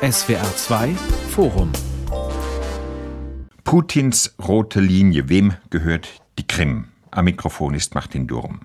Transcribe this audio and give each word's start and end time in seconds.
SWR 0.00 0.54
2 0.54 0.94
Forum 1.30 1.72
Putins 3.64 4.32
rote 4.40 4.78
Linie. 4.78 5.28
Wem 5.28 5.54
gehört 5.70 6.22
die 6.38 6.46
Krim? 6.46 6.86
Am 7.10 7.24
Mikrofon 7.24 7.74
ist 7.74 7.96
Martin 7.96 8.28
Durm. 8.28 8.60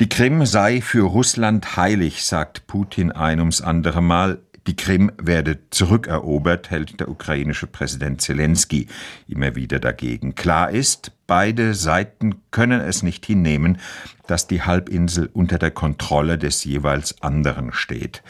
Die 0.00 0.08
Krim 0.08 0.44
sei 0.44 0.80
für 0.80 1.06
Russland 1.06 1.76
heilig, 1.76 2.24
sagt 2.24 2.66
Putin 2.66 3.12
ein 3.12 3.38
ums 3.38 3.60
andere 3.60 4.02
Mal. 4.02 4.40
Die 4.66 4.74
Krim 4.74 5.12
werde 5.18 5.70
zurückerobert, 5.70 6.68
hält 6.68 6.98
der 6.98 7.10
ukrainische 7.10 7.68
Präsident 7.68 8.20
Zelensky 8.20 8.88
immer 9.28 9.54
wieder 9.54 9.78
dagegen. 9.78 10.34
Klar 10.34 10.72
ist, 10.72 11.12
beide 11.28 11.74
Seiten 11.74 12.42
können 12.50 12.80
es 12.80 13.04
nicht 13.04 13.24
hinnehmen, 13.24 13.78
dass 14.26 14.48
die 14.48 14.62
Halbinsel 14.62 15.30
unter 15.32 15.58
der 15.58 15.70
Kontrolle 15.70 16.38
des 16.38 16.64
jeweils 16.64 17.22
anderen 17.22 17.72
steht. 17.72 18.24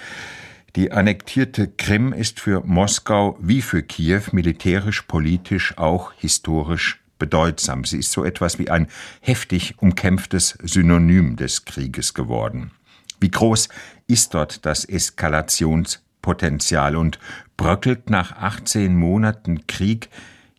Die 0.77 0.91
annektierte 0.91 1.69
Krim 1.69 2.13
ist 2.13 2.41
für 2.41 2.61
Moskau 2.67 3.39
wie 3.41 3.63
für 3.63 3.85
Kiew 3.85 4.23
militärisch, 4.33 5.03
politisch, 5.03 5.79
auch 5.79 6.13
historisch 6.15 7.01
bedeutsam. 7.21 7.85
Sie 7.85 7.99
ist 7.99 8.11
so 8.11 8.25
etwas 8.25 8.59
wie 8.59 8.71
ein 8.71 8.89
heftig 9.21 9.77
umkämpftes 9.79 10.59
Synonym 10.65 11.37
des 11.37 11.65
Krieges 11.65 12.13
geworden. 12.13 12.73
Wie 13.21 13.31
groß 13.31 13.69
ist 14.09 14.35
dort 14.35 14.67
das 14.67 14.85
Eskalations 14.85 16.03
Potenzial 16.23 16.97
und 16.97 17.21
bröckelt 17.57 18.11
nach 18.11 18.33
18 18.33 18.97
Monaten 18.97 19.69
Krieg 19.69 20.09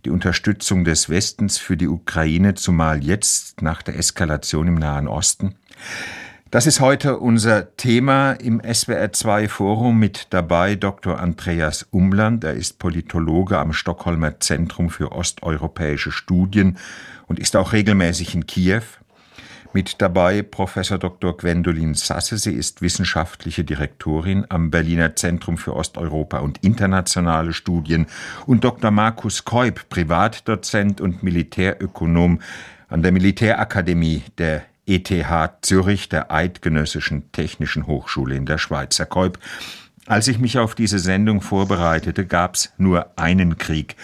die 0.06 0.12
Unterstützung 0.12 0.86
des 0.86 1.10
Westens 1.10 1.58
für 1.58 1.76
die 1.76 1.88
Ukraine, 1.88 2.54
zumal 2.54 3.04
jetzt 3.04 3.62
nach 3.62 3.82
der 3.82 3.98
Eskalation 3.98 4.68
im 4.70 4.76
Nahen 4.76 5.10
Osten? 5.10 5.56
Das 6.56 6.68
ist 6.68 6.80
heute 6.80 7.18
unser 7.18 7.76
Thema 7.76 8.32
im 8.32 8.62
SWR2 8.62 9.50
Forum 9.50 10.00
mit 10.00 10.28
dabei 10.30 10.76
Dr. 10.76 11.20
Andreas 11.20 11.86
Umland. 11.92 12.46
Er 12.46 12.54
ist 12.54 12.80
Politologe 12.80 13.60
am 13.60 13.74
Stockholmer 13.74 14.40
Zentrum 14.40 14.90
für 14.90 15.12
osteuropäische 15.12 16.14
Studien 16.14 16.78
und 17.28 17.40
ist 17.40 17.58
auch 17.58 17.74
regelmäßig 17.74 18.36
in 18.36 18.48
Kiew. 18.48 18.84
Mit 19.74 20.02
dabei 20.02 20.44
Professor 20.44 20.98
Dr. 20.98 21.36
Gwendolin 21.36 21.94
Sasse. 21.94 22.38
Sie 22.38 22.54
ist 22.54 22.82
wissenschaftliche 22.82 23.66
Direktorin 23.66 24.46
am 24.48 24.72
Berliner 24.72 25.14
Zentrum 25.18 25.58
für 25.58 25.76
Osteuropa 25.76 26.40
und 26.40 26.64
internationale 26.64 27.52
Studien 27.52 28.06
und 28.46 28.64
Dr. 28.64 28.92
Markus 28.92 29.44
Keub, 29.44 29.90
Privatdozent 29.90 31.02
und 31.02 31.22
Militärökonom 31.22 32.40
an 32.88 33.02
der 33.02 33.12
Militärakademie 33.12 34.24
der 34.38 34.64
ETH 34.86 35.12
Zürich, 35.62 36.10
der 36.10 36.32
Eidgenössischen 36.32 37.32
Technischen 37.32 37.88
Hochschule 37.88 38.36
in 38.36 38.46
der 38.46 38.58
Schweiz. 38.58 39.00
Herr 39.00 39.06
Keub, 39.06 39.40
als 40.08 40.28
ich 40.28 40.38
mich 40.38 40.60
auf 40.60 40.76
diese 40.76 41.00
Sendung 41.00 41.42
vorbereitete, 41.42 42.26
gab 42.26 42.56
es 42.56 42.72
nur 42.78 43.18
einen 43.18 43.58
Krieg, 43.58 43.96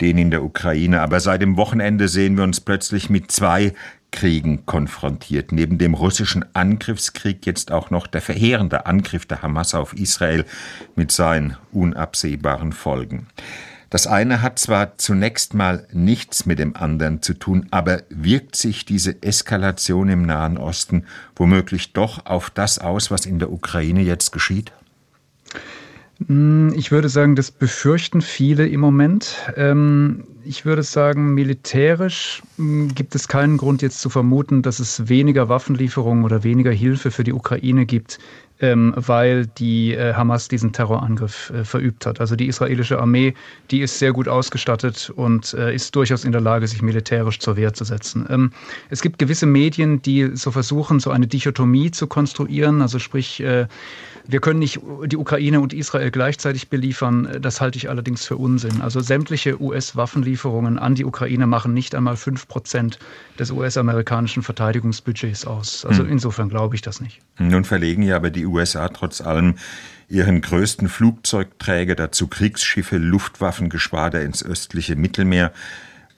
den 0.00 0.16
in 0.16 0.30
der 0.30 0.44
Ukraine. 0.44 1.00
Aber 1.00 1.18
seit 1.18 1.42
dem 1.42 1.56
Wochenende 1.56 2.08
sehen 2.08 2.36
wir 2.36 2.44
uns 2.44 2.60
plötzlich 2.60 3.10
mit 3.10 3.32
zwei 3.32 3.74
Kriegen 4.10 4.64
konfrontiert. 4.66 5.52
Neben 5.52 5.76
dem 5.76 5.94
russischen 5.94 6.44
Angriffskrieg 6.54 7.44
jetzt 7.44 7.72
auch 7.72 7.90
noch 7.90 8.06
der 8.06 8.22
verheerende 8.22 8.86
Angriff 8.86 9.26
der 9.26 9.42
Hamas 9.42 9.74
auf 9.74 9.94
Israel 9.94 10.44
mit 10.94 11.10
seinen 11.12 11.56
unabsehbaren 11.72 12.72
Folgen. 12.72 13.26
Das 13.90 14.06
eine 14.06 14.42
hat 14.42 14.58
zwar 14.58 14.98
zunächst 14.98 15.54
mal 15.54 15.86
nichts 15.92 16.44
mit 16.44 16.58
dem 16.58 16.76
anderen 16.76 17.22
zu 17.22 17.32
tun, 17.32 17.66
aber 17.70 18.02
wirkt 18.10 18.54
sich 18.54 18.84
diese 18.84 19.22
Eskalation 19.22 20.10
im 20.10 20.22
Nahen 20.22 20.58
Osten 20.58 21.04
womöglich 21.36 21.94
doch 21.94 22.26
auf 22.26 22.50
das 22.50 22.78
aus, 22.78 23.10
was 23.10 23.24
in 23.24 23.38
der 23.38 23.50
Ukraine 23.50 24.02
jetzt 24.02 24.30
geschieht? 24.32 24.72
Hm, 26.26 26.74
ich 26.74 26.90
würde 26.90 27.08
sagen, 27.08 27.36
das 27.36 27.50
befürchten 27.50 28.20
viele 28.20 28.66
im 28.66 28.80
Moment. 28.80 29.36
Ähm, 29.56 30.24
ich 30.44 30.64
würde 30.64 30.82
sagen, 30.82 31.34
militärisch 31.34 32.42
hm, 32.56 32.94
gibt 32.94 33.14
es 33.14 33.28
keinen 33.28 33.56
Grund 33.56 33.82
jetzt 33.82 34.00
zu 34.00 34.10
vermuten, 34.10 34.62
dass 34.62 34.80
es 34.80 35.08
weniger 35.08 35.48
Waffenlieferungen 35.48 36.24
oder 36.24 36.42
weniger 36.42 36.72
Hilfe 36.72 37.10
für 37.10 37.24
die 37.24 37.32
Ukraine 37.32 37.86
gibt, 37.86 38.18
ähm, 38.60 38.92
weil 38.96 39.46
die 39.46 39.94
äh, 39.94 40.14
Hamas 40.14 40.48
diesen 40.48 40.72
Terrorangriff 40.72 41.50
äh, 41.50 41.64
verübt 41.64 42.06
hat. 42.06 42.20
Also 42.20 42.36
die 42.36 42.46
israelische 42.46 42.98
Armee, 42.98 43.34
die 43.70 43.80
ist 43.80 43.98
sehr 43.98 44.12
gut 44.12 44.28
ausgestattet 44.28 45.10
und 45.14 45.54
äh, 45.54 45.74
ist 45.74 45.94
durchaus 45.94 46.24
in 46.24 46.32
der 46.32 46.40
Lage, 46.40 46.66
sich 46.66 46.82
militärisch 46.82 47.38
zur 47.38 47.56
Wehr 47.56 47.72
zu 47.74 47.84
setzen. 47.84 48.26
Ähm, 48.28 48.52
es 48.90 49.02
gibt 49.02 49.18
gewisse 49.18 49.46
Medien, 49.46 50.02
die 50.02 50.30
so 50.34 50.50
versuchen, 50.50 51.00
so 51.00 51.10
eine 51.10 51.26
Dichotomie 51.26 51.90
zu 51.90 52.06
konstruieren, 52.06 52.82
also 52.82 52.98
sprich, 52.98 53.40
äh, 53.40 53.66
wir 54.30 54.40
können 54.40 54.58
nicht 54.58 54.78
die 55.06 55.16
Ukraine 55.16 55.58
und 55.60 55.72
Israel 55.72 56.10
gleichzeitig 56.10 56.68
beliefern. 56.68 57.38
Das 57.40 57.62
halte 57.62 57.78
ich 57.78 57.88
allerdings 57.88 58.26
für 58.26 58.36
Unsinn. 58.36 58.82
Also 58.82 59.00
sämtliche 59.00 59.60
US-Waffenlieferungen 59.60 60.78
an 60.78 60.94
die 60.94 61.06
Ukraine 61.06 61.46
machen 61.46 61.72
nicht 61.72 61.94
einmal 61.94 62.18
fünf 62.18 62.46
Prozent 62.46 62.98
des 63.38 63.50
US-amerikanischen 63.50 64.42
Verteidigungsbudgets 64.42 65.46
aus. 65.46 65.86
Also 65.86 66.02
hm. 66.02 66.10
insofern 66.10 66.50
glaube 66.50 66.76
ich 66.76 66.82
das 66.82 67.00
nicht. 67.00 67.20
Nun 67.38 67.64
verlegen 67.64 68.02
ja 68.02 68.16
aber 68.16 68.28
die 68.28 68.44
USA 68.44 68.88
trotz 68.88 69.22
allem 69.22 69.54
ihren 70.10 70.42
größten 70.42 70.90
Flugzeugträger 70.90 71.94
dazu 71.94 72.28
Kriegsschiffe, 72.28 72.98
Luftwaffengeschwader 72.98 74.20
ins 74.20 74.44
östliche 74.44 74.94
Mittelmeer. 74.94 75.52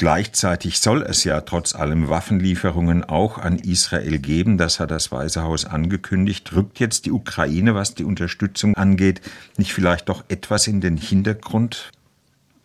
Gleichzeitig 0.00 0.81
soll 0.81 1.03
es 1.03 1.25
ja 1.25 1.43
trotz 1.43 1.75
allem 1.75 2.09
Waffenlieferungen 2.09 3.05
auch 3.05 3.37
an 3.37 3.59
Israel 3.59 4.19
geben. 4.19 4.56
Das 4.56 4.81
hat 4.81 4.91
das 4.91 5.12
Weiße 5.12 5.43
Haus 5.43 5.66
angekündigt. 5.66 6.56
Rückt 6.56 6.81
jetzt 6.81 7.05
die 7.05 7.12
Ukraine, 7.12 7.75
was 7.75 7.97
die 7.97 8.05
Unterstützung 8.05 8.75
angeht, 8.77 9.21
nicht 9.59 9.75
vielleicht 9.75 10.09
doch 10.09 10.25
etwas 10.28 10.69
in 10.69 10.81
den 10.81 10.97
Hintergrund? 10.97 11.93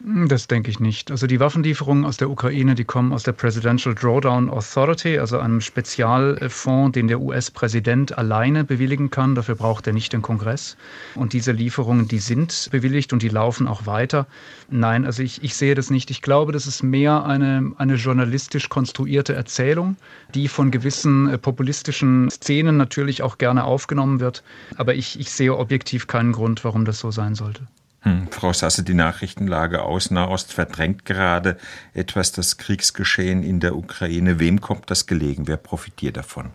Hm, 0.05 0.27
das 0.27 0.45
denke 0.45 0.69
ich 0.69 0.79
nicht. 0.79 1.09
Also 1.09 1.25
die 1.25 1.39
Waffenlieferungen 1.39 2.05
aus 2.05 2.17
der 2.17 2.29
Ukraine, 2.29 2.75
die 2.75 2.83
kommen 2.83 3.11
aus 3.11 3.23
der 3.23 3.31
Presidential 3.31 3.95
Drawdown 3.95 4.51
Authority, 4.51 5.17
also 5.17 5.39
einem 5.39 5.61
Spezialfonds, 5.61 6.93
den 6.93 7.07
der 7.07 7.19
US-Präsident 7.19 8.15
alleine 8.15 8.63
bewilligen 8.63 9.09
kann. 9.09 9.33
Dafür 9.33 9.55
braucht 9.55 9.87
er 9.87 9.93
nicht 9.93 10.13
den 10.13 10.21
Kongress. 10.21 10.77
Und 11.15 11.33
diese 11.33 11.53
Lieferungen, 11.53 12.07
die 12.07 12.19
sind 12.19 12.69
bewilligt 12.71 13.13
und 13.13 13.23
die 13.23 13.29
laufen 13.29 13.67
auch 13.67 13.87
weiter. 13.87 14.27
Nein, 14.69 15.05
also 15.05 15.23
ich, 15.23 15.43
ich 15.43 15.55
sehe 15.55 15.73
das 15.73 15.89
nicht. 15.89 16.11
Ich 16.11 16.21
glaube, 16.21 16.51
das 16.51 16.67
ist 16.67 16.83
mehr 16.83 17.25
eine, 17.25 17.71
eine 17.77 17.95
journalistisch 17.95 18.69
konstruierte 18.69 19.33
Erzählung, 19.33 19.97
die 20.35 20.47
von 20.47 20.69
gewissen 20.69 21.29
äh, 21.29 21.39
populistischen 21.39 22.29
Szenen 22.29 22.77
natürlich 22.77 23.23
auch 23.23 23.39
gerne 23.39 23.63
aufgenommen 23.63 24.19
wird. 24.19 24.43
Aber 24.77 24.93
ich, 24.93 25.19
ich 25.19 25.31
sehe 25.31 25.57
objektiv 25.57 26.05
keinen 26.05 26.31
Grund, 26.31 26.63
warum 26.63 26.85
das 26.85 26.99
so 26.99 27.09
sein 27.09 27.33
sollte. 27.33 27.63
Hm, 28.05 28.27
Frau 28.29 28.53
Sasse, 28.53 28.83
die 28.83 28.93
Nachrichtenlage 28.93 29.81
aus 29.81 30.11
Nahost 30.11 30.53
verdrängt 30.53 31.05
gerade 31.05 31.57
etwas 31.95 32.31
das 32.31 32.57
Kriegsgeschehen 32.57 33.41
in 33.41 33.59
der 33.59 33.75
Ukraine. 33.75 34.39
Wem 34.39 34.61
kommt 34.61 34.91
das 34.91 35.07
gelegen? 35.07 35.47
Wer 35.47 35.57
profitiert 35.57 36.15
davon? 36.15 36.51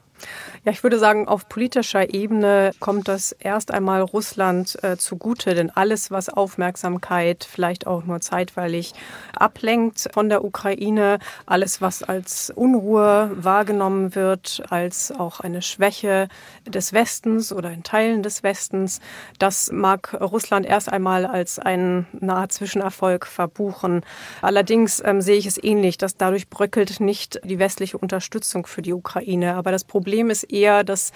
Ja, 0.65 0.73
ich 0.73 0.83
würde 0.83 0.99
sagen, 0.99 1.27
auf 1.27 1.49
politischer 1.49 2.13
Ebene 2.13 2.73
kommt 2.81 3.09
das 3.09 3.33
erst 3.33 3.71
einmal 3.71 4.03
Russland 4.03 4.77
äh, 4.83 4.99
zugute, 4.99 5.55
denn 5.55 5.71
alles, 5.71 6.11
was 6.11 6.29
Aufmerksamkeit 6.29 7.49
vielleicht 7.51 7.87
auch 7.87 8.05
nur 8.05 8.21
zeitweilig 8.21 8.93
ablenkt 9.35 10.11
von 10.13 10.29
der 10.29 10.45
Ukraine, 10.45 11.19
alles, 11.47 11.81
was 11.81 12.03
als 12.03 12.53
Unruhe 12.55 13.31
wahrgenommen 13.35 14.15
wird, 14.15 14.63
als 14.69 15.13
auch 15.13 15.41
eine 15.41 15.63
Schwäche 15.63 16.29
des 16.67 16.93
Westens 16.93 17.53
oder 17.53 17.71
in 17.71 17.83
Teilen 17.83 18.23
des 18.23 18.43
Westens, 18.43 19.01
das 19.39 19.73
mag 19.73 20.15
Russland 20.21 20.67
erst 20.67 20.93
einmal 20.93 21.25
als 21.25 21.59
einen 21.59 22.07
nahe 22.13 22.49
Zwischenerfolg 22.49 23.27
verbuchen. 23.27 24.03
Allerdings 24.43 25.03
ähm, 25.05 25.23
sehe 25.23 25.39
ich 25.39 25.47
es 25.47 25.63
ähnlich, 25.63 25.97
dass 25.97 26.17
dadurch 26.17 26.51
bröckelt 26.51 27.01
nicht 27.01 27.41
die 27.45 27.59
westliche 27.59 27.97
Unterstützung 27.97 28.67
für 28.67 28.83
die 28.83 28.93
Ukraine. 28.93 29.55
Aber 29.55 29.73
das 29.73 29.85
Problem 29.85 30.10
ist 30.31 30.45
eher, 30.45 30.85
dass 30.85 31.13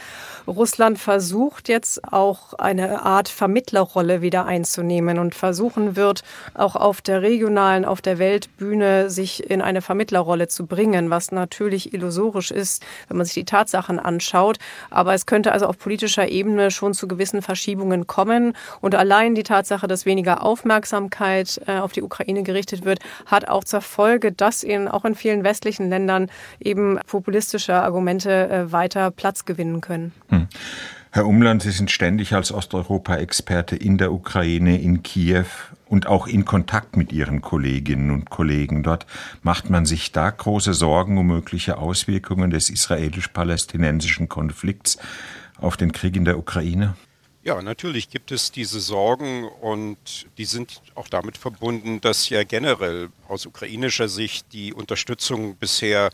Russland 0.47 0.99
versucht 0.99 1.69
jetzt 1.69 2.13
auch 2.13 2.55
eine 2.55 3.03
Art 3.03 3.29
Vermittlerrolle 3.29 4.21
wieder 4.21 4.45
einzunehmen 4.45 5.19
und 5.19 5.35
versuchen 5.35 5.97
wird, 5.97 6.23
auch 6.55 6.77
auf 6.77 7.01
der 7.01 7.23
regionalen, 7.23 7.85
auf 7.85 8.03
der 8.03 8.19
Weltbühne 8.19 9.11
sich 9.11 9.51
in 9.51 9.63
eine 9.63 9.83
Vermittlerrolle 9.83 10.49
zu 10.49 10.67
bringen, 10.67 11.11
was 11.11 11.33
natürlich 11.33 11.93
illusorisch 11.93 12.51
ist, 12.51 12.85
wenn 13.09 13.17
man 13.17 13.27
sich 13.27 13.35
die 13.35 13.45
Tatsachen 13.45 13.99
anschaut. 13.99 14.59
Aber 14.91 15.15
es 15.15 15.27
könnte 15.27 15.53
also 15.53 15.67
auf 15.67 15.79
politischer 15.79 16.29
Ebene 16.29 16.71
schon 16.71 16.95
zu 16.95 17.09
gewissen 17.09 17.43
Verschiebungen 17.43 18.07
kommen. 18.07 18.55
Und 18.81 18.95
allein 18.95 19.35
die 19.35 19.43
Tatsache, 19.43 19.89
dass 19.89 20.07
weniger 20.07 20.43
Aufmerksamkeit 20.43 21.61
äh, 21.67 21.79
auf 21.79 21.93
die 21.93 22.03
Ukraine 22.03 22.43
gerichtet 22.43 22.85
wird, 22.85 23.01
hat 23.27 23.49
auch 23.49 23.65
zur 23.65 23.81
Folge, 23.81 24.33
dass 24.33 24.63
in, 24.63 24.89
auch 24.89 25.05
in 25.05 25.15
vielen 25.15 25.43
westlichen 25.45 25.89
Ländern 25.89 26.31
eben 26.61 26.99
populistische 27.07 27.75
Argumente 27.75 28.49
äh, 28.49 28.73
weiter 28.73 28.84
Platz 28.89 29.45
gewinnen 29.45 29.81
können. 29.81 30.13
Hm. 30.29 30.49
Herr 31.11 31.27
Umland, 31.27 31.63
Sie 31.63 31.71
sind 31.71 31.93
ständig 31.93 32.33
als 32.33 32.51
Osteuropa-Experte 32.51 33.77
in 33.77 33.99
der 33.99 34.13
Ukraine, 34.13 34.81
in 34.81 35.05
Kiew 35.05 35.45
und 35.87 36.09
auch 36.09 36.27
in 36.27 36.45
Kontakt 36.45 36.97
mit 36.97 37.13
Ihren 37.13 37.41
Kolleginnen 37.41 38.11
und 38.11 38.31
Kollegen 38.31 38.83
dort. 38.83 39.07
Macht 39.43 39.71
man 39.71 39.87
sich 39.87 40.11
da 40.11 40.29
große 40.31 40.75
Sorgen 40.75 41.17
um 41.17 41.29
mögliche 41.29 41.79
Auswirkungen 41.79 42.51
des 42.51 42.69
israelisch-palästinensischen 42.69 44.29
Konflikts 44.29 44.99
auf 45.59 45.77
den 45.77 45.93
Krieg 45.93 46.17
in 46.17 46.25
der 46.25 46.37
Ukraine? 46.37 46.97
Ja, 47.45 47.63
natürlich 47.63 48.09
gibt 48.09 48.33
es 48.33 48.51
diese 48.51 48.81
Sorgen 48.81 49.45
und 49.61 50.27
die 50.39 50.47
sind 50.47 50.81
auch 50.97 51.09
damit 51.09 51.37
verbunden, 51.37 52.01
dass 52.01 52.29
ja 52.29 52.43
generell 52.43 53.11
aus 53.29 53.47
ukrainischer 53.47 54.09
Sicht 54.09 54.53
die 54.53 54.73
Unterstützung 54.73 55.55
bisher 55.55 56.11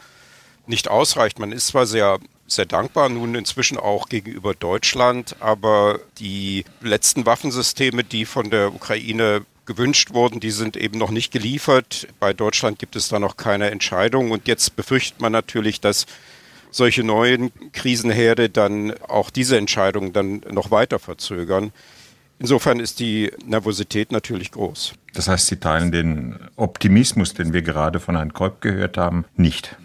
nicht 0.66 0.88
ausreicht. 0.88 1.38
Man 1.38 1.52
ist 1.52 1.68
zwar 1.68 1.86
sehr 1.86 2.18
sehr 2.52 2.66
dankbar, 2.66 3.08
nun 3.08 3.34
inzwischen 3.34 3.78
auch 3.78 4.08
gegenüber 4.08 4.54
Deutschland, 4.54 5.36
aber 5.40 6.00
die 6.18 6.64
letzten 6.80 7.26
Waffensysteme, 7.26 8.04
die 8.04 8.24
von 8.24 8.50
der 8.50 8.74
Ukraine 8.74 9.42
gewünscht 9.66 10.12
wurden, 10.12 10.40
die 10.40 10.50
sind 10.50 10.76
eben 10.76 10.98
noch 10.98 11.10
nicht 11.10 11.32
geliefert. 11.32 12.08
Bei 12.18 12.32
Deutschland 12.32 12.78
gibt 12.78 12.96
es 12.96 13.08
da 13.08 13.18
noch 13.18 13.36
keine 13.36 13.70
Entscheidung 13.70 14.32
und 14.32 14.48
jetzt 14.48 14.74
befürchtet 14.74 15.20
man 15.20 15.32
natürlich, 15.32 15.80
dass 15.80 16.06
solche 16.72 17.04
neuen 17.04 17.52
Krisenherde 17.72 18.48
dann 18.48 18.94
auch 19.08 19.30
diese 19.30 19.56
Entscheidung 19.56 20.12
dann 20.12 20.42
noch 20.50 20.70
weiter 20.70 20.98
verzögern. 20.98 21.72
Insofern 22.38 22.80
ist 22.80 23.00
die 23.00 23.30
Nervosität 23.44 24.12
natürlich 24.12 24.50
groß. 24.50 24.94
Das 25.12 25.28
heißt, 25.28 25.48
Sie 25.48 25.56
teilen 25.56 25.92
den 25.92 26.38
Optimismus, 26.56 27.34
den 27.34 27.52
wir 27.52 27.62
gerade 27.62 28.00
von 28.00 28.16
Herrn 28.16 28.32
Kolb 28.32 28.60
gehört 28.62 28.96
haben, 28.96 29.24
nicht. 29.36 29.76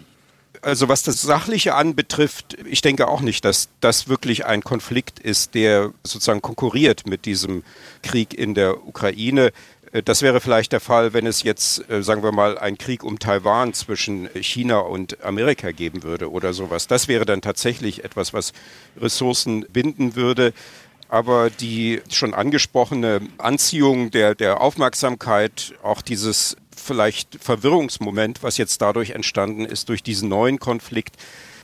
Also 0.66 0.88
was 0.88 1.04
das 1.04 1.22
Sachliche 1.22 1.76
anbetrifft, 1.76 2.56
ich 2.64 2.80
denke 2.80 3.06
auch 3.06 3.20
nicht, 3.20 3.44
dass 3.44 3.68
das 3.78 4.08
wirklich 4.08 4.46
ein 4.46 4.64
Konflikt 4.64 5.20
ist, 5.20 5.54
der 5.54 5.92
sozusagen 6.02 6.42
konkurriert 6.42 7.06
mit 7.06 7.24
diesem 7.24 7.62
Krieg 8.02 8.34
in 8.34 8.54
der 8.54 8.84
Ukraine. 8.84 9.52
Äh, 9.92 10.02
das 10.02 10.22
wäre 10.22 10.40
vielleicht 10.40 10.72
der 10.72 10.80
Fall, 10.80 11.12
wenn 11.12 11.24
es 11.24 11.44
jetzt, 11.44 11.88
äh, 11.88 12.02
sagen 12.02 12.24
wir 12.24 12.32
mal, 12.32 12.58
einen 12.58 12.78
Krieg 12.78 13.04
um 13.04 13.20
Taiwan 13.20 13.74
zwischen 13.74 14.28
China 14.40 14.80
und 14.80 15.22
Amerika 15.22 15.70
geben 15.70 16.02
würde 16.02 16.32
oder 16.32 16.52
sowas. 16.52 16.88
Das 16.88 17.06
wäre 17.06 17.26
dann 17.26 17.42
tatsächlich 17.42 18.02
etwas, 18.02 18.32
was 18.32 18.52
Ressourcen 19.00 19.66
binden 19.72 20.16
würde. 20.16 20.52
Aber 21.08 21.48
die 21.48 22.02
schon 22.10 22.34
angesprochene 22.34 23.20
Anziehung 23.38 24.10
der, 24.10 24.34
der 24.34 24.60
Aufmerksamkeit, 24.60 25.74
auch 25.84 26.02
dieses 26.02 26.56
vielleicht 26.76 27.38
Verwirrungsmoment, 27.40 28.42
was 28.42 28.56
jetzt 28.58 28.80
dadurch 28.82 29.10
entstanden 29.10 29.64
ist 29.64 29.88
durch 29.88 30.02
diesen 30.02 30.28
neuen 30.28 30.58
Konflikt, 30.58 31.16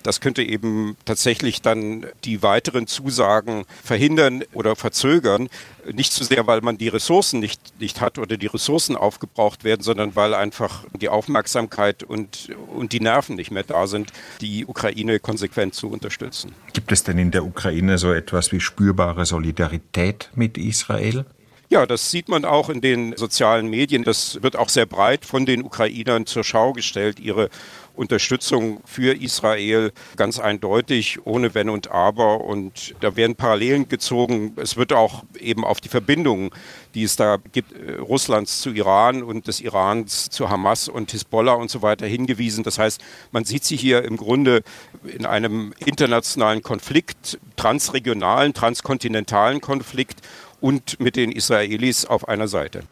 das 0.03 0.21
könnte 0.21 0.43
eben 0.43 0.97
tatsächlich 1.05 1.63
dann 1.63 2.07
die 2.25 2.43
weiteren 2.43 2.87
Zusagen 2.87 3.65
verhindern 3.83 4.43
oder 4.53 4.77
verzögern. 4.77 5.49
Nicht 5.93 6.13
zu 6.13 6.25
so 6.25 6.35
sehr, 6.35 6.47
weil 6.47 6.61
man 6.61 6.79
die 6.79 6.89
Ressourcen 6.89 7.41
nicht, 7.41 7.81
nicht 7.81 8.01
hat 8.01 8.19
oder 8.19 8.37
die 8.37 8.47
Ressourcen 8.47 8.97
aufgebraucht 8.97 9.65
werden, 9.65 9.83
sondern 9.83 10.17
weil 10.17 10.35
einfach 10.35 10.85
die 11.01 11.09
Aufmerksamkeit 11.09 12.03
und, 12.03 12.51
und 12.75 12.93
die 12.93 13.01
Nerven 13.01 13.37
nicht 13.37 13.51
mehr 13.51 13.63
da 13.63 13.87
sind, 13.87 14.13
die 14.41 14.67
Ukraine 14.67 15.21
konsequent 15.21 15.75
zu 15.75 15.89
unterstützen. 15.89 16.53
Gibt 16.73 16.93
es 16.93 17.05
denn 17.05 17.19
in 17.19 17.31
der 17.31 17.45
Ukraine 17.45 17.99
so 17.99 18.13
etwas 18.13 18.53
wie 18.53 18.61
spürbare 18.61 19.27
Solidarität 19.27 20.31
mit 20.35 20.59
Israel? 20.59 21.25
Ja, 21.73 21.87
das 21.87 22.11
sieht 22.11 22.29
man 22.29 22.45
auch 22.45 22.69
in 22.69 22.83
den 22.83 23.17
sozialen 23.17 23.67
Medien. 23.67 24.05
Das 24.05 24.43
wird 24.43 24.57
auch 24.57 24.69
sehr 24.69 24.85
breit 24.85 25.25
von 25.25 25.47
den 25.47 25.63
Ukrainern 25.63 26.27
zur 26.27 26.45
Schau 26.45 26.75
gestellt, 26.75 27.19
ihre 27.19 27.49
Unterstützung 27.95 28.83
für 28.85 29.17
Israel 29.17 29.91
ganz 30.17 30.39
eindeutig, 30.39 31.21
ohne 31.25 31.55
Wenn 31.55 31.71
und 31.71 31.91
Aber. 31.91 32.43
Und 32.43 32.95
da 33.01 33.17
werden 33.17 33.37
Parallelen 33.37 33.89
gezogen. 33.89 34.53
Es 34.57 34.77
wird 34.77 34.93
auch 34.93 35.25
eben 35.41 35.65
auf 35.65 35.81
die 35.81 35.89
Verbindungen, 35.89 36.51
die 36.95 37.05
es 37.05 37.17
da 37.17 37.39
gibt, 37.53 37.73
äh, 37.73 37.95
Russlands 37.95 38.61
zu 38.61 38.73
Iran 38.73 39.23
und 39.23 39.49
des 39.49 39.63
Irans 39.63 40.29
zu 40.29 40.51
Hamas 40.51 40.89
und 40.89 41.11
Hisbollah 41.11 41.55
und 41.55 41.71
so 41.71 41.81
weiter 41.81 42.07
hingewiesen. 42.07 42.65
Das 42.65 42.79
heißt, 42.79 43.01
man 43.31 43.47
sieht 43.47 43.65
sich 43.65 43.81
hier 43.81 44.05
im 44.05 44.19
Grunde 44.19 44.63
in 45.07 45.25
einem 45.25 45.73
internationalen 45.79 46.61
Konflikt, 46.61 47.39
transregionalen, 47.57 48.53
transkontinentalen 48.53 49.63
Konflikt 49.63 50.21
und 50.63 51.01
mit 51.01 51.17
den 51.17 51.33
Israelis 51.33 52.07
auf 52.07 52.29
einer 52.29 52.49
Seite. 52.49 52.85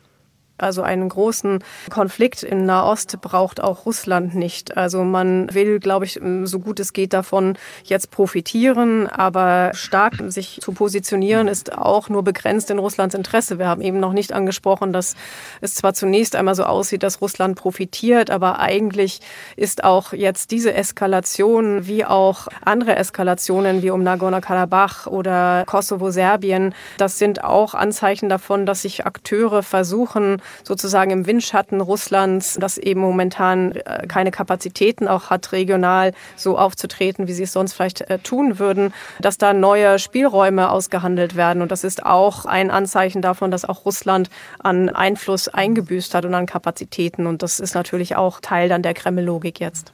Also 0.62 0.83
einen 0.83 1.09
großen 1.09 1.62
Konflikt 1.91 2.43
in 2.43 2.67
Nahost 2.67 3.21
braucht 3.21 3.61
auch 3.61 3.87
Russland 3.87 4.35
nicht. 4.35 4.77
Also 4.77 5.05
man 5.05 5.53
will, 5.55 5.81
glaube 5.81 6.05
ich, 6.05 6.21
so 6.45 6.59
gut 6.59 6.81
es 6.81 6.93
geht 6.93 7.12
davon 7.12 7.57
jetzt 7.85 8.11
profitieren, 8.11 9.07
aber 9.07 9.71
stark 9.75 10.15
sich 10.29 10.59
zu 10.61 10.73
positionieren 10.73 11.49
ist 11.49 11.77
auch 11.77 12.09
nur 12.09 12.23
begrenzt 12.23 12.71
in 12.71 12.79
Russlands 12.79 13.15
Interesse. 13.15 13.59
Wir 13.59 13.69
haben 13.69 13.83
eben 13.83 14.01
noch 14.01 14.12
nicht 14.12 14.33
angesprochen, 14.33 14.93
dass 14.93 15.15
es 15.61 15.75
zwar 15.75 15.95
zunächst 15.95 16.37
einmal 16.37 16.55
so 16.55 16.65
aussieht, 16.65 17.03
dass 17.03 17.21
Russland 17.21 17.57
profitiert, 17.57 18.31
aber 18.31 18.59
eigentlich 18.61 19.21
ist 19.57 19.85
auch 19.85 20.12
jetzt 20.12 20.51
diese 20.51 20.75
Eskalation 20.75 21.87
wie 21.87 22.05
auch 22.05 22.49
andere 22.65 22.97
Eskalationen 22.97 23.83
wie 23.83 23.91
um 23.91 24.03
Nagorno-Karabach 24.03 25.07
oder 25.07 25.65
Kosovo-Serbien, 25.67 26.75
das 26.99 27.19
sind 27.19 27.45
auch 27.45 27.75
Anzeichen 27.75 28.29
davon, 28.29 28.67
dass 28.67 28.83
sich 28.83 29.07
Akteure 29.07 29.62
versuchen, 29.62 30.43
sozusagen 30.62 31.11
im 31.11 31.26
Windschatten 31.26 31.81
Russlands, 31.81 32.56
das 32.61 32.79
eben 32.79 33.00
momentan 33.00 33.73
äh, 33.73 34.06
keine 34.06 34.31
Kapazitäten 34.31 35.08
auch 35.08 35.31
hat, 35.31 35.52
regional 35.52 36.12
so 36.37 36.58
aufzutreten, 36.58 37.29
wie 37.29 37.32
sie 37.32 37.44
es 37.44 37.52
sonst 37.52 37.75
vielleicht 37.75 38.02
äh, 38.02 38.19
tun 38.19 38.58
würden, 38.58 38.93
dass 39.20 39.38
da 39.38 39.52
neue 39.52 39.99
Spielräume 39.99 40.70
ausgehandelt 40.70 41.37
werden. 41.37 41.62
Und 41.62 41.70
das 41.70 41.85
ist 41.85 42.05
auch 42.05 42.44
ein 42.44 42.70
Anzeichen 42.70 43.23
davon, 43.23 43.50
dass 43.50 43.64
auch 43.64 43.85
Russland 43.85 44.31
an 44.58 44.88
Einfluss 44.88 45.49
eingebüßt 45.49 46.14
hat 46.14 46.25
und 46.25 46.35
an 46.35 46.47
Kapazitäten. 46.47 47.26
Und 47.26 47.43
das 47.43 47.61
ist 47.61 47.75
natürlich 47.75 48.17
auch 48.17 48.41
Teil 48.41 48.69
dann 48.69 48.82
der 48.82 48.94
Kreml-Logik 48.94 49.61
jetzt. 49.61 49.93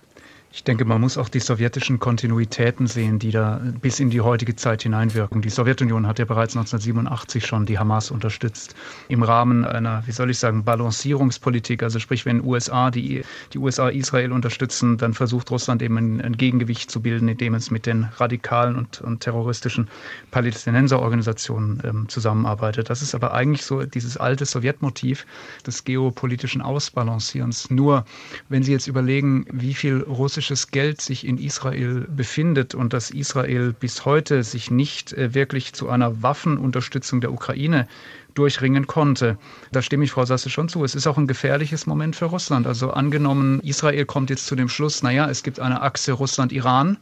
Ich 0.53 0.65
denke, 0.65 0.87
man 0.87 1.03
muss 1.03 1.19
auch 1.19 1.29
die 1.29 1.41
sowjetischen 1.41 1.99
Kontinuitäten 1.99 2.87
sehen, 2.87 3.19
die 3.19 3.31
da 3.31 3.61
bis 3.83 4.01
in 4.01 4.09
die 4.09 4.23
heutige 4.23 4.57
Zeit 4.57 4.83
hineinwirken. 4.83 5.43
Die 5.43 5.51
Sowjetunion 5.51 6.07
hat 6.07 6.19
ja 6.19 6.25
bereits 6.25 6.57
1987 6.57 7.45
schon 7.45 7.67
die 7.67 7.79
Hamas 7.79 8.11
unterstützt. 8.11 8.75
Im 9.09 9.23
Rahmen 9.23 9.67
einer, 9.67 10.03
wie 10.07 10.13
soll 10.13 10.31
ich 10.31 10.39
sagen, 10.39 10.65
Balancierungspolitik. 10.65 11.83
Also 11.83 11.99
sprich, 11.99 12.25
wenn 12.25 12.43
USA 12.43 12.91
die, 12.91 13.23
die 13.53 13.59
USA 13.59 13.89
Israel 13.89 14.33
unterstützen, 14.33 14.97
dann 14.97 15.13
versucht 15.13 15.51
Russland 15.51 15.83
eben 15.83 15.99
ein, 15.99 16.21
ein 16.23 16.37
Gegengewicht 16.39 16.91
zu 16.91 17.03
bilden, 17.03 17.29
indem 17.29 17.53
es 17.55 17.71
mit 17.71 17.85
den 17.85 18.05
radikalen 18.17 18.77
und, 18.77 19.03
und 19.03 19.21
terroristischen 19.21 19.89
Palästinenserorganisationen 20.31 21.83
ähm, 21.85 22.09
zusammenarbeitet. 22.09 22.89
Das 22.89 23.03
ist 23.03 23.15
aber 23.15 23.35
eigentlich 23.35 23.65
so 23.65 23.85
dieses 23.85 24.17
alte 24.17 24.47
Sowjetmotiv 24.47 25.27
des 25.67 25.85
geopolitischen 25.85 26.63
Ausbalancierens. 26.63 27.69
Nur 27.71 28.07
wenn 28.49 28.63
Sie 28.63 28.73
jetzt 28.73 28.87
überlegen, 28.87 29.45
wie 29.53 29.75
viel 29.75 30.01
russische 30.01 30.46
russisches 30.47 30.71
Geld 30.71 31.01
sich 31.01 31.27
in 31.27 31.39
Israel 31.39 32.07
befindet 32.09 32.75
und 32.75 32.93
dass 32.93 33.11
Israel 33.11 33.73
bis 33.73 34.05
heute 34.05 34.45
sich 34.45 34.71
nicht 34.71 35.13
äh, 35.13 35.35
wirklich 35.35 35.73
zu 35.73 35.89
einer 35.89 36.23
Waffenunterstützung 36.23 37.21
der 37.21 37.33
Ukraine 37.33 37.89
durchringen 38.35 38.87
konnte. 38.87 39.39
Da 39.73 39.83
stimme 39.83 40.05
ich 40.05 40.13
Frau 40.13 40.25
Sasse 40.25 40.49
schon 40.49 40.69
zu. 40.69 40.85
Es 40.85 40.95
ist 40.95 41.09
auch 41.09 41.19
ein 41.19 41.27
gefährliches 41.27 41.87
Moment 41.87 42.15
für 42.15 42.27
Russland. 42.27 42.69
Also 42.69 42.91
angenommen, 42.91 43.59
Israel 43.61 44.05
kommt 44.05 44.31
jetzt 44.31 44.47
zu 44.47 44.55
dem 44.55 44.69
Schluss, 44.69 45.03
naja, 45.03 45.29
es 45.29 45.43
gibt 45.43 45.59
eine 45.59 45.83
Achse 45.83 46.13
Russland-Iran 46.13 46.99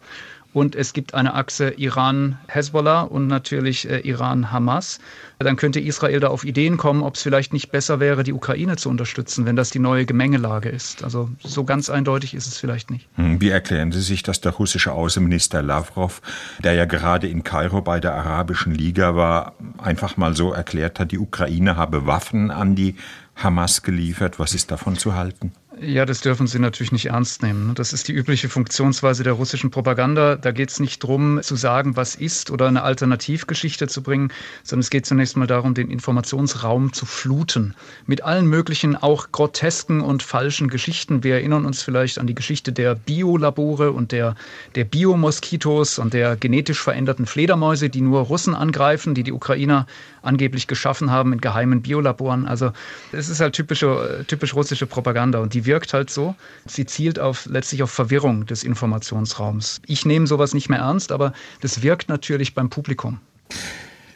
und 0.55 0.77
es 0.77 0.93
gibt 0.93 1.15
eine 1.15 1.35
Achse 1.35 1.71
Iran-Hezbollah 1.71 3.03
und 3.03 3.27
natürlich 3.27 3.91
äh, 3.91 3.99
Iran-Hamas. 3.99 5.01
Dann 5.41 5.57
könnte 5.57 5.81
Israel 5.81 6.21
da 6.21 6.29
auf 6.29 6.45
Ideen 6.45 6.77
kommen, 6.77 7.03
ob 7.03 7.17
es 7.17 7.23
vielleicht 7.23 7.53
nicht 7.53 7.73
besser 7.73 7.99
wäre, 7.99 8.23
die 8.23 8.33
Ukraine 8.33 8.77
zu 8.77 8.89
unterstützen, 8.89 9.47
wenn 9.47 9.57
das 9.57 9.71
die 9.71 9.81
neue 9.81 10.07
Gemengelage 10.07 10.69
ist. 10.69 11.03
Also 11.03 11.29
so 11.43 11.65
ganz 11.65 11.91
eindeutig 11.91 12.35
ist 12.35 12.47
es 12.47 12.57
vielleicht 12.57 12.91
nicht. 12.91 13.09
Hm, 13.17 13.41
wie 13.41 13.51
erklären 13.51 13.91
Sie 13.91 14.01
sich, 14.01 14.23
dass 14.23 14.41
der 14.41 14.53
russische 14.53 14.93
Außenminister 14.93 15.61
Lavrov, 15.61 16.23
der 16.63 16.75
ja 16.75 16.85
gerade 16.85 17.27
in 17.27 17.43
Kairo 17.43 17.83
bei 17.83 17.99
der 17.99 18.15
Arabischen 18.15 18.73
Liga 18.75 19.17
war, 19.17 19.55
einfach 19.79 20.17
mal 20.17 20.37
so 20.37 20.53
erklärt 20.53 21.01
hat, 21.01 21.11
die 21.11 21.19
Ukraine 21.19 21.77
habe 21.77 22.07
Waffen 22.07 22.53
an 22.53 22.77
die 22.77 22.95
Hamas 23.35 23.83
geliefert? 23.83 24.39
Was 24.39 24.55
ist 24.55 24.71
davon 24.71 24.97
zu 24.97 25.15
halten? 25.15 25.53
Ja, 25.81 26.07
das 26.07 26.21
dürfen 26.21 26.47
Sie 26.47 26.61
natürlich 26.61 26.93
nicht 26.93 27.07
ernst 27.07 27.43
nehmen. 27.43 27.75
Das 27.75 27.93
ist 27.93 28.07
die 28.07 28.13
übliche 28.13 28.49
Funktionsweise 28.49 29.25
der 29.25 29.33
russischen 29.33 29.71
Propaganda. 29.71 30.37
Da 30.37 30.53
geht 30.53 30.71
es 30.71 30.79
nicht 30.79 31.03
darum, 31.03 31.43
zu 31.43 31.57
sagen, 31.57 31.97
was 31.97 32.15
ist 32.15 32.53
oder 32.53 32.69
eine 32.69 32.83
Alternativgeschichte 32.83 33.89
zu 33.89 34.03
bringen, 34.03 34.31
sondern 34.63 34.83
es 34.83 34.91
geht 34.91 35.05
zunächst 35.05 35.37
mal 35.37 35.49
darum, 35.49 35.75
den 35.75 35.91
Informationsraum 35.91 36.93
zu 36.93 37.07
fluten. 37.07 37.75
Mit 38.07 38.23
allen 38.23 38.47
möglichen, 38.47 38.95
auch 38.95 39.33
grotesken 39.33 40.01
und 40.01 40.23
falschen 40.23 40.69
Geschichten. 40.69 41.25
Wir 41.25 41.35
erinnern 41.35 41.67
uns 41.67 41.83
vielleicht 41.83 42.19
an 42.19 42.29
die 42.29 42.37
Geschichte 42.37 42.73
der 42.73 42.95
Biolabore 42.95 43.91
und 43.91 44.13
der, 44.13 44.37
der 44.77 44.85
Biomoskitos 44.85 45.99
und 45.99 46.15
der 46.15 46.37
genetisch 46.37 46.81
veränderten 46.81 47.27
Fledermäuse, 47.27 47.91
die 47.91 48.01
nur 48.01 48.21
Russen 48.21 48.55
angreifen, 48.55 49.15
die 49.15 49.25
die 49.25 49.33
Ukrainer 49.33 49.87
angeblich 50.25 50.67
geschaffen 50.67 51.11
haben 51.11 51.33
in 51.33 51.41
geheimen 51.41 51.83
Biolaboren. 51.83 52.47
Also 52.47 52.73
es 53.13 53.29
ist 53.29 53.41
halt 53.41 53.55
typische, 53.55 54.25
typisch 54.27 54.55
russische 54.55 54.87
Propaganda 54.87 55.39
und 55.39 55.55
die 55.55 55.67
wirkt 55.67 55.93
halt 55.93 56.11
so. 56.11 56.35
Sie 56.67 56.87
zielt 56.87 57.19
auf 57.19 57.47
letztlich 57.47 57.83
auf 57.83 57.91
Verwirrung 57.91 58.47
des 58.47 58.65
Informationsraums. 58.65 59.81
Ich 59.87 60.07
nehme 60.07 60.27
sowas 60.27 60.55
nicht 60.55 60.69
mehr 60.69 60.81
ernst, 60.81 61.13
aber 61.13 61.33
das 61.61 61.83
wirkt 61.83 62.09
natürlich 62.09 62.55
beim 62.55 62.71
Publikum. 62.71 63.21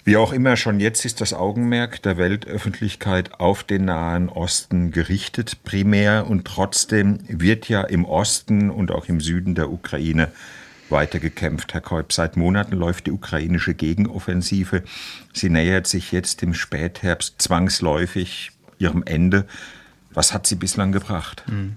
Wie 0.09 0.17
auch 0.17 0.33
immer, 0.33 0.57
schon 0.57 0.81
jetzt 0.81 1.05
ist 1.05 1.21
das 1.21 1.35
Augenmerk 1.35 2.00
der 2.00 2.17
Weltöffentlichkeit 2.17 3.41
auf 3.41 3.62
den 3.62 3.85
Nahen 3.85 4.31
Osten 4.31 4.91
gerichtet, 4.91 5.62
primär. 5.65 6.27
Und 6.27 6.47
trotzdem 6.47 7.19
wird 7.29 7.69
ja 7.69 7.83
im 7.83 8.07
Osten 8.07 8.71
und 8.71 8.91
auch 8.91 9.07
im 9.09 9.21
Süden 9.21 9.55
der 9.55 9.71
Ukraine 9.71 10.33
weitergekämpft, 10.90 11.75
Herr 11.75 11.80
Kolb. 11.80 12.12
Seit 12.12 12.37
Monaten 12.37 12.76
läuft 12.76 13.07
die 13.07 13.12
ukrainische 13.12 13.75
Gegenoffensive. 13.75 14.83
Sie 15.33 15.50
nähert 15.50 15.87
sich 15.87 16.12
jetzt 16.12 16.42
im 16.42 16.54
Spätherbst 16.54 17.40
zwangsläufig 17.40 18.52
ihrem 18.78 19.02
Ende. 19.02 19.47
Was 20.11 20.33
hat 20.33 20.47
sie 20.47 20.57
bislang 20.57 20.92
gebracht? 20.92 21.45
Hm. 21.47 21.76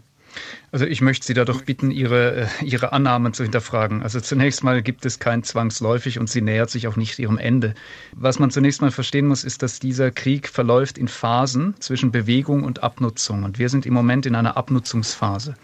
Also 0.71 0.85
ich 0.85 1.01
möchte 1.01 1.25
Sie 1.25 1.33
da 1.33 1.43
doch 1.43 1.63
bitten, 1.63 1.91
Ihre, 1.91 2.35
äh, 2.35 2.47
Ihre 2.63 2.93
Annahmen 2.93 3.33
zu 3.33 3.43
hinterfragen. 3.43 4.03
Also 4.03 4.21
zunächst 4.21 4.63
mal 4.63 4.81
gibt 4.81 5.05
es 5.05 5.19
kein 5.19 5.43
zwangsläufig 5.43 6.17
und 6.17 6.29
sie 6.29 6.41
nähert 6.41 6.69
sich 6.69 6.87
auch 6.87 6.95
nicht 6.95 7.19
ihrem 7.19 7.37
Ende. 7.37 7.73
Was 8.13 8.39
man 8.39 8.51
zunächst 8.51 8.81
mal 8.81 8.91
verstehen 8.91 9.27
muss, 9.27 9.43
ist, 9.43 9.63
dass 9.63 9.79
dieser 9.79 10.11
Krieg 10.11 10.47
verläuft 10.47 10.97
in 10.97 11.09
Phasen 11.09 11.75
zwischen 11.79 12.11
Bewegung 12.11 12.63
und 12.63 12.83
Abnutzung. 12.83 13.43
Und 13.43 13.59
wir 13.59 13.67
sind 13.67 13.85
im 13.85 13.93
Moment 13.93 14.25
in 14.25 14.35
einer 14.35 14.55
Abnutzungsphase. 14.55 15.55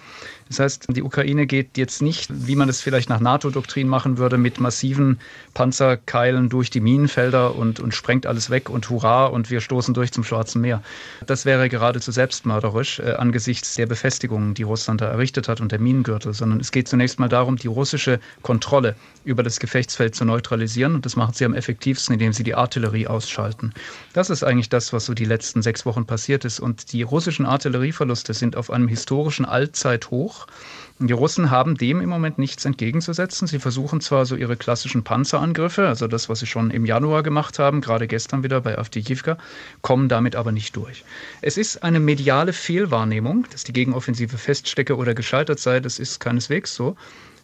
Das 0.49 0.59
heißt, 0.59 0.87
die 0.89 1.03
Ukraine 1.03 1.45
geht 1.45 1.77
jetzt 1.77 2.01
nicht, 2.01 2.29
wie 2.31 2.55
man 2.55 2.69
es 2.69 2.81
vielleicht 2.81 3.09
nach 3.09 3.19
NATO-Doktrin 3.19 3.87
machen 3.87 4.17
würde, 4.17 4.37
mit 4.37 4.59
massiven 4.59 5.19
Panzerkeilen 5.53 6.49
durch 6.49 6.69
die 6.69 6.79
Minenfelder 6.79 7.55
und, 7.55 7.79
und 7.79 7.93
sprengt 7.93 8.25
alles 8.25 8.49
weg 8.49 8.69
und 8.69 8.89
hurra 8.89 9.25
und 9.25 9.49
wir 9.49 9.61
stoßen 9.61 9.93
durch 9.93 10.11
zum 10.11 10.23
Schwarzen 10.23 10.61
Meer. 10.61 10.81
Das 11.25 11.45
wäre 11.45 11.69
geradezu 11.69 12.11
selbstmörderisch 12.11 12.99
äh, 12.99 13.13
angesichts 13.13 13.75
der 13.75 13.85
Befestigungen, 13.85 14.53
die 14.53 14.63
Russland 14.63 15.01
da 15.01 15.07
errichtet 15.07 15.49
hat 15.49 15.61
und 15.61 15.71
der 15.71 15.79
Minengürtel, 15.79 16.33
sondern 16.33 16.59
es 16.59 16.71
geht 16.71 16.87
zunächst 16.87 17.19
mal 17.19 17.29
darum, 17.29 17.57
die 17.57 17.67
russische 17.67 18.19
Kontrolle 18.41 18.95
über 19.25 19.43
das 19.43 19.59
Gefechtsfeld 19.59 20.15
zu 20.15 20.25
neutralisieren 20.25 20.95
und 20.95 21.05
das 21.05 21.15
machen 21.15 21.33
sie 21.33 21.45
am 21.45 21.53
effektivsten, 21.53 22.13
indem 22.13 22.33
sie 22.33 22.43
die 22.43 22.55
Artillerie 22.55 23.07
ausschalten. 23.07 23.73
Das 24.13 24.29
ist 24.29 24.43
eigentlich 24.43 24.69
das, 24.69 24.93
was 24.93 25.05
so 25.05 25.13
die 25.13 25.25
letzten 25.25 25.61
sechs 25.61 25.85
Wochen 25.85 26.05
passiert 26.05 26.45
ist 26.45 26.59
und 26.59 26.93
die 26.93 27.01
russischen 27.01 27.45
Artillerieverluste 27.45 28.33
sind 28.33 28.55
auf 28.55 28.69
einem 28.69 28.87
historischen 28.87 29.45
Allzeithoch 29.45 30.36
hoch. 30.37 30.47
Die 30.99 31.13
Russen 31.13 31.51
haben 31.51 31.75
dem 31.75 32.01
im 32.01 32.09
Moment 32.09 32.39
nichts 32.39 32.65
entgegenzusetzen. 32.65 33.47
Sie 33.47 33.59
versuchen 33.59 34.01
zwar 34.01 34.25
so 34.25 34.35
ihre 34.35 34.57
klassischen 34.57 35.03
Panzerangriffe, 35.03 35.87
also 35.87 36.07
das, 36.07 36.27
was 36.27 36.39
sie 36.39 36.47
schon 36.47 36.71
im 36.71 36.85
Januar 36.85 37.21
gemacht 37.21 37.59
haben, 37.59 37.81
gerade 37.81 38.07
gestern 38.07 38.43
wieder 38.43 38.61
bei 38.61 38.77
Avdiivka, 38.79 39.37
kommen 39.81 40.09
damit 40.09 40.35
aber 40.35 40.51
nicht 40.51 40.75
durch. 40.75 41.03
Es 41.41 41.57
ist 41.57 41.83
eine 41.83 41.99
mediale 41.99 42.51
Fehlwahrnehmung, 42.51 43.45
dass 43.51 43.63
die 43.63 43.73
Gegenoffensive 43.73 44.39
feststecke 44.39 44.97
oder 44.97 45.13
gescheitert 45.13 45.59
sei. 45.59 45.79
Das 45.79 45.99
ist 45.99 46.19
keineswegs 46.19 46.73
so 46.73 46.95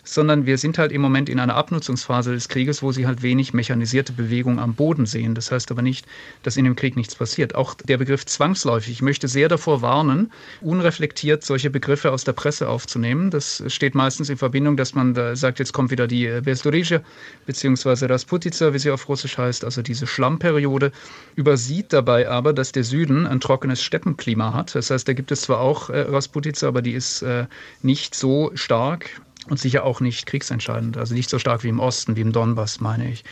sondern 0.04 0.46
wir 0.46 0.58
sind 0.58 0.78
halt 0.78 0.92
im 0.92 1.02
Moment 1.02 1.30
in 1.30 1.40
einer 1.40 1.56
Abnutzungsphase 1.56 2.34
des 2.34 2.50
Krieges, 2.50 2.84
wo 2.84 2.92
sie 2.92 3.08
halt 3.08 3.22
wenig 3.22 3.54
mechanisierte 3.54 4.14
Bewegung 4.14 4.60
am 4.60 4.74
Boden 4.76 5.06
sehen. 5.06 5.34
Das 5.34 5.52
heißt 5.52 5.72
aber 5.72 5.82
nicht, 5.82 6.06
dass 6.44 6.58
in 6.58 6.66
dem 6.66 6.76
Krieg 6.76 6.96
nichts 6.96 7.16
passiert. 7.16 7.56
Auch 7.56 7.74
der 7.76 7.98
Begriff 7.98 8.26
zwangsläufig. 8.26 8.92
Ich 8.92 9.02
möchte 9.02 9.28
sehr 9.28 9.48
davor 9.48 9.82
warnen, 9.82 10.32
unreflektiert 10.62 11.44
solche 11.44 11.70
Begriffe 11.70 12.12
aus 12.12 12.24
der 12.24 12.34
Presse 12.34 12.68
aufzunehmen. 12.68 13.32
Das 13.32 13.64
steht 13.68 13.96
meistens 13.96 14.30
in 14.30 14.38
Verbindung, 14.38 14.78
dass 14.78 14.94
man 14.94 15.14
da 15.14 15.36
sagt, 15.36 15.60
jetzt 15.60 15.74
kommt 15.74 15.92
wieder 15.92 16.08
die 16.08 16.42
Bestorige 16.44 17.02
beziehungsweise 17.46 18.10
Rasputica, 18.10 18.74
wie 18.74 18.80
sie 18.80 18.92
auf 18.92 19.08
Russisch 19.08 19.38
heißt, 19.38 19.64
also 19.64 19.82
diese 19.82 20.06
Schlammperiode, 20.06 20.92
übersieht 21.36 21.94
dabei 21.94 22.28
aber, 22.30 22.54
dass 22.54 22.72
der 22.72 22.84
Süden 22.84 23.26
ein 23.26 23.40
trockenes 23.40 23.82
Steppenklima 23.82 24.54
hat. 24.54 24.76
Das 24.76 24.90
heißt, 24.90 25.08
da 25.08 25.14
gibt 25.14 25.32
es 25.32 25.42
zwar 25.42 25.60
auch 25.60 25.90
äh, 25.90 26.02
Rasputica, 26.02 26.68
aber 26.68 26.82
die 26.82 26.94
ist 26.94 27.22
äh, 27.22 27.46
nicht 27.82 28.16
so 28.16 28.52
stark 28.56 29.22
und 29.50 29.60
sicher 29.60 29.84
auch 29.84 30.00
nicht 30.00 30.26
kriegsentscheidend, 30.26 30.98
also 30.98 31.14
nicht 31.14 31.30
so 31.30 31.40
stark 31.40 31.64
wie 31.64 31.70
im 31.70 31.80
Osten, 31.80 32.16
wie 32.16 32.22
im 32.22 32.32
Donbass, 32.32 32.80
meine 32.80 33.10
ich. 33.10 33.24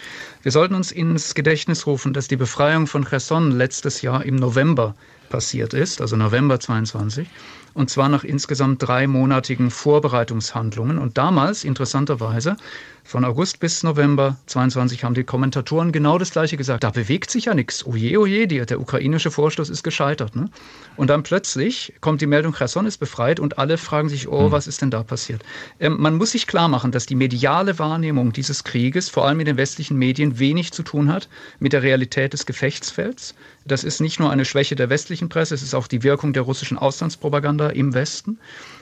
Wir 0.41 0.51
sollten 0.51 0.75
uns 0.75 0.91
ins 0.91 1.35
Gedächtnis 1.35 1.87
rufen, 1.87 2.13
dass 2.13 2.27
die 2.27 2.35
Befreiung 2.35 2.87
von 2.87 3.05
Cherson 3.05 3.51
letztes 3.51 4.01
Jahr 4.01 4.25
im 4.25 4.35
November 4.35 4.95
passiert 5.31 5.73
ist, 5.73 6.01
also 6.01 6.15
November 6.15 6.59
22 6.59 7.27
und 7.73 7.89
zwar 7.89 8.09
nach 8.09 8.23
insgesamt 8.23 8.85
dreimonatigen 8.85 9.71
Vorbereitungshandlungen. 9.71 10.97
Und 10.97 11.17
damals, 11.17 11.63
interessanterweise, 11.63 12.57
von 13.03 13.25
August 13.25 13.59
bis 13.59 13.81
November 13.83 14.37
22 14.45 15.03
haben 15.03 15.15
die 15.15 15.23
Kommentatoren 15.23 15.91
genau 15.91 16.17
das 16.17 16.31
Gleiche 16.31 16.55
gesagt. 16.55 16.83
Da 16.83 16.91
bewegt 16.91 17.31
sich 17.31 17.45
ja 17.45 17.53
nichts. 17.55 17.85
Oje, 17.85 18.19
oje, 18.19 18.47
die, 18.47 18.63
der 18.63 18.79
ukrainische 18.79 19.31
Vorstoß 19.31 19.69
ist 19.69 19.83
gescheitert. 19.83 20.35
Ne? 20.35 20.49
Und 20.97 21.09
dann 21.09 21.23
plötzlich 21.23 21.93
kommt 21.99 22.21
die 22.21 22.27
Meldung, 22.27 22.53
Cherson 22.53 22.85
ist 22.85 22.99
befreit 22.99 23.39
und 23.39 23.57
alle 23.57 23.77
fragen 23.77 24.07
sich, 24.07 24.27
oh, 24.27 24.45
hm. 24.45 24.51
was 24.51 24.67
ist 24.67 24.81
denn 24.81 24.91
da 24.91 25.03
passiert? 25.03 25.43
Ähm, 25.79 25.97
man 25.99 26.15
muss 26.15 26.31
sich 26.31 26.45
klar 26.45 26.67
machen, 26.67 26.91
dass 26.91 27.05
die 27.05 27.15
mediale 27.15 27.79
Wahrnehmung 27.79 28.33
dieses 28.33 28.63
Krieges, 28.63 29.09
vor 29.09 29.27
allem 29.27 29.39
in 29.39 29.45
den 29.45 29.57
westlichen 29.57 29.97
Medien, 29.97 30.37
wenig 30.37 30.71
zu 30.71 30.83
tun 30.83 31.11
hat 31.11 31.27
mit 31.59 31.73
der 31.73 31.81
Realität 31.81 32.33
des 32.33 32.45
Gefechtsfelds. 32.45 33.33
Das 33.65 33.83
ist 33.83 34.01
nicht 34.01 34.19
nur 34.19 34.31
eine 34.31 34.45
Schwäche 34.45 34.75
der 34.75 34.89
westlichen 34.89 35.29
Presse, 35.29 35.53
es 35.53 35.61
ist 35.61 35.75
auch 35.75 35.87
die 35.87 36.03
Wirkung 36.03 36.33
der 36.33 36.43
russischen 36.43 36.77
Auslandspropaganda 36.77 37.69
im 37.69 37.93
Westen. 37.93 38.39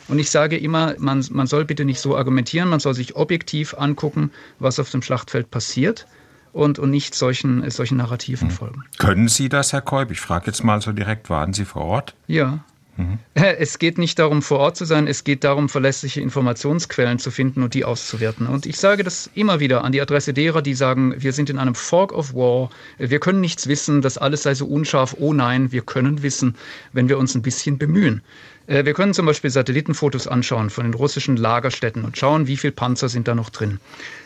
Und 0.08 0.20
ich 0.20 0.32
sage 0.32 0.58
immer, 0.58 0.96
man, 0.98 1.26
man 1.32 1.48
soll 1.48 1.66
bitte 1.66 1.86
nicht 1.86 2.00
so 2.00 2.16
argumentieren, 2.16 2.70
man 2.70 2.80
soll 2.80 2.94
sich 2.94 3.16
objektiv 3.16 3.74
angucken, 3.74 4.32
was 4.60 4.80
auf 4.80 4.90
dem 4.90 5.02
Schlachtfeld 5.02 5.52
passiert 5.52 6.08
und, 6.54 6.80
und 6.80 6.90
nicht 6.90 7.14
solchen, 7.14 7.70
solchen 7.70 7.98
Narrativen 7.98 8.50
hm. 8.50 8.56
folgen. 8.56 8.84
Können 8.98 9.28
Sie 9.28 9.50
das, 9.50 9.74
Herr 9.74 9.82
Kolb? 9.82 10.12
Ich 10.12 10.22
frage 10.22 10.48
jetzt 10.48 10.64
mal 10.64 10.82
so 10.82 10.92
direkt, 10.92 11.30
waren 11.30 11.54
Sie 11.54 11.66
vor 11.66 11.84
Ort? 11.84 12.16
Ja. 12.28 12.60
Mhm. 13.00 13.20
Es 13.34 13.80
geht 13.80 13.98
nicht 13.98 14.20
darum, 14.20 14.42
vor 14.42 14.60
Ort 14.60 14.78
zu 14.78 14.86
sein, 14.86 15.08
es 15.08 15.24
geht 15.24 15.44
darum, 15.44 15.70
verlässliche 15.70 16.22
Informationsquellen 16.22 17.18
zu 17.18 17.32
finden 17.32 17.64
und 17.64 17.74
die 17.74 17.86
auszuwerten. 17.86 18.48
Und 18.48 18.66
ich 18.66 18.78
sage 18.78 19.04
das 19.04 19.30
immer 19.34 19.60
wieder 19.60 19.84
an 19.84 19.92
die 19.92 20.02
Adresse 20.02 20.34
derer, 20.34 20.62
die 20.62 20.74
sagen, 20.74 21.16
wir 21.18 21.32
sind 21.32 21.50
in 21.50 21.58
einem 21.58 21.76
Fork 21.76 22.12
of 22.12 22.34
War, 22.34 22.70
wir 22.98 23.20
können 23.20 23.42
nichts 23.42 23.68
wissen, 23.68 24.02
das 24.02 24.18
alles 24.18 24.44
sei 24.44 24.54
so 24.54 24.66
unscharf. 24.66 25.16
Oh 25.20 25.34
nein, 25.34 25.72
wir 25.72 25.82
können 25.82 26.22
wissen, 26.22 26.56
wenn 26.92 27.10
wir 27.10 27.18
uns 27.18 27.36
ein 27.36 27.42
bisschen 27.42 27.78
bemühen. 27.78 28.22
Äh, 28.70 28.86
wir 28.86 28.94
können 28.94 29.14
zum 29.14 29.26
Beispiel 29.26 29.50
Satellitenfotos 29.50 30.28
anschauen 30.28 30.70
von 30.70 30.84
den 30.86 30.94
russischen 30.94 31.36
Lagerstätten 31.36 32.06
und 32.06 32.18
schauen, 32.18 32.48
wie 32.48 32.56
viele 32.56 32.72
Panzer 32.72 33.10
sind 33.10 33.28
da 33.28 33.34
noch 33.36 33.50
drin. 33.50 33.80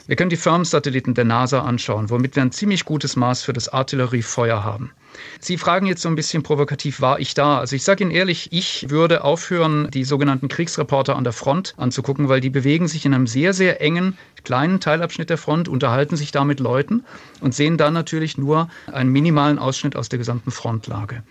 Wir 0.05 0.17
können 0.17 0.29
die 0.29 0.35
Firmensatelliten 0.35 1.13
der 1.13 1.23
NASA 1.23 1.61
anschauen, 1.61 2.09
womit 2.09 2.35
wir 2.35 2.43
ein 2.43 2.51
ziemlich 2.51 2.83
gutes 2.83 3.15
Maß 3.15 3.41
für 3.41 3.53
das 3.53 3.69
Artilleriefeuer 3.69 4.63
haben. 4.63 4.91
Sie 5.39 5.57
fragen 5.57 5.85
jetzt 5.85 6.01
so 6.01 6.09
ein 6.09 6.15
bisschen 6.15 6.43
provokativ, 6.43 6.99
war 6.99 7.19
ich 7.19 7.35
da? 7.35 7.59
Also 7.59 7.75
ich 7.75 7.83
sage 7.83 8.03
Ihnen 8.03 8.11
ehrlich, 8.11 8.51
ich 8.51 8.89
würde 8.89 9.23
aufhören, 9.23 9.89
die 9.91 10.03
sogenannten 10.03 10.47
Kriegsreporter 10.47 11.15
an 11.15 11.23
der 11.23 11.33
Front 11.33 11.75
anzugucken, 11.77 12.29
weil 12.29 12.41
die 12.41 12.49
bewegen 12.49 12.87
sich 12.87 13.05
in 13.05 13.13
einem 13.13 13.27
sehr, 13.27 13.53
sehr 13.53 13.79
engen, 13.79 14.17
kleinen 14.43 14.79
Teilabschnitt 14.79 15.29
der 15.29 15.37
Front, 15.37 15.69
unterhalten 15.69 16.17
sich 16.17 16.31
da 16.31 16.43
mit 16.43 16.59
Leuten 16.59 17.05
und 17.39 17.53
sehen 17.53 17.77
dann 17.77 17.93
natürlich 17.93 18.37
nur 18.37 18.69
einen 18.91 19.11
minimalen 19.11 19.59
Ausschnitt 19.59 19.95
aus 19.95 20.09
der 20.09 20.19
gesamten 20.19 20.51
Frontlage. 20.51 21.23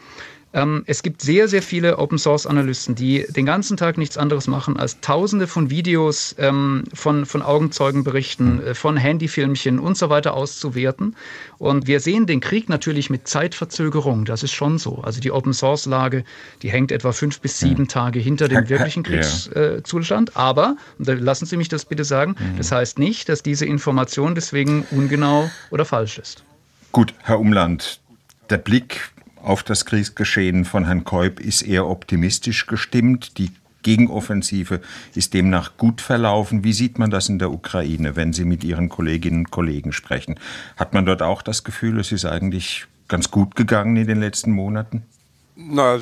Ähm, 0.54 0.84
es 0.86 1.02
gibt 1.02 1.22
sehr, 1.22 1.48
sehr 1.48 1.62
viele 1.62 1.98
Open 1.98 2.18
Source 2.18 2.46
Analysten, 2.46 2.94
die 2.94 3.24
den 3.28 3.46
ganzen 3.46 3.76
Tag 3.76 3.96
nichts 3.96 4.18
anderes 4.18 4.48
machen, 4.48 4.76
als 4.76 5.00
tausende 5.00 5.46
von 5.46 5.70
Videos, 5.70 6.34
ähm, 6.38 6.84
von, 6.92 7.24
von 7.24 7.42
Augenzeugenberichten, 7.42 8.62
äh, 8.62 8.74
von 8.74 8.96
Handyfilmchen 8.96 9.78
und 9.78 9.96
so 9.96 10.10
weiter 10.10 10.34
auszuwerten. 10.34 11.16
Und 11.58 11.86
wir 11.86 12.00
sehen 12.00 12.26
den 12.26 12.40
Krieg 12.40 12.68
natürlich 12.68 13.08
mit 13.08 13.26
Zeitverzögerung. 13.26 14.24
Das 14.24 14.42
ist 14.42 14.52
schon 14.52 14.78
so. 14.78 14.98
Also 14.98 15.20
die 15.20 15.30
Open 15.30 15.54
Source 15.54 15.86
Lage, 15.86 16.24
die 16.62 16.70
hängt 16.70 16.92
etwa 16.92 17.12
fünf 17.12 17.40
bis 17.40 17.58
sieben 17.58 17.88
Tage 17.88 18.18
hinter 18.18 18.48
dem 18.48 18.68
wirklichen 18.68 19.02
Kriegszustand. 19.02 20.30
Äh, 20.30 20.32
Aber, 20.34 20.76
lassen 20.98 21.46
Sie 21.46 21.56
mich 21.56 21.68
das 21.68 21.84
bitte 21.84 22.04
sagen, 22.04 22.34
hm. 22.36 22.56
das 22.58 22.72
heißt 22.72 22.98
nicht, 22.98 23.28
dass 23.28 23.42
diese 23.42 23.64
Information 23.64 24.34
deswegen 24.34 24.86
ungenau 24.90 25.50
oder 25.70 25.84
falsch 25.84 26.18
ist. 26.18 26.42
Gut, 26.90 27.14
Herr 27.22 27.40
Umland, 27.40 28.00
der 28.50 28.58
Blick 28.58 29.12
auf 29.42 29.62
das 29.62 29.84
Kriegsgeschehen 29.84 30.64
von 30.64 30.86
Herrn 30.86 31.04
Keub 31.04 31.40
ist 31.40 31.62
eher 31.62 31.86
optimistisch 31.86 32.66
gestimmt. 32.66 33.38
Die 33.38 33.50
Gegenoffensive 33.82 34.80
ist 35.14 35.34
demnach 35.34 35.76
gut 35.76 36.00
verlaufen. 36.00 36.64
Wie 36.64 36.72
sieht 36.72 36.98
man 36.98 37.10
das 37.10 37.28
in 37.28 37.38
der 37.38 37.50
Ukraine, 37.50 38.16
wenn 38.16 38.32
Sie 38.32 38.44
mit 38.44 38.64
Ihren 38.64 38.88
Kolleginnen 38.88 39.40
und 39.40 39.50
Kollegen 39.50 39.92
sprechen? 39.92 40.36
Hat 40.76 40.94
man 40.94 41.04
dort 41.04 41.22
auch 41.22 41.42
das 41.42 41.64
Gefühl, 41.64 41.98
es 41.98 42.12
ist 42.12 42.24
eigentlich 42.24 42.86
ganz 43.08 43.30
gut 43.30 43.56
gegangen 43.56 43.96
in 43.96 44.06
den 44.06 44.20
letzten 44.20 44.52
Monaten? 44.52 45.02
Na, 45.56 45.98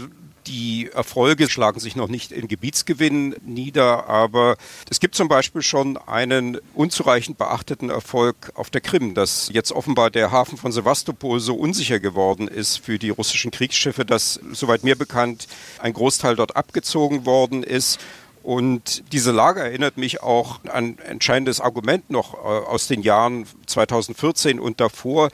die 0.46 0.90
Erfolge 0.92 1.48
schlagen 1.48 1.80
sich 1.80 1.96
noch 1.96 2.08
nicht 2.08 2.32
in 2.32 2.48
Gebietsgewinn 2.48 3.36
nieder, 3.44 4.08
aber 4.08 4.56
es 4.90 5.00
gibt 5.00 5.14
zum 5.14 5.28
Beispiel 5.28 5.62
schon 5.62 5.96
einen 5.96 6.58
unzureichend 6.74 7.38
beachteten 7.38 7.90
Erfolg 7.90 8.52
auf 8.54 8.70
der 8.70 8.80
Krim, 8.80 9.14
dass 9.14 9.50
jetzt 9.52 9.72
offenbar 9.72 10.10
der 10.10 10.30
Hafen 10.30 10.58
von 10.58 10.72
Sevastopol 10.72 11.40
so 11.40 11.54
unsicher 11.54 12.00
geworden 12.00 12.48
ist 12.48 12.78
für 12.78 12.98
die 12.98 13.10
russischen 13.10 13.50
Kriegsschiffe, 13.50 14.04
dass, 14.04 14.40
soweit 14.52 14.84
mir 14.84 14.96
bekannt, 14.96 15.46
ein 15.78 15.92
Großteil 15.92 16.36
dort 16.36 16.56
abgezogen 16.56 17.26
worden 17.26 17.62
ist. 17.62 18.00
Und 18.42 19.12
diese 19.12 19.32
Lage 19.32 19.60
erinnert 19.60 19.98
mich 19.98 20.22
auch 20.22 20.60
an 20.64 20.96
ein 20.96 20.98
entscheidendes 21.00 21.60
Argument 21.60 22.08
noch 22.08 22.34
äh, 22.34 22.38
aus 22.38 22.86
den 22.86 23.02
Jahren 23.02 23.46
2014 23.66 24.58
und 24.58 24.80
davor, 24.80 25.28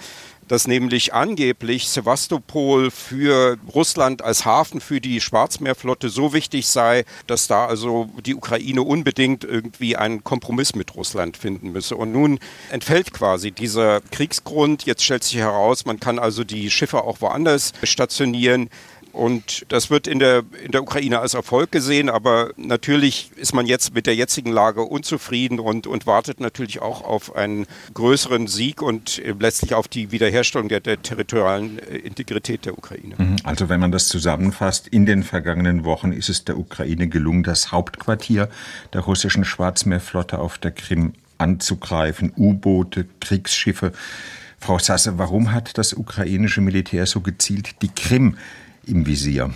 dass 0.49 0.67
nämlich 0.67 1.15
angeblich 1.15 1.88
Sevastopol 1.88 2.91
für 2.91 3.59
Russland 3.75 4.23
als 4.23 4.45
Hafen 4.45 4.81
für 4.81 5.00
die 5.00 5.21
Schwarzmeerflotte 5.21 6.09
so 6.09 6.33
wichtig 6.33 6.67
sei, 6.67 7.05
dass 7.26 7.47
da 7.47 7.67
also 7.67 8.09
die 8.25 8.35
Ukraine 8.35 8.83
unbedingt 8.83 9.45
irgendwie 9.45 9.97
einen 9.97 10.25
Kompromiss 10.25 10.75
mit 10.75 10.95
Russland 10.95 11.37
finden 11.37 11.73
müsse. 11.73 11.97
Und 11.97 12.12
nun 12.12 12.38
entfällt 12.71 13.12
quasi 13.12 13.50
dieser 13.50 14.00
Kriegsgrund. 14.11 14.85
Jetzt 14.85 15.05
stellt 15.05 15.25
sich 15.25 15.37
heraus, 15.37 15.85
man 15.85 16.00
kann 16.00 16.19
also 16.19 16.45
die 16.45 16.71
Schiffe 16.71 17.03
auch 17.03 17.21
woanders 17.21 17.73
stationieren. 17.83 18.71
Und 19.17 19.65
das 19.71 19.89
wird 19.89 20.07
in 20.07 20.19
der, 20.19 20.45
in 20.63 20.73
der 20.73 20.83
Ukraine 20.83 21.21
als 21.21 21.33
Erfolg 21.33 21.73
gesehen, 21.73 22.11
aber 22.11 22.51
natürlich 22.59 23.31
ist 23.37 23.55
man 23.55 23.65
jetzt 23.65 23.95
mit 23.95 24.07
der 24.07 24.15
jetzigen 24.15 24.53
Lage 24.53 24.83
unzufrieden 24.83 25.59
und, 25.59 25.87
und 25.87 26.07
wartet 26.07 26.39
natürlich 26.39 26.83
auch 26.83 27.03
auf 27.03 27.35
einen 27.35 27.67
größeren 27.95 28.47
Sieg 28.47 28.83
und 28.83 29.23
letztlich 29.41 29.73
auf 29.73 29.89
die 29.89 30.13
Wiederherstellung 30.13 30.69
der, 30.69 30.81
der 30.81 31.01
territorialen 31.01 31.79
äh, 31.79 31.97
Integrität 31.97 32.67
der 32.67 32.77
Ukraine. 32.77 33.15
Mhm. 33.17 33.37
Also 33.43 33.71
wenn 33.71 33.81
man 33.81 33.91
das 33.91 34.09
zusammenfasst, 34.09 34.87
in 34.87 35.07
den 35.07 35.23
vergangenen 35.23 35.85
Wochen 35.85 36.13
ist 36.13 36.29
es 36.29 36.45
der 36.45 36.59
Ukraine 36.59 37.09
gelungen, 37.09 37.43
das 37.43 37.73
Hauptquartier 37.73 38.51
der 38.93 39.01
russischen 39.01 39.47
Schwarzmeerflotte 39.47 40.39
auf 40.39 40.59
der 40.59 40.73
Krim 40.73 41.15
anzugreifen, 41.39 42.33
U-Boote, 42.37 43.07
Kriegsschiffe. 43.21 43.93
Frau 44.59 44.79
Sasse, 44.79 45.17
warum 45.17 45.53
hat 45.53 45.79
das 45.79 45.95
ukrainische 45.95 46.61
Militär 46.61 47.07
so 47.07 47.21
gezielt 47.21 47.81
die 47.83 47.89
Krim 47.89 48.37
im 48.87 49.07
Visier? 49.07 49.50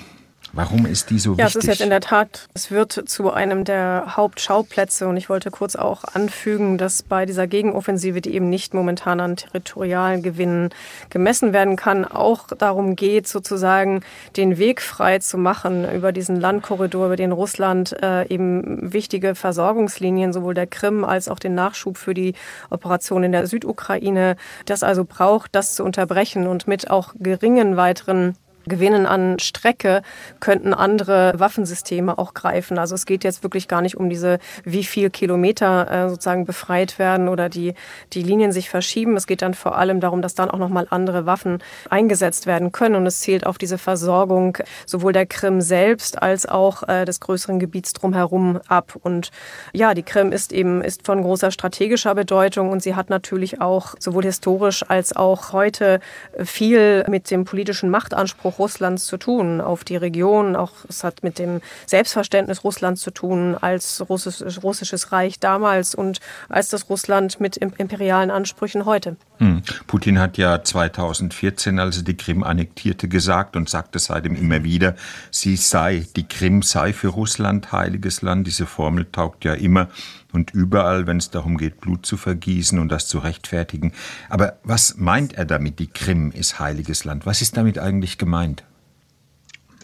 Warum 0.52 0.84
ist 0.84 1.10
die 1.10 1.20
so 1.20 1.38
wichtig? 1.38 1.38
Ja, 1.38 1.46
es 1.46 1.54
ist 1.54 1.66
jetzt 1.66 1.80
in 1.80 1.90
der 1.90 2.00
Tat, 2.00 2.48
es 2.54 2.72
wird 2.72 3.08
zu 3.08 3.30
einem 3.30 3.64
der 3.64 4.16
Hauptschauplätze 4.16 5.06
und 5.06 5.16
ich 5.16 5.28
wollte 5.28 5.52
kurz 5.52 5.76
auch 5.76 6.02
anfügen, 6.02 6.76
dass 6.76 7.04
bei 7.04 7.24
dieser 7.24 7.46
Gegenoffensive, 7.46 8.20
die 8.20 8.34
eben 8.34 8.50
nicht 8.50 8.74
momentan 8.74 9.20
an 9.20 9.36
territorialen 9.36 10.24
Gewinnen 10.24 10.70
gemessen 11.08 11.52
werden 11.52 11.76
kann, 11.76 12.04
auch 12.04 12.48
darum 12.48 12.96
geht, 12.96 13.28
sozusagen 13.28 14.00
den 14.36 14.58
Weg 14.58 14.82
frei 14.82 15.20
zu 15.20 15.38
machen 15.38 15.88
über 15.94 16.10
diesen 16.10 16.40
Landkorridor, 16.40 17.06
über 17.06 17.16
den 17.16 17.30
Russland 17.30 17.94
äh, 18.02 18.26
eben 18.26 18.92
wichtige 18.92 19.36
Versorgungslinien 19.36 20.32
sowohl 20.32 20.54
der 20.54 20.66
Krim 20.66 21.04
als 21.04 21.28
auch 21.28 21.38
den 21.38 21.54
Nachschub 21.54 21.96
für 21.96 22.14
die 22.14 22.34
Operation 22.70 23.22
in 23.22 23.30
der 23.30 23.46
Südukraine, 23.46 24.36
das 24.64 24.82
also 24.82 25.04
braucht, 25.04 25.54
das 25.54 25.76
zu 25.76 25.84
unterbrechen 25.84 26.48
und 26.48 26.66
mit 26.66 26.90
auch 26.90 27.14
geringen 27.20 27.76
weiteren 27.76 28.34
Gewinnen 28.66 29.06
an 29.06 29.38
Strecke 29.38 30.02
könnten 30.38 30.74
andere 30.74 31.32
Waffensysteme 31.36 32.18
auch 32.18 32.34
greifen. 32.34 32.78
Also 32.78 32.94
es 32.94 33.06
geht 33.06 33.24
jetzt 33.24 33.42
wirklich 33.42 33.68
gar 33.68 33.82
nicht 33.82 33.96
um 33.96 34.10
diese, 34.10 34.38
wie 34.64 34.84
viel 34.84 35.10
Kilometer 35.10 35.90
äh, 35.90 36.08
sozusagen 36.08 36.44
befreit 36.44 36.98
werden 36.98 37.28
oder 37.28 37.48
die, 37.48 37.74
die 38.12 38.22
Linien 38.22 38.52
sich 38.52 38.70
verschieben. 38.70 39.16
Es 39.16 39.26
geht 39.26 39.42
dann 39.42 39.54
vor 39.54 39.76
allem 39.76 40.00
darum, 40.00 40.22
dass 40.22 40.34
dann 40.34 40.50
auch 40.50 40.58
nochmal 40.58 40.86
andere 40.90 41.26
Waffen 41.26 41.62
eingesetzt 41.88 42.46
werden 42.46 42.72
können. 42.72 42.94
Und 42.94 43.06
es 43.06 43.20
zielt 43.20 43.46
auf 43.46 43.58
diese 43.58 43.78
Versorgung 43.78 44.58
sowohl 44.86 45.12
der 45.12 45.26
Krim 45.26 45.60
selbst 45.60 46.22
als 46.22 46.46
auch 46.46 46.86
äh, 46.88 47.04
des 47.04 47.20
größeren 47.20 47.58
Gebiets 47.58 47.92
drumherum 47.92 48.60
ab. 48.68 48.94
Und 49.02 49.30
ja, 49.72 49.94
die 49.94 50.02
Krim 50.02 50.32
ist 50.32 50.52
eben, 50.52 50.82
ist 50.82 51.06
von 51.06 51.22
großer 51.22 51.50
strategischer 51.50 52.14
Bedeutung 52.14 52.70
und 52.70 52.82
sie 52.82 52.94
hat 52.94 53.10
natürlich 53.10 53.60
auch 53.60 53.94
sowohl 53.98 54.24
historisch 54.24 54.84
als 54.88 55.14
auch 55.16 55.52
heute 55.52 56.00
viel 56.38 57.04
mit 57.08 57.30
dem 57.30 57.44
politischen 57.44 57.90
Machtanspruch 57.90 58.58
Russlands 58.60 59.06
zu 59.06 59.16
tun, 59.16 59.60
auf 59.60 59.82
die 59.82 59.96
Region. 59.96 60.54
Auch 60.54 60.72
es 60.88 61.02
hat 61.02 61.24
mit 61.24 61.40
dem 61.40 61.60
Selbstverständnis 61.86 62.62
Russlands 62.62 63.00
zu 63.00 63.10
tun 63.10 63.56
als 63.60 64.04
russisch, 64.08 64.62
russisches 64.62 65.10
Reich 65.10 65.40
damals 65.40 65.96
und 65.96 66.20
als 66.48 66.68
das 66.68 66.88
Russland 66.88 67.40
mit 67.40 67.56
imperialen 67.56 68.30
Ansprüchen 68.30 68.84
heute. 68.84 69.16
Hm. 69.40 69.62
Putin 69.86 70.18
hat 70.18 70.36
ja 70.36 70.62
2014, 70.62 71.78
als 71.78 71.96
er 71.96 72.02
die 72.02 72.16
Krim 72.16 72.42
annektierte, 72.42 73.08
gesagt 73.08 73.56
und 73.56 73.70
sagte 73.70 73.98
seitdem 73.98 74.36
immer 74.36 74.64
wieder, 74.64 74.96
sie 75.30 75.56
sei, 75.56 76.06
die 76.14 76.28
Krim 76.28 76.60
sei 76.60 76.92
für 76.92 77.08
Russland 77.08 77.72
heiliges 77.72 78.20
Land. 78.20 78.46
Diese 78.46 78.66
Formel 78.66 79.06
taugt 79.10 79.46
ja 79.46 79.54
immer 79.54 79.88
und 80.32 80.52
überall, 80.52 81.06
wenn 81.06 81.16
es 81.16 81.30
darum 81.30 81.56
geht, 81.56 81.80
Blut 81.80 82.04
zu 82.04 82.18
vergießen 82.18 82.78
und 82.78 82.90
das 82.90 83.06
zu 83.06 83.18
rechtfertigen. 83.18 83.92
Aber 84.28 84.58
was 84.62 84.98
meint 84.98 85.32
er 85.32 85.46
damit, 85.46 85.78
die 85.78 85.88
Krim 85.88 86.32
ist 86.32 86.60
heiliges 86.60 87.04
Land? 87.04 87.24
Was 87.24 87.40
ist 87.40 87.56
damit 87.56 87.78
eigentlich 87.78 88.18
gemeint? 88.18 88.64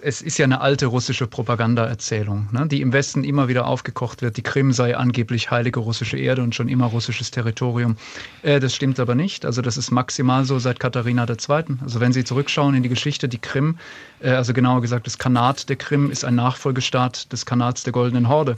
Es 0.03 0.23
ist 0.23 0.39
ja 0.39 0.45
eine 0.45 0.61
alte 0.61 0.87
russische 0.87 1.27
Propagandaerzählung, 1.27 2.49
ne, 2.53 2.67
die 2.67 2.81
im 2.81 2.93
Westen 2.93 3.25
immer 3.25 3.49
wieder 3.49 3.67
aufgekocht 3.67 4.23
wird. 4.23 4.37
Die 4.37 4.43
Krim 4.43 4.73
sei 4.73 4.97
angeblich 4.97 5.51
heilige 5.51 5.81
russische 5.81 6.19
Erde 6.19 6.43
und 6.43 6.55
schon 6.55 6.69
immer 6.69 6.87
russisches 6.87 7.31
Territorium. 7.31 7.97
Äh, 8.43 8.61
das 8.61 8.75
stimmt 8.75 9.01
aber 9.01 9.15
nicht. 9.15 9.45
Also 9.45 9.63
das 9.63 9.77
ist 9.77 9.91
maximal 9.91 10.45
so 10.45 10.59
seit 10.59 10.81
Katharina 10.81 11.27
II. 11.29 11.79
Also 11.83 12.01
wenn 12.01 12.13
Sie 12.13 12.25
zurückschauen 12.25 12.75
in 12.75 12.83
die 12.83 12.89
Geschichte, 12.89 13.29
die 13.29 13.39
Krim, 13.39 13.79
äh, 14.21 14.31
also 14.31 14.53
genauer 14.53 14.83
gesagt 14.83 15.07
das 15.07 15.19
Kanat 15.19 15.69
der 15.69 15.77
Krim 15.77 16.11
ist 16.11 16.25
ein 16.25 16.35
Nachfolgestaat 16.35 17.33
des 17.33 17.47
Kanats 17.47 17.83
der 17.83 17.93
Goldenen 17.93 18.29
Horde. 18.29 18.57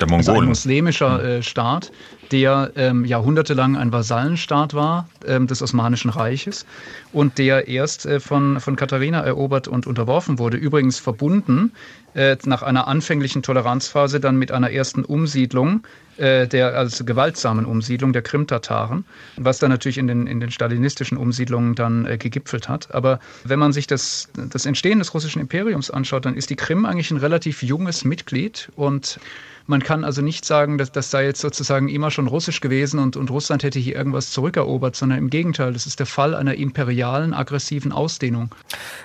Der 0.00 0.06
Mongolen. 0.06 0.28
Also 0.28 0.40
ein 0.40 0.48
muslimischer 0.48 1.24
äh, 1.24 1.42
Staat, 1.42 1.90
der 2.32 2.72
ähm, 2.76 3.04
jahrhundertelang 3.04 3.76
ein 3.76 3.92
Vasallenstaat 3.92 4.74
war 4.74 5.08
ähm, 5.26 5.46
des 5.46 5.62
Osmanischen 5.62 6.10
Reiches 6.10 6.66
und 7.12 7.38
der 7.38 7.68
erst 7.68 8.06
äh, 8.06 8.20
von, 8.20 8.60
von 8.60 8.76
Katharina 8.76 9.20
erobert 9.20 9.68
und 9.68 9.86
unterworfen 9.86 10.38
wurde. 10.38 10.56
Übrigens 10.56 10.98
verbunden 10.98 11.72
äh, 12.14 12.36
nach 12.44 12.62
einer 12.62 12.88
anfänglichen 12.88 13.42
Toleranzphase 13.42 14.20
dann 14.20 14.36
mit 14.36 14.52
einer 14.52 14.70
ersten 14.70 15.04
Umsiedlung 15.04 15.82
äh, 16.18 16.48
der 16.48 16.74
also 16.74 17.04
gewaltsamen 17.04 17.64
Umsiedlung 17.64 18.12
der 18.12 18.22
Krim-Tataren, 18.22 19.04
was 19.36 19.58
dann 19.60 19.70
natürlich 19.70 19.98
in 19.98 20.08
den, 20.08 20.26
in 20.26 20.40
den 20.40 20.50
stalinistischen 20.50 21.16
Umsiedlungen 21.16 21.74
dann 21.74 22.06
äh, 22.06 22.18
gegipfelt 22.18 22.68
hat. 22.68 22.92
Aber 22.94 23.20
wenn 23.44 23.58
man 23.58 23.72
sich 23.72 23.86
das, 23.86 24.28
das 24.50 24.66
Entstehen 24.66 24.98
des 24.98 25.14
russischen 25.14 25.40
Imperiums 25.40 25.90
anschaut, 25.90 26.24
dann 26.24 26.34
ist 26.34 26.50
die 26.50 26.56
Krim 26.56 26.84
eigentlich 26.84 27.10
ein 27.10 27.18
relativ 27.18 27.62
junges 27.62 28.04
Mitglied 28.04 28.68
und 28.74 29.20
man 29.68 29.82
kann 29.82 30.02
also 30.02 30.22
nicht 30.22 30.46
sagen, 30.46 30.78
dass 30.78 30.92
das 30.92 31.10
sei 31.10 31.26
jetzt 31.26 31.42
sozusagen 31.42 31.88
immer 31.88 32.10
schon 32.18 32.26
russisch 32.26 32.60
gewesen 32.60 32.98
und, 32.98 33.16
und 33.16 33.30
Russland 33.30 33.62
hätte 33.62 33.78
hier 33.78 33.94
irgendwas 33.94 34.32
zurückerobert, 34.32 34.96
sondern 34.96 35.18
im 35.18 35.30
Gegenteil, 35.30 35.72
das 35.72 35.86
ist 35.86 36.00
der 36.00 36.06
Fall 36.06 36.34
einer 36.34 36.56
imperialen, 36.56 37.32
aggressiven 37.32 37.92
Ausdehnung. 37.92 38.52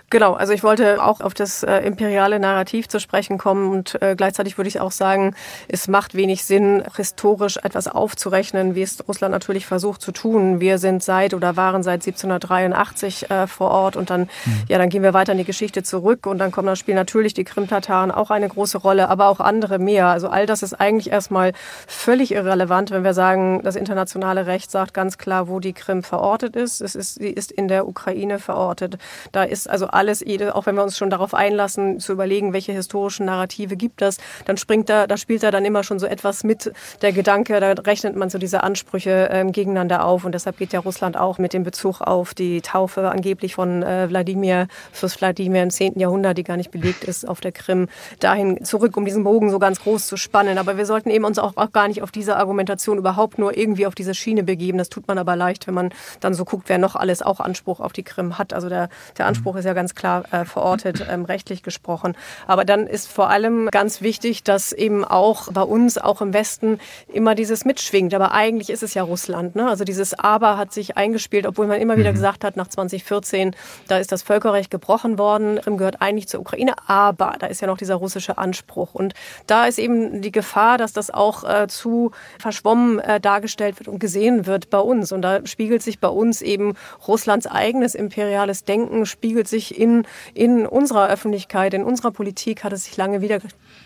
Genau, 0.09 0.33
also 0.33 0.51
ich 0.51 0.63
wollte 0.63 1.03
auch 1.03 1.21
auf 1.21 1.35
das 1.35 1.61
äh, 1.61 1.77
imperiale 1.81 2.39
Narrativ 2.39 2.87
zu 2.87 2.99
sprechen 2.99 3.37
kommen 3.37 3.69
und 3.69 4.01
äh, 4.01 4.15
gleichzeitig 4.15 4.57
würde 4.57 4.67
ich 4.67 4.79
auch 4.79 4.91
sagen, 4.91 5.35
es 5.67 5.87
macht 5.87 6.15
wenig 6.15 6.43
Sinn, 6.43 6.83
historisch 6.95 7.57
etwas 7.57 7.87
aufzurechnen, 7.87 8.73
wie 8.73 8.81
es 8.81 9.07
Russland 9.07 9.31
natürlich 9.31 9.67
versucht 9.67 10.01
zu 10.01 10.11
tun. 10.11 10.59
Wir 10.59 10.79
sind 10.79 11.03
seit 11.03 11.35
oder 11.35 11.55
waren 11.55 11.83
seit 11.83 12.01
1783 12.01 13.29
äh, 13.29 13.45
vor 13.45 13.69
Ort 13.69 13.95
und 13.95 14.09
dann, 14.09 14.21
mhm. 14.21 14.63
ja, 14.69 14.79
dann 14.79 14.89
gehen 14.89 15.03
wir 15.03 15.13
weiter 15.13 15.33
in 15.33 15.37
die 15.37 15.43
Geschichte 15.43 15.83
zurück 15.83 16.25
und 16.25 16.39
dann 16.39 16.51
kommen 16.51 16.67
das 16.67 16.79
Spiel 16.79 16.95
natürlich 16.95 17.35
die 17.35 17.43
Krim-Tataren 17.43 18.09
auch 18.09 18.31
eine 18.31 18.49
große 18.49 18.79
Rolle, 18.79 19.07
aber 19.07 19.27
auch 19.27 19.39
andere 19.39 19.77
mehr. 19.77 20.07
Also 20.07 20.29
all 20.29 20.47
das 20.47 20.63
ist 20.63 20.73
eigentlich 20.73 21.11
erstmal 21.11 21.53
völlig 21.85 22.31
irrelevant, 22.31 22.89
wenn 22.89 23.02
wir 23.03 23.13
sagen, 23.13 23.61
das 23.63 23.75
internationale 23.75 24.47
Recht 24.47 24.71
sagt 24.71 24.93
ganz 24.93 25.19
klar, 25.19 25.47
wo 25.47 25.59
die 25.59 25.73
Krim 25.73 26.01
verortet 26.01 26.55
ist. 26.55 26.81
Es 26.81 26.95
ist, 26.95 27.15
sie 27.15 27.29
ist 27.29 27.51
in 27.51 27.67
der 27.67 27.87
Ukraine 27.87 28.39
verortet. 28.39 28.97
Da 29.31 29.43
ist 29.43 29.69
also 29.69 29.87
alles, 29.87 30.23
auch 30.53 30.65
wenn 30.65 30.75
wir 30.75 30.83
uns 30.83 30.97
schon 30.97 31.09
darauf 31.09 31.33
einlassen, 31.33 31.99
zu 31.99 32.11
überlegen, 32.11 32.53
welche 32.53 32.71
historischen 32.71 33.25
Narrative 33.25 33.75
gibt 33.75 34.01
es, 34.01 34.17
dann 34.45 34.57
springt 34.57 34.89
da, 34.89 35.07
da 35.07 35.17
spielt 35.17 35.43
da 35.43 35.51
dann 35.51 35.65
immer 35.65 35.83
schon 35.83 35.99
so 35.99 36.05
etwas 36.05 36.43
mit 36.43 36.71
der 37.01 37.11
Gedanke, 37.13 37.59
da 37.59 37.71
rechnet 37.71 38.15
man 38.15 38.29
so 38.29 38.37
diese 38.37 38.63
Ansprüche 38.63 39.29
ähm, 39.31 39.51
gegeneinander 39.51 40.05
auf. 40.05 40.25
Und 40.25 40.33
deshalb 40.33 40.57
geht 40.57 40.73
ja 40.73 40.79
Russland 40.79 41.17
auch 41.17 41.37
mit 41.37 41.53
dem 41.53 41.63
Bezug 41.63 42.01
auf 42.01 42.33
die 42.33 42.61
Taufe 42.61 43.09
angeblich 43.11 43.55
von 43.55 43.83
äh, 43.83 44.09
Wladimir, 44.09 44.67
Fürst 44.91 45.21
Wladimir 45.21 45.63
im 45.63 45.69
10. 45.69 45.99
Jahrhundert, 45.99 46.37
die 46.37 46.43
gar 46.43 46.57
nicht 46.57 46.71
belegt 46.71 47.03
ist, 47.03 47.27
auf 47.27 47.41
der 47.41 47.51
Krim, 47.51 47.87
dahin 48.19 48.65
zurück, 48.65 48.97
um 48.97 49.05
diesen 49.05 49.23
Bogen 49.23 49.51
so 49.51 49.59
ganz 49.59 49.79
groß 49.79 50.07
zu 50.07 50.17
spannen 50.17 50.57
aber 50.63 50.77
wir 50.77 50.85
sollten 50.85 51.09
eben 51.09 51.25
uns 51.25 51.39
auch, 51.39 51.57
auch 51.57 51.71
gar 51.71 51.87
nicht 51.87 52.01
auf 52.01 52.11
diese 52.11 52.37
Argumentation 52.37 52.92
überhaupt 52.97 53.37
nur 53.37 53.57
irgendwie 53.57 53.87
auf 53.87 53.95
diese 53.95 54.13
Schiene 54.13 54.43
begeben. 54.43 54.77
Das 54.77 54.89
tut 54.89 55.07
man 55.07 55.17
aber 55.17 55.35
leicht, 55.35 55.67
wenn 55.67 55.73
man 55.73 55.93
dann 56.19 56.33
so 56.33 56.45
guckt, 56.45 56.69
wer 56.69 56.77
noch 56.77 56.95
alles 56.95 57.21
auch 57.21 57.39
Anspruch 57.39 57.79
auf 57.79 57.93
die 57.93 58.03
Krim 58.03 58.37
hat. 58.37 58.53
Also 58.53 58.69
der, 58.69 58.89
der 59.17 59.27
Anspruch 59.27 59.55
ist 59.55 59.65
ja 59.65 59.73
ganz 59.73 59.95
klar 59.95 60.23
äh, 60.31 60.45
verortet, 60.45 61.05
ähm, 61.09 61.25
rechtlich 61.25 61.63
gesprochen. 61.63 62.15
Aber 62.47 62.65
dann 62.65 62.87
ist 62.87 63.11
vor 63.11 63.29
allem 63.29 63.69
ganz 63.71 64.01
wichtig, 64.01 64.43
dass 64.43 64.71
eben 64.71 65.03
auch 65.03 65.51
bei 65.51 65.61
uns, 65.61 65.97
auch 65.97 66.21
im 66.21 66.33
Westen, 66.33 66.79
immer 67.07 67.35
dieses 67.35 67.65
mitschwingt. 67.65 68.13
Aber 68.13 68.31
eigentlich 68.31 68.69
ist 68.69 68.83
es 68.83 68.93
ja 68.93 69.03
Russland. 69.03 69.55
Ne? 69.55 69.67
Also 69.67 69.83
dieses 69.83 70.13
Aber 70.13 70.57
hat 70.57 70.73
sich 70.73 70.97
eingespielt, 70.97 71.45
obwohl 71.45 71.67
man 71.67 71.79
immer 71.79 71.97
wieder 71.97 72.11
mhm. 72.11 72.15
gesagt 72.15 72.43
hat, 72.43 72.57
nach 72.57 72.67
2014, 72.67 73.55
da 73.87 73.97
ist 73.97 74.11
das 74.11 74.23
Völkerrecht 74.23 74.71
gebrochen 74.71 75.17
worden, 75.17 75.59
Krim 75.59 75.77
gehört 75.77 76.01
eigentlich 76.01 76.27
zur 76.27 76.41
Ukraine, 76.41 76.73
aber 76.87 77.35
da 77.39 77.47
ist 77.47 77.61
ja 77.61 77.67
noch 77.67 77.77
dieser 77.77 77.95
russische 77.95 78.37
Anspruch. 78.37 78.93
Und 78.93 79.13
da 79.47 79.65
ist 79.65 79.79
eben 79.79 80.21
die 80.21 80.31
Gefahr, 80.31 80.77
dass 80.77 80.93
das 80.93 81.11
auch 81.11 81.43
äh, 81.43 81.67
zu 81.67 82.11
verschwommen 82.39 82.72
äh, 82.99 83.19
dargestellt 83.19 83.79
wird 83.79 83.87
und 83.87 83.99
gesehen 83.99 84.45
wird 84.45 84.69
bei 84.69 84.79
uns. 84.79 85.11
Und 85.11 85.21
da 85.21 85.45
spiegelt 85.45 85.81
sich 85.81 85.99
bei 85.99 86.07
uns 86.07 86.41
eben 86.41 86.73
Russlands 87.07 87.47
eigenes 87.47 87.95
imperiales 87.95 88.63
Denken, 88.63 89.05
spiegelt 89.05 89.47
sich 89.47 89.77
in, 89.77 90.05
in 90.33 90.65
unserer 90.65 91.09
Öffentlichkeit, 91.09 91.73
in 91.73 91.83
unserer 91.83 92.11
Politik 92.11 92.63
hat 92.63 92.73
es 92.73 92.85
sich 92.85 92.97
lange 92.97 93.21
wieder 93.21 93.39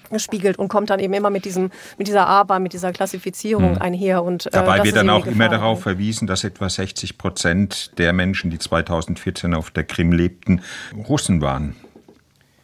gespiegelt 0.10 0.58
und 0.58 0.68
kommt 0.70 0.90
dann 0.90 1.00
eben 1.00 1.14
immer 1.14 1.30
mit 1.30 1.46
diesem 1.46 1.72
mit 1.98 2.08
dieser 2.08 2.28
Aber, 2.28 2.60
mit 2.60 2.74
dieser 2.74 2.92
Klassifizierung 2.92 3.76
hm. 3.76 3.82
einher 3.82 4.24
und 4.24 4.46
äh, 4.48 4.50
dabei 4.52 4.84
wird 4.84 4.96
dann 4.96 5.10
auch 5.10 5.26
immer 5.26 5.50
darauf 5.50 5.82
verwiesen, 5.82 6.28
dass 6.28 6.44
etwa 6.44 6.70
60 6.70 7.18
Prozent 7.18 7.92
der 7.98 8.14
Menschen, 8.14 8.50
die 8.50 8.60
2014 8.60 9.54
auf 9.54 9.72
der 9.72 9.84
Krim 9.84 10.12
lebten, 10.12 10.62
Russen 11.08 11.42
waren. 11.42 11.76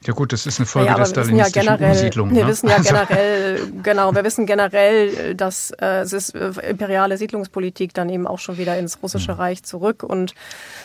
Ja 0.05 0.13
gut, 0.13 0.33
das 0.33 0.45
ist 0.45 0.59
eine 0.59 0.65
Folge 0.65 0.89
ja, 0.89 0.95
der 0.95 1.05
stalinistischen 1.05 1.65
ja 1.65 1.75
generell, 1.75 1.91
Umsiedlung. 1.91 2.35
Wir 2.35 2.43
ne? 2.43 2.49
wissen 2.49 2.67
ja 2.67 2.77
generell, 2.79 3.71
genau, 3.83 4.13
wir 4.13 4.23
wissen 4.25 4.45
generell, 4.45 5.33
dass 5.33 5.71
äh, 5.71 6.01
es 6.01 6.11
ist 6.11 6.35
äh, 6.35 6.51
imperiale 6.69 7.17
Siedlungspolitik 7.17 7.93
dann 7.93 8.09
eben 8.09 8.27
auch 8.27 8.39
schon 8.39 8.57
wieder 8.57 8.77
ins 8.77 9.01
russische 9.01 9.33
mhm. 9.33 9.39
Reich 9.39 9.63
zurück. 9.63 10.03
Und 10.03 10.35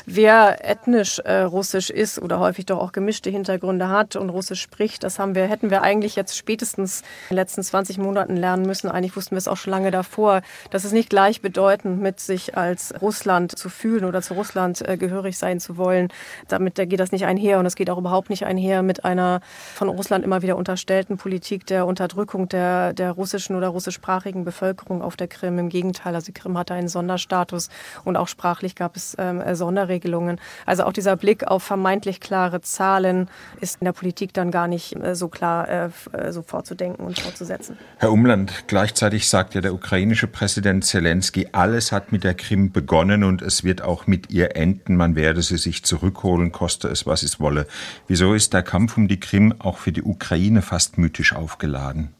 wer 0.06 0.64
ethnisch 0.64 1.18
äh, 1.20 1.40
russisch 1.40 1.90
ist 1.90 2.20
oder 2.20 2.38
häufig 2.38 2.66
doch 2.66 2.78
auch 2.78 2.92
gemischte 2.92 3.28
Hintergründe 3.30 3.88
hat 3.88 4.14
und 4.14 4.30
russisch 4.30 4.60
spricht, 4.60 5.02
das 5.02 5.18
haben 5.18 5.34
wir, 5.34 5.46
hätten 5.48 5.70
wir 5.70 5.82
eigentlich 5.82 6.14
jetzt 6.14 6.36
spätestens 6.36 7.00
in 7.00 7.34
den 7.34 7.36
letzten 7.36 7.62
20 7.64 7.98
Monaten 7.98 8.36
lernen 8.36 8.66
müssen. 8.66 8.88
Eigentlich 8.88 9.16
wussten 9.16 9.32
wir 9.32 9.38
es 9.38 9.48
auch 9.48 9.56
schon 9.56 9.72
lange 9.72 9.90
davor. 9.90 10.42
Das 10.70 10.84
ist 10.84 10.92
nicht 10.92 11.10
gleichbedeutend 11.10 12.00
mit 12.00 12.20
sich 12.20 12.56
als 12.56 12.94
Russland 13.00 13.58
zu 13.58 13.68
fühlen 13.68 14.04
oder 14.04 14.22
zu 14.22 14.34
Russland 14.34 14.86
äh, 14.88 14.96
gehörig 14.96 15.38
sein 15.38 15.58
zu 15.58 15.76
wollen. 15.76 16.08
Damit 16.46 16.78
da 16.78 16.84
geht 16.84 17.00
das 17.00 17.10
nicht 17.10 17.24
einher 17.24 17.58
und 17.58 17.66
es 17.66 17.74
geht 17.74 17.90
auch 17.90 17.98
überhaupt 17.98 18.30
nicht 18.30 18.46
einher 18.46 18.82
mit 18.82 19.04
einer 19.08 19.40
von 19.74 19.88
Russland 19.88 20.24
immer 20.24 20.42
wieder 20.42 20.56
unterstellten 20.56 21.16
Politik 21.16 21.66
der 21.66 21.86
Unterdrückung 21.86 22.48
der, 22.48 22.92
der 22.92 23.12
russischen 23.12 23.56
oder 23.56 23.68
russischsprachigen 23.68 24.44
Bevölkerung 24.44 25.02
auf 25.02 25.16
der 25.16 25.28
Krim. 25.28 25.58
Im 25.58 25.68
Gegenteil, 25.68 26.14
also 26.14 26.26
die 26.26 26.32
Krim 26.32 26.56
hatte 26.56 26.74
einen 26.74 26.88
Sonderstatus 26.88 27.70
und 28.04 28.16
auch 28.16 28.28
sprachlich 28.28 28.74
gab 28.74 28.96
es 28.96 29.16
ähm, 29.18 29.42
Sonderregelungen. 29.54 30.40
Also 30.66 30.84
auch 30.84 30.92
dieser 30.92 31.16
Blick 31.16 31.46
auf 31.46 31.62
vermeintlich 31.62 32.20
klare 32.20 32.60
Zahlen 32.60 33.28
ist 33.60 33.80
in 33.80 33.86
der 33.86 33.92
Politik 33.92 34.32
dann 34.34 34.50
gar 34.50 34.68
nicht 34.68 34.94
äh, 34.96 35.14
so 35.14 35.28
klar 35.28 35.68
äh, 35.68 35.88
äh 36.12 36.32
so 36.32 36.42
vorzudenken 36.42 37.04
und 37.04 37.18
fortzusetzen. 37.18 37.78
Herr 37.96 38.12
Umland, 38.12 38.64
gleichzeitig 38.66 39.28
sagt 39.28 39.54
ja 39.54 39.62
der 39.62 39.72
ukrainische 39.72 40.26
Präsident 40.26 40.84
Zelensky, 40.84 41.48
alles 41.52 41.90
hat 41.90 42.12
mit 42.12 42.22
der 42.24 42.34
Krim 42.34 42.70
begonnen 42.70 43.24
und 43.24 43.40
es 43.40 43.64
wird 43.64 43.80
auch 43.82 44.06
mit 44.06 44.30
ihr 44.30 44.56
enden. 44.56 44.96
Man 44.96 45.16
werde 45.16 45.40
sie 45.42 45.56
sich 45.56 45.84
zurückholen, 45.84 46.52
koste 46.52 46.88
es, 46.88 47.06
was 47.06 47.22
es 47.22 47.40
wolle. 47.40 47.66
Wieso 48.06 48.34
ist 48.34 48.52
der 48.52 48.62
Kampf 48.62 48.97
um 48.98 49.08
die 49.08 49.20
Krim 49.20 49.54
auch 49.60 49.78
für 49.78 49.92
die 49.92 50.02
Ukraine 50.02 50.60
fast 50.60 50.98
mythisch 50.98 51.32
aufgeladen? 51.32 52.10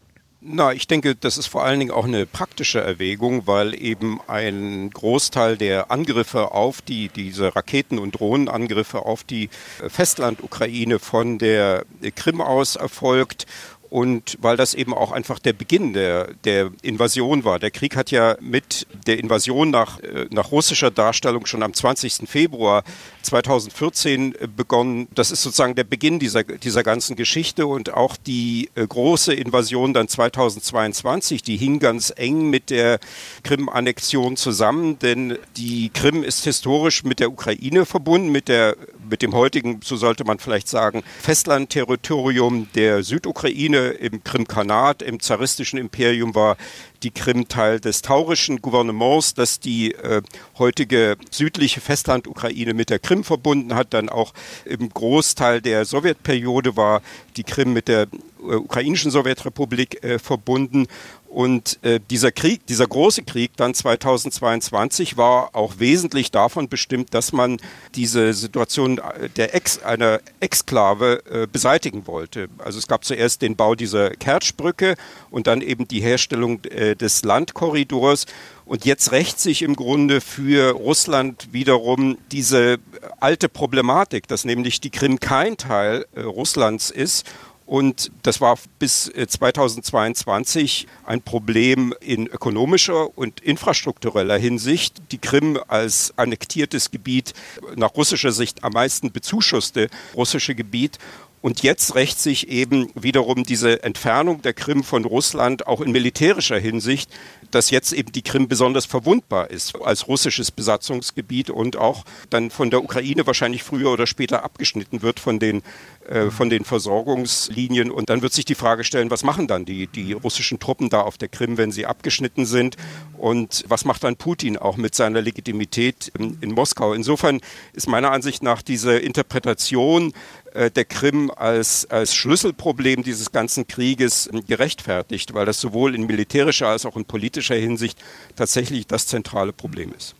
Na, 0.40 0.72
ich 0.72 0.86
denke, 0.86 1.16
das 1.16 1.36
ist 1.36 1.48
vor 1.48 1.64
allen 1.64 1.80
Dingen 1.80 1.90
auch 1.90 2.04
eine 2.04 2.24
praktische 2.24 2.80
Erwägung, 2.80 3.48
weil 3.48 3.74
eben 3.74 4.20
ein 4.28 4.88
Großteil 4.90 5.56
der 5.56 5.90
Angriffe 5.90 6.52
auf 6.52 6.80
die, 6.80 7.08
diese 7.08 7.56
Raketen- 7.56 7.98
und 7.98 8.12
Drohnenangriffe 8.12 9.04
auf 9.04 9.24
die 9.24 9.50
Festland-Ukraine 9.88 11.00
von 11.00 11.38
der 11.38 11.84
Krim 12.14 12.40
aus 12.40 12.76
erfolgt 12.76 13.46
und 13.90 14.36
weil 14.40 14.56
das 14.56 14.74
eben 14.74 14.94
auch 14.94 15.12
einfach 15.12 15.38
der 15.38 15.52
Beginn 15.52 15.92
der, 15.92 16.28
der 16.44 16.70
Invasion 16.82 17.44
war. 17.44 17.58
Der 17.58 17.70
Krieg 17.70 17.96
hat 17.96 18.10
ja 18.10 18.36
mit 18.40 18.86
der 19.06 19.18
Invasion 19.18 19.70
nach, 19.70 20.00
äh, 20.00 20.26
nach 20.30 20.52
russischer 20.52 20.90
Darstellung 20.90 21.46
schon 21.46 21.62
am 21.62 21.72
20. 21.72 22.28
Februar 22.28 22.84
2014 23.22 24.34
äh, 24.34 24.48
begonnen. 24.54 25.08
Das 25.14 25.30
ist 25.30 25.42
sozusagen 25.42 25.74
der 25.74 25.84
Beginn 25.84 26.18
dieser, 26.18 26.44
dieser 26.44 26.82
ganzen 26.82 27.16
Geschichte 27.16 27.66
und 27.66 27.94
auch 27.94 28.16
die 28.16 28.70
äh, 28.74 28.86
große 28.86 29.32
Invasion 29.32 29.94
dann 29.94 30.08
2022, 30.08 31.42
die 31.42 31.56
hing 31.56 31.78
ganz 31.78 32.12
eng 32.14 32.50
mit 32.50 32.70
der 32.70 32.98
Krim-Annexion 33.42 34.36
zusammen, 34.36 34.98
denn 34.98 35.38
die 35.56 35.90
Krim 35.90 36.22
ist 36.22 36.44
historisch 36.44 37.04
mit 37.04 37.20
der 37.20 37.30
Ukraine 37.30 37.86
verbunden, 37.86 38.30
mit 38.30 38.48
der 38.48 38.76
mit 39.10 39.22
dem 39.22 39.34
heutigen, 39.34 39.80
so 39.82 39.96
sollte 39.96 40.24
man 40.24 40.38
vielleicht 40.38 40.68
sagen, 40.68 41.02
Festlandterritorium 41.20 42.68
der 42.74 43.02
Südukraine 43.02 43.77
im 43.78 44.22
Krimkanat, 44.24 45.02
im 45.02 45.20
zaristischen 45.20 45.78
Imperium 45.78 46.34
war 46.34 46.56
die 47.02 47.10
Krim 47.10 47.48
Teil 47.48 47.80
des 47.80 48.02
taurischen 48.02 48.60
Gouvernements, 48.60 49.34
das 49.34 49.60
die 49.60 49.94
äh, 49.94 50.22
heutige 50.58 51.16
südliche 51.30 51.80
Festlandukraine 51.80 52.74
mit 52.74 52.90
der 52.90 52.98
Krim 52.98 53.24
verbunden 53.24 53.74
hat. 53.74 53.94
Dann 53.94 54.08
auch 54.08 54.34
im 54.64 54.88
Großteil 54.88 55.60
der 55.60 55.84
Sowjetperiode 55.84 56.76
war 56.76 57.02
die 57.36 57.44
Krim 57.44 57.72
mit 57.72 57.88
der 57.88 58.02
äh, 58.02 58.54
ukrainischen 58.54 59.10
Sowjetrepublik 59.10 60.02
äh, 60.02 60.18
verbunden. 60.18 60.86
Und 61.28 61.78
äh, 61.82 62.00
dieser 62.10 62.32
Krieg, 62.32 62.66
dieser 62.66 62.86
große 62.86 63.22
Krieg 63.22 63.52
dann 63.56 63.74
2022 63.74 65.18
war 65.18 65.54
auch 65.54 65.74
wesentlich 65.78 66.30
davon 66.30 66.68
bestimmt, 66.70 67.12
dass 67.12 67.32
man 67.32 67.58
diese 67.94 68.32
Situation 68.32 68.98
der 69.36 69.54
Ex, 69.54 69.82
einer 69.82 70.20
Exklave 70.40 71.22
äh, 71.30 71.46
beseitigen 71.46 72.06
wollte. 72.06 72.48
Also 72.58 72.78
es 72.78 72.86
gab 72.86 73.04
zuerst 73.04 73.42
den 73.42 73.56
Bau 73.56 73.74
dieser 73.74 74.10
Kertschbrücke 74.10 74.96
und 75.30 75.46
dann 75.46 75.60
eben 75.60 75.86
die 75.86 76.00
Herstellung 76.00 76.64
äh, 76.64 76.96
des 76.96 77.22
Landkorridors. 77.22 78.24
Und 78.64 78.84
jetzt 78.84 79.12
rächt 79.12 79.38
sich 79.38 79.62
im 79.62 79.76
Grunde 79.76 80.20
für 80.20 80.72
Russland 80.72 81.48
wiederum 81.52 82.18
diese 82.32 82.78
alte 83.20 83.48
Problematik, 83.48 84.28
dass 84.28 84.44
nämlich 84.44 84.80
die 84.80 84.90
Krim 84.90 85.20
kein 85.20 85.58
Teil 85.58 86.06
äh, 86.14 86.20
Russlands 86.20 86.90
ist 86.90 87.26
und 87.68 88.10
das 88.22 88.40
war 88.40 88.58
bis 88.78 89.12
2022 89.14 90.86
äh, 90.86 91.10
ein 91.10 91.20
Problem 91.20 91.92
in 92.00 92.26
ökonomischer 92.26 93.16
und 93.18 93.40
infrastruktureller 93.40 94.38
Hinsicht. 94.38 95.02
Die 95.12 95.18
Krim 95.18 95.60
als 95.68 96.14
annektiertes 96.16 96.90
Gebiet, 96.90 97.34
nach 97.76 97.94
russischer 97.94 98.32
Sicht 98.32 98.64
am 98.64 98.72
meisten 98.72 99.12
bezuschusste 99.12 99.90
russische 100.14 100.54
Gebiet. 100.54 100.98
Und 101.40 101.62
jetzt 101.62 101.94
rächt 101.94 102.18
sich 102.18 102.48
eben 102.48 102.90
wiederum 102.94 103.44
diese 103.44 103.82
Entfernung 103.82 104.42
der 104.42 104.54
Krim 104.54 104.82
von 104.82 105.04
Russland 105.04 105.66
auch 105.66 105.80
in 105.80 105.92
militärischer 105.92 106.58
Hinsicht, 106.58 107.10
dass 107.50 107.70
jetzt 107.70 107.92
eben 107.92 108.12
die 108.12 108.22
Krim 108.22 108.48
besonders 108.48 108.86
verwundbar 108.86 109.50
ist 109.50 109.80
als 109.80 110.08
russisches 110.08 110.50
Besatzungsgebiet 110.50 111.50
und 111.50 111.76
auch 111.76 112.04
dann 112.30 112.50
von 112.50 112.70
der 112.70 112.82
Ukraine 112.82 113.26
wahrscheinlich 113.26 113.62
früher 113.62 113.92
oder 113.92 114.06
später 114.06 114.44
abgeschnitten 114.44 115.02
wird 115.02 115.20
von 115.20 115.38
den 115.38 115.62
äh, 116.08 116.30
von 116.30 116.48
den 116.48 116.64
Versorgungslinien. 116.64 117.90
Und 117.90 118.08
dann 118.08 118.22
wird 118.22 118.32
sich 118.32 118.46
die 118.46 118.54
Frage 118.54 118.82
stellen, 118.82 119.10
was 119.10 119.24
machen 119.24 119.46
dann 119.46 119.66
die, 119.66 119.88
die 119.88 120.14
russischen 120.14 120.58
Truppen 120.58 120.88
da 120.88 121.02
auf 121.02 121.18
der 121.18 121.28
Krim, 121.28 121.58
wenn 121.58 121.70
sie 121.70 121.84
abgeschnitten 121.84 122.46
sind? 122.46 122.76
Und 123.18 123.62
was 123.68 123.84
macht 123.84 124.04
dann 124.04 124.16
Putin 124.16 124.56
auch 124.56 124.78
mit 124.78 124.94
seiner 124.94 125.20
Legitimität 125.20 126.10
in, 126.18 126.38
in 126.40 126.52
Moskau? 126.52 126.94
Insofern 126.94 127.40
ist 127.74 127.88
meiner 127.88 128.10
Ansicht 128.10 128.42
nach 128.42 128.62
diese 128.62 128.96
Interpretation 128.96 130.14
der 130.54 130.84
Krim 130.84 131.30
als, 131.34 131.86
als 131.90 132.14
Schlüsselproblem 132.14 133.02
dieses 133.02 133.32
ganzen 133.32 133.66
Krieges 133.66 134.28
gerechtfertigt, 134.46 135.34
weil 135.34 135.46
das 135.46 135.60
sowohl 135.60 135.94
in 135.94 136.06
militärischer 136.06 136.68
als 136.68 136.86
auch 136.86 136.96
in 136.96 137.04
politischer 137.04 137.54
Hinsicht 137.54 137.98
tatsächlich 138.36 138.86
das 138.86 139.06
zentrale 139.06 139.52
Problem 139.52 139.92
ist. 139.96 140.14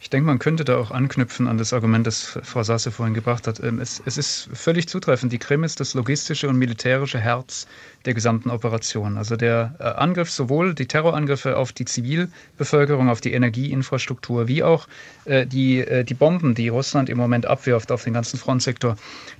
Ich 0.00 0.10
denke, 0.10 0.26
man 0.26 0.38
könnte 0.38 0.64
da 0.64 0.78
auch 0.78 0.92
anknüpfen 0.92 1.48
an 1.48 1.58
das 1.58 1.72
Argument, 1.72 2.06
das 2.06 2.38
Frau 2.42 2.62
Sasse 2.62 2.92
vorhin 2.92 3.14
gebracht 3.14 3.48
hat. 3.48 3.60
Ähm, 3.60 3.80
es, 3.80 4.00
es, 4.04 4.16
ist 4.16 4.48
völlig 4.52 4.88
zutreffend. 4.88 5.32
Die 5.32 5.38
Krim 5.38 5.64
ist 5.64 5.80
das 5.80 5.94
logistische 5.94 6.48
und 6.48 6.56
militärische 6.56 7.18
Herz 7.18 7.66
der 8.04 8.14
gesamten 8.14 8.50
Operation. 8.50 9.18
Also 9.18 9.36
der 9.36 9.74
äh, 9.78 9.84
Angriff, 9.84 10.30
sowohl 10.30 10.74
die 10.74 10.86
Terrorangriffe 10.86 11.56
auf 11.56 11.72
die 11.72 11.84
Zivilbevölkerung, 11.84 13.08
auf 13.08 13.20
die 13.20 13.32
Energieinfrastruktur, 13.32 14.48
wie 14.48 14.62
auch 14.62 14.86
äh, 15.24 15.46
die, 15.46 15.80
äh, 15.80 16.04
die 16.04 16.14
Bomben, 16.14 16.54
die 16.54 16.68
Russland 16.68 17.08
im 17.10 17.18
Moment 17.18 17.46
abwirft 17.46 17.92
auf 17.92 18.04
den 18.04 18.14
ganzen 18.14 18.38
Frontsektor, 18.38 18.96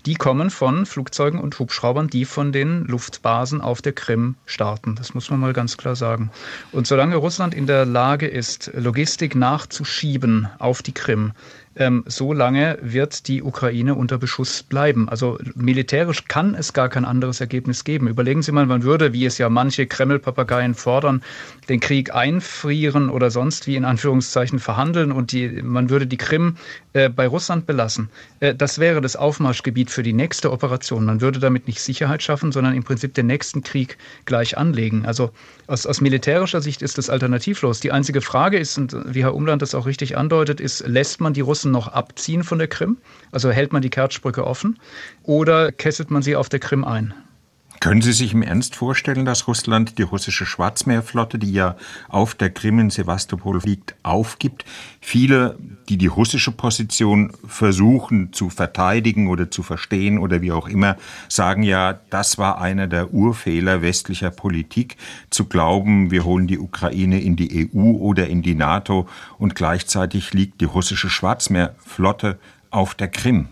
die 0.06 0.14
kommen 0.14 0.50
von 0.50 0.86
Flugzeugen 0.86 1.40
und 1.40 1.58
Hubschraubern, 1.58 2.08
die 2.08 2.24
von 2.24 2.52
den 2.52 2.84
Luftbasen 2.84 3.60
auf 3.60 3.82
der 3.82 3.92
Krim 3.92 4.34
starten. 4.46 4.96
Das 4.96 5.14
muss 5.14 5.30
man 5.30 5.40
mal 5.40 5.52
ganz 5.52 5.76
klar 5.76 5.96
sagen. 5.96 6.30
Und 6.72 6.86
solange 6.86 7.16
Russland 7.16 7.54
in 7.54 7.66
der 7.66 7.86
Lage 7.86 8.26
ist, 8.26 8.70
Logistik 8.74 9.34
nachzuschieben 9.34 10.48
auf 10.58 10.82
die 10.82 10.92
Krim, 10.92 11.32
ähm, 11.78 12.04
so 12.06 12.32
lange 12.32 12.78
wird 12.82 13.28
die 13.28 13.42
Ukraine 13.42 13.94
unter 13.94 14.18
Beschuss 14.18 14.62
bleiben. 14.62 15.08
Also 15.08 15.38
militärisch 15.54 16.24
kann 16.26 16.54
es 16.54 16.72
gar 16.72 16.88
kein 16.88 17.04
anderes 17.04 17.40
Ergebnis 17.40 17.84
geben. 17.84 18.08
Überlegen 18.08 18.42
Sie 18.42 18.47
mal, 18.52 18.66
man 18.66 18.82
würde, 18.82 19.12
wie 19.12 19.24
es 19.24 19.38
ja 19.38 19.48
manche 19.48 19.86
Kreml-Papageien 19.86 20.74
fordern, 20.74 21.22
den 21.68 21.80
Krieg 21.80 22.14
einfrieren 22.14 23.10
oder 23.10 23.30
sonst 23.30 23.66
wie 23.66 23.76
in 23.76 23.84
Anführungszeichen 23.84 24.58
verhandeln 24.58 25.12
und 25.12 25.32
die, 25.32 25.48
man 25.62 25.90
würde 25.90 26.06
die 26.06 26.16
Krim 26.16 26.56
äh, 26.94 27.08
bei 27.08 27.26
Russland 27.26 27.66
belassen. 27.66 28.08
Äh, 28.40 28.54
das 28.54 28.78
wäre 28.78 29.00
das 29.00 29.16
Aufmarschgebiet 29.16 29.90
für 29.90 30.02
die 30.02 30.12
nächste 30.12 30.50
Operation. 30.50 31.04
Man 31.04 31.20
würde 31.20 31.38
damit 31.38 31.66
nicht 31.66 31.80
Sicherheit 31.80 32.22
schaffen, 32.22 32.52
sondern 32.52 32.74
im 32.74 32.84
Prinzip 32.84 33.14
den 33.14 33.26
nächsten 33.26 33.62
Krieg 33.62 33.98
gleich 34.24 34.56
anlegen. 34.56 35.04
Also 35.04 35.30
aus, 35.66 35.86
aus 35.86 36.00
militärischer 36.00 36.60
Sicht 36.60 36.82
ist 36.82 36.98
das 36.98 37.10
alternativlos. 37.10 37.80
Die 37.80 37.92
einzige 37.92 38.20
Frage 38.20 38.58
ist, 38.58 38.78
und 38.78 38.96
wie 39.14 39.22
Herr 39.22 39.34
Umland 39.34 39.62
das 39.62 39.74
auch 39.74 39.86
richtig 39.86 40.16
andeutet, 40.16 40.60
ist, 40.60 40.86
lässt 40.86 41.20
man 41.20 41.34
die 41.34 41.42
Russen 41.42 41.70
noch 41.70 41.88
abziehen 41.88 42.42
von 42.42 42.58
der 42.58 42.68
Krim? 42.68 42.96
Also 43.30 43.50
hält 43.50 43.72
man 43.72 43.82
die 43.82 43.90
Kertschbrücke 43.90 44.46
offen 44.46 44.78
oder 45.22 45.72
kesselt 45.72 46.10
man 46.10 46.22
sie 46.22 46.36
auf 46.36 46.48
der 46.48 46.60
Krim 46.60 46.84
ein? 46.84 47.14
Können 47.80 48.02
Sie 48.02 48.12
sich 48.12 48.32
im 48.32 48.42
Ernst 48.42 48.74
vorstellen, 48.74 49.24
dass 49.24 49.46
Russland 49.46 49.98
die 49.98 50.02
russische 50.02 50.46
Schwarzmeerflotte, 50.46 51.38
die 51.38 51.52
ja 51.52 51.76
auf 52.08 52.34
der 52.34 52.50
Krim 52.50 52.80
in 52.80 52.90
Sevastopol 52.90 53.60
liegt, 53.64 53.94
aufgibt? 54.02 54.64
Viele, 55.00 55.56
die 55.88 55.96
die 55.96 56.08
russische 56.08 56.50
Position 56.50 57.32
versuchen 57.46 58.32
zu 58.32 58.50
verteidigen 58.50 59.28
oder 59.28 59.52
zu 59.52 59.62
verstehen 59.62 60.18
oder 60.18 60.42
wie 60.42 60.50
auch 60.50 60.68
immer, 60.68 60.96
sagen 61.28 61.62
ja, 61.62 62.00
das 62.10 62.36
war 62.36 62.60
einer 62.60 62.88
der 62.88 63.14
Urfehler 63.14 63.80
westlicher 63.80 64.30
Politik, 64.30 64.96
zu 65.30 65.44
glauben, 65.44 66.10
wir 66.10 66.24
holen 66.24 66.48
die 66.48 66.58
Ukraine 66.58 67.20
in 67.20 67.36
die 67.36 67.70
EU 67.72 67.92
oder 67.92 68.26
in 68.26 68.42
die 68.42 68.56
NATO 68.56 69.08
und 69.38 69.54
gleichzeitig 69.54 70.34
liegt 70.34 70.60
die 70.60 70.64
russische 70.64 71.08
Schwarzmeerflotte 71.08 72.40
auf 72.70 72.96
der 72.96 73.08
Krim. 73.08 73.48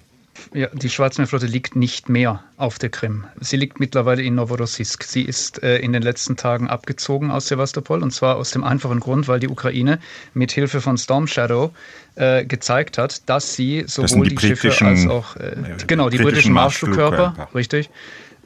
Ja, 0.55 0.69
die 0.73 0.89
Schwarzmeerflotte 0.89 1.47
liegt 1.47 1.77
nicht 1.77 2.09
mehr 2.09 2.43
auf 2.57 2.79
der 2.79 2.91
Krim. 2.91 3.25
Sie 3.41 3.57
liegt 3.57 3.81
mittlerweile 3.81 4.23
in 4.23 4.35
Novorossiysk. 4.35 5.03
Sie 5.05 5.23
ist 5.23 5.63
äh, 5.63 5.79
in 5.79 5.93
den 5.93 6.03
letzten 6.03 6.37
Tagen 6.37 6.69
abgezogen 6.69 7.31
aus 7.31 7.49
Sevastopol 7.49 8.03
und 8.03 8.13
zwar 8.13 8.37
aus 8.37 8.51
dem 8.51 8.65
einfachen 8.65 9.01
Grund, 9.01 9.29
weil 9.29 9.41
die 9.41 9.49
Ukraine 9.49 9.99
mit 10.35 10.53
Hilfe 10.53 10.81
von 10.81 10.97
Storm 10.99 11.27
Shadow 11.27 11.73
äh, 12.15 12.45
gezeigt 12.45 12.99
hat, 12.99 13.29
dass 13.29 13.55
sie 13.55 13.85
sowohl 13.87 14.29
die, 14.29 14.37
die 14.37 14.47
Schiffe 14.47 14.87
als 14.87 15.07
auch 15.07 15.37
äh, 15.37 15.57
genau 15.87 16.09
die 16.09 16.19
britischen 16.19 16.53
Marschflugkörper, 16.53 17.49
richtig, 17.55 17.91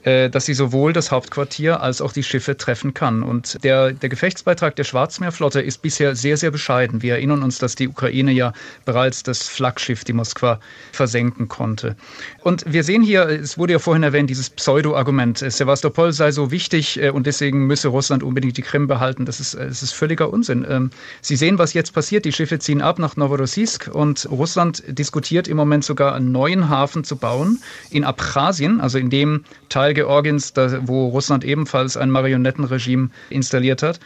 dass 0.03 0.45
sie 0.45 0.53
sowohl 0.53 0.93
das 0.93 1.11
Hauptquartier 1.11 1.81
als 1.81 2.01
auch 2.01 2.13
die 2.13 2.23
Schiffe 2.23 2.57
treffen 2.57 2.93
kann. 2.93 3.23
Und 3.23 3.63
der, 3.63 3.91
der 3.91 4.09
Gefechtsbeitrag 4.09 4.75
der 4.75 4.83
Schwarzmeerflotte 4.83 5.61
ist 5.61 5.81
bisher 5.81 6.15
sehr, 6.15 6.37
sehr 6.37 6.51
bescheiden. 6.51 7.01
Wir 7.01 7.13
erinnern 7.15 7.43
uns, 7.43 7.59
dass 7.59 7.75
die 7.75 7.87
Ukraine 7.87 8.31
ja 8.31 8.53
bereits 8.85 9.23
das 9.23 9.47
Flaggschiff, 9.47 10.03
die 10.03 10.13
Moskwa, 10.13 10.59
versenken 10.91 11.47
konnte. 11.47 11.95
Und 12.43 12.63
wir 12.67 12.83
sehen 12.83 13.03
hier, 13.03 13.27
es 13.27 13.57
wurde 13.57 13.73
ja 13.73 13.79
vorhin 13.79 14.03
erwähnt, 14.03 14.29
dieses 14.29 14.49
Pseudo-Argument, 14.49 15.41
äh, 15.41 15.51
Sevastopol 15.51 16.11
sei 16.13 16.31
so 16.31 16.51
wichtig 16.51 17.01
äh, 17.01 17.09
und 17.09 17.27
deswegen 17.27 17.67
müsse 17.67 17.89
Russland 17.89 18.23
unbedingt 18.23 18.57
die 18.57 18.61
Krim 18.61 18.87
behalten. 18.87 19.25
Das 19.25 19.39
ist, 19.39 19.55
das 19.55 19.83
ist 19.83 19.93
völliger 19.93 20.31
Unsinn. 20.31 20.65
Ähm, 20.67 20.89
sie 21.21 21.35
sehen, 21.35 21.57
was 21.57 21.73
jetzt 21.73 21.93
passiert. 21.93 22.25
Die 22.25 22.31
Schiffe 22.31 22.59
ziehen 22.59 22.81
ab 22.81 22.99
nach 22.99 23.15
Novorossiysk 23.15 23.89
und 23.93 24.27
Russland 24.29 24.83
diskutiert 24.87 25.47
im 25.47 25.57
Moment 25.57 25.83
sogar 25.83 26.15
einen 26.15 26.31
neuen 26.31 26.69
Hafen 26.69 27.03
zu 27.03 27.15
bauen 27.15 27.59
in 27.89 28.03
Abchasien, 28.03 28.81
also 28.81 28.97
in 28.97 29.09
dem 29.09 29.43
Teil 29.69 29.90
Teil 29.91 30.05
Georgiens, 30.05 30.53
da, 30.53 30.87
wo 30.87 31.07
Russland 31.09 31.43
ebenfalls 31.43 31.97
ein 31.97 32.09
Marionettenregime 32.09 33.09
installiert 33.29 33.83
hat. 33.83 33.99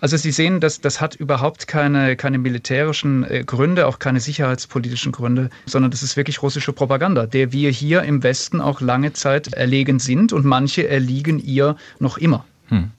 Also 0.00 0.16
Sie 0.16 0.32
sehen, 0.32 0.60
dass 0.60 0.80
das 0.80 1.00
hat 1.00 1.14
überhaupt 1.14 1.66
keine, 1.66 2.16
keine 2.16 2.38
militärischen 2.38 3.24
äh, 3.24 3.44
Gründe, 3.44 3.86
auch 3.86 3.98
keine 3.98 4.20
sicherheitspolitischen 4.20 5.12
Gründe, 5.12 5.50
sondern 5.66 5.90
das 5.90 6.02
ist 6.02 6.16
wirklich 6.16 6.42
russische 6.42 6.72
Propaganda, 6.72 7.26
der 7.26 7.52
wir 7.52 7.70
hier 7.70 8.02
im 8.02 8.22
Westen 8.22 8.60
auch 8.60 8.80
lange 8.80 9.12
Zeit 9.12 9.52
erlegen 9.52 9.98
sind 9.98 10.32
und 10.32 10.44
manche 10.44 10.88
erliegen 10.88 11.38
ihr 11.38 11.76
noch 11.98 12.18
immer. 12.18 12.44
Hm. 12.68 12.90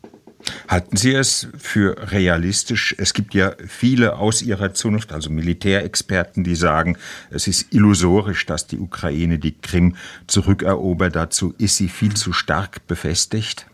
Halten 0.68 0.98
Sie 0.98 1.14
es 1.14 1.48
für 1.58 2.12
realistisch? 2.12 2.96
Es 2.98 3.14
gibt 3.14 3.34
ja 3.34 3.54
viele 3.68 4.18
aus 4.18 4.42
Ihrer 4.42 4.74
Zunft, 4.74 5.12
also 5.12 5.30
Militärexperten, 5.30 6.44
die 6.44 6.56
sagen, 6.56 6.98
es 7.30 7.48
ist 7.48 7.74
illusorisch, 7.74 8.46
dass 8.46 8.68
die 8.68 8.78
Ukraine 8.78 9.40
die 9.40 9.56
Krim 9.60 9.96
zurückerobert. 10.28 11.16
Dazu 11.16 11.54
ist 11.58 11.78
sie 11.78 11.90
viel 11.90 12.14
zu 12.14 12.34
stark 12.34 12.88
befestigt. 12.88 13.66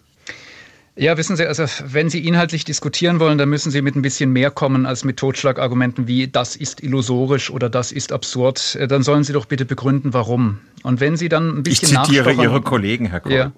Ja, 0.97 1.17
wissen 1.17 1.36
Sie, 1.36 1.45
also 1.45 1.65
wenn 1.86 2.10
Sie 2.10 2.25
inhaltlich 2.25 2.63
diskutieren 2.63 3.19
wollen, 3.19 3.38
dann 3.38 3.49
müssen 3.49 3.69
Sie 3.69 3.82
mit 3.82 3.97
ein 3.97 4.01
bisschen 4.01 4.32
mehr 4.32 4.49
kommen 4.49 4.86
als 4.86 5.04
mit 5.04 5.17
Totschlagargumenten 5.17 6.08
wie 6.08 6.30
das 6.30 6.56
ist 6.56 6.82
illusorisch 6.82 7.51
oder 7.51 7.69
das 7.69 7.91
ist 7.91 8.13
absurd. 8.13 8.78
Dann 8.88 9.04
sollen 9.04 9.25
Sie 9.25 9.34
doch 9.34 9.45
bitte 9.45 9.65
begründen, 9.65 10.13
warum. 10.13 10.60
Und 10.84 11.01
wenn 11.01 11.17
Sie 11.17 11.28
dann 11.28 11.58
ein 11.58 11.63
bisschen 11.63 11.89
Ich 11.91 12.04
zitiere 12.04 12.32
Ihre 12.32 12.62
Kollegen, 12.62 13.08
Herr 13.08 13.19
Kohl. 13.19 13.34
Ja. 13.34 13.51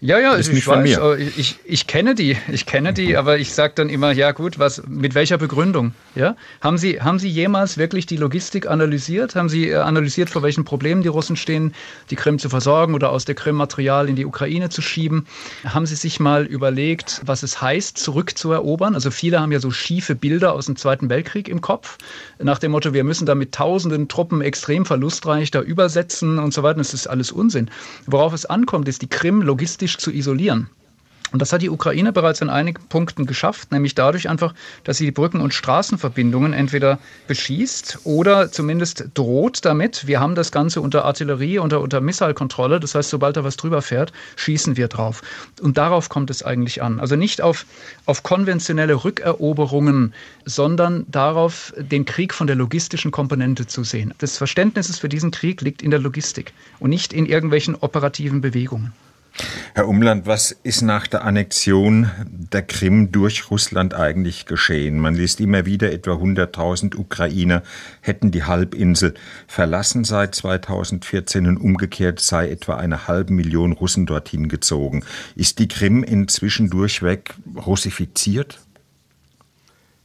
Ja, 0.00 0.18
ja, 0.18 0.34
ist 0.34 0.52
ich, 0.52 0.66
weiß, 0.66 0.98
oh, 0.98 1.14
ich, 1.14 1.58
ich 1.64 1.86
kenne 1.86 2.14
die, 2.14 2.36
ich 2.52 2.66
kenne 2.66 2.92
die, 2.92 3.16
aber 3.16 3.38
ich 3.38 3.54
sage 3.54 3.72
dann 3.76 3.88
immer, 3.88 4.12
ja 4.12 4.32
gut, 4.32 4.58
was, 4.58 4.82
mit 4.86 5.14
welcher 5.14 5.38
Begründung? 5.38 5.92
Ja? 6.14 6.36
Haben, 6.60 6.76
Sie, 6.76 7.00
haben 7.00 7.18
Sie 7.18 7.28
jemals 7.28 7.78
wirklich 7.78 8.04
die 8.04 8.18
Logistik 8.18 8.68
analysiert? 8.68 9.34
Haben 9.34 9.48
Sie 9.48 9.70
äh, 9.70 9.76
analysiert, 9.76 10.28
vor 10.28 10.42
welchen 10.42 10.64
Problemen 10.64 11.02
die 11.02 11.08
Russen 11.08 11.36
stehen, 11.36 11.74
die 12.10 12.16
Krim 12.16 12.38
zu 12.38 12.50
versorgen 12.50 12.94
oder 12.94 13.10
aus 13.10 13.24
der 13.24 13.34
Krim 13.34 13.56
Material 13.56 14.08
in 14.08 14.16
die 14.16 14.26
Ukraine 14.26 14.68
zu 14.68 14.82
schieben? 14.82 15.26
Haben 15.64 15.86
Sie 15.86 15.96
sich 15.96 16.20
mal 16.20 16.44
überlegt, 16.44 17.22
was 17.24 17.42
es 17.42 17.62
heißt, 17.62 17.96
zurückzuerobern? 17.96 18.94
Also 18.94 19.10
viele 19.10 19.40
haben 19.40 19.52
ja 19.52 19.60
so 19.60 19.70
schiefe 19.70 20.14
Bilder 20.14 20.52
aus 20.52 20.66
dem 20.66 20.76
Zweiten 20.76 21.08
Weltkrieg 21.08 21.48
im 21.48 21.62
Kopf, 21.62 21.96
nach 22.38 22.58
dem 22.58 22.72
Motto, 22.72 22.92
wir 22.92 23.04
müssen 23.04 23.24
da 23.24 23.34
mit 23.34 23.52
tausenden 23.52 24.08
Truppen 24.08 24.42
extrem 24.42 24.84
verlustreich 24.84 25.50
da 25.50 25.62
übersetzen 25.62 26.38
und 26.38 26.52
so 26.52 26.62
weiter. 26.62 26.78
Das 26.78 26.92
ist 26.92 27.06
alles 27.06 27.32
Unsinn. 27.32 27.70
Worauf 28.06 28.34
es 28.34 28.44
ankommt, 28.44 28.88
ist 28.88 29.00
die 29.00 29.08
Krim 29.08 29.40
logistisch 29.40 29.85
logistisch 29.86 29.98
zu 29.98 30.10
isolieren. 30.10 30.68
Und 31.32 31.42
das 31.42 31.52
hat 31.52 31.60
die 31.60 31.70
Ukraine 31.70 32.12
bereits 32.12 32.40
in 32.40 32.50
einigen 32.50 32.80
Punkten 32.88 33.26
geschafft, 33.26 33.72
nämlich 33.72 33.96
dadurch 33.96 34.28
einfach, 34.28 34.54
dass 34.84 34.98
sie 34.98 35.06
die 35.06 35.10
Brücken- 35.10 35.40
und 35.40 35.52
Straßenverbindungen 35.52 36.52
entweder 36.52 37.00
beschießt 37.26 37.98
oder 38.04 38.50
zumindest 38.52 39.08
droht 39.14 39.64
damit. 39.64 40.06
Wir 40.06 40.20
haben 40.20 40.36
das 40.36 40.52
Ganze 40.52 40.80
unter 40.80 41.04
Artillerie, 41.04 41.58
unter, 41.58 41.80
unter 41.80 42.00
Missile-Kontrolle. 42.00 42.78
Das 42.78 42.94
heißt, 42.94 43.10
sobald 43.10 43.36
da 43.36 43.42
was 43.42 43.56
drüber 43.56 43.82
fährt, 43.82 44.12
schießen 44.36 44.76
wir 44.76 44.86
drauf. 44.86 45.20
Und 45.60 45.76
darauf 45.76 46.08
kommt 46.08 46.30
es 46.30 46.44
eigentlich 46.44 46.80
an. 46.80 47.00
Also 47.00 47.16
nicht 47.16 47.42
auf, 47.42 47.66
auf 48.06 48.22
konventionelle 48.22 49.04
Rückeroberungen, 49.04 50.14
sondern 50.44 51.06
darauf, 51.08 51.74
den 51.76 52.04
Krieg 52.04 52.34
von 52.34 52.46
der 52.46 52.56
logistischen 52.56 53.10
Komponente 53.10 53.66
zu 53.66 53.82
sehen. 53.82 54.14
Das 54.18 54.38
Verständnis 54.38 54.96
für 54.96 55.08
diesen 55.08 55.32
Krieg 55.32 55.60
liegt 55.60 55.82
in 55.82 55.90
der 55.90 56.00
Logistik 56.00 56.52
und 56.78 56.90
nicht 56.90 57.12
in 57.12 57.26
irgendwelchen 57.26 57.74
operativen 57.74 58.40
Bewegungen. 58.40 58.92
Herr 59.74 59.88
Umland, 59.88 60.26
was 60.26 60.52
ist 60.62 60.80
nach 60.82 61.06
der 61.06 61.24
Annexion 61.24 62.10
der 62.26 62.62
Krim 62.62 63.12
durch 63.12 63.50
Russland 63.50 63.92
eigentlich 63.92 64.46
geschehen? 64.46 64.98
Man 64.98 65.14
liest 65.14 65.40
immer 65.40 65.66
wieder, 65.66 65.92
etwa 65.92 66.12
100.000 66.12 66.96
Ukrainer 66.96 67.62
hätten 68.00 68.30
die 68.30 68.44
Halbinsel 68.44 69.14
verlassen 69.46 70.04
seit 70.04 70.34
2014 70.34 71.46
und 71.46 71.58
umgekehrt 71.58 72.20
sei 72.20 72.48
etwa 72.48 72.76
eine 72.76 73.06
halbe 73.06 73.34
Million 73.34 73.72
Russen 73.72 74.06
dorthin 74.06 74.48
gezogen. 74.48 75.04
Ist 75.34 75.58
die 75.58 75.68
Krim 75.68 76.02
inzwischen 76.02 76.70
durchweg 76.70 77.34
russifiziert? 77.54 78.60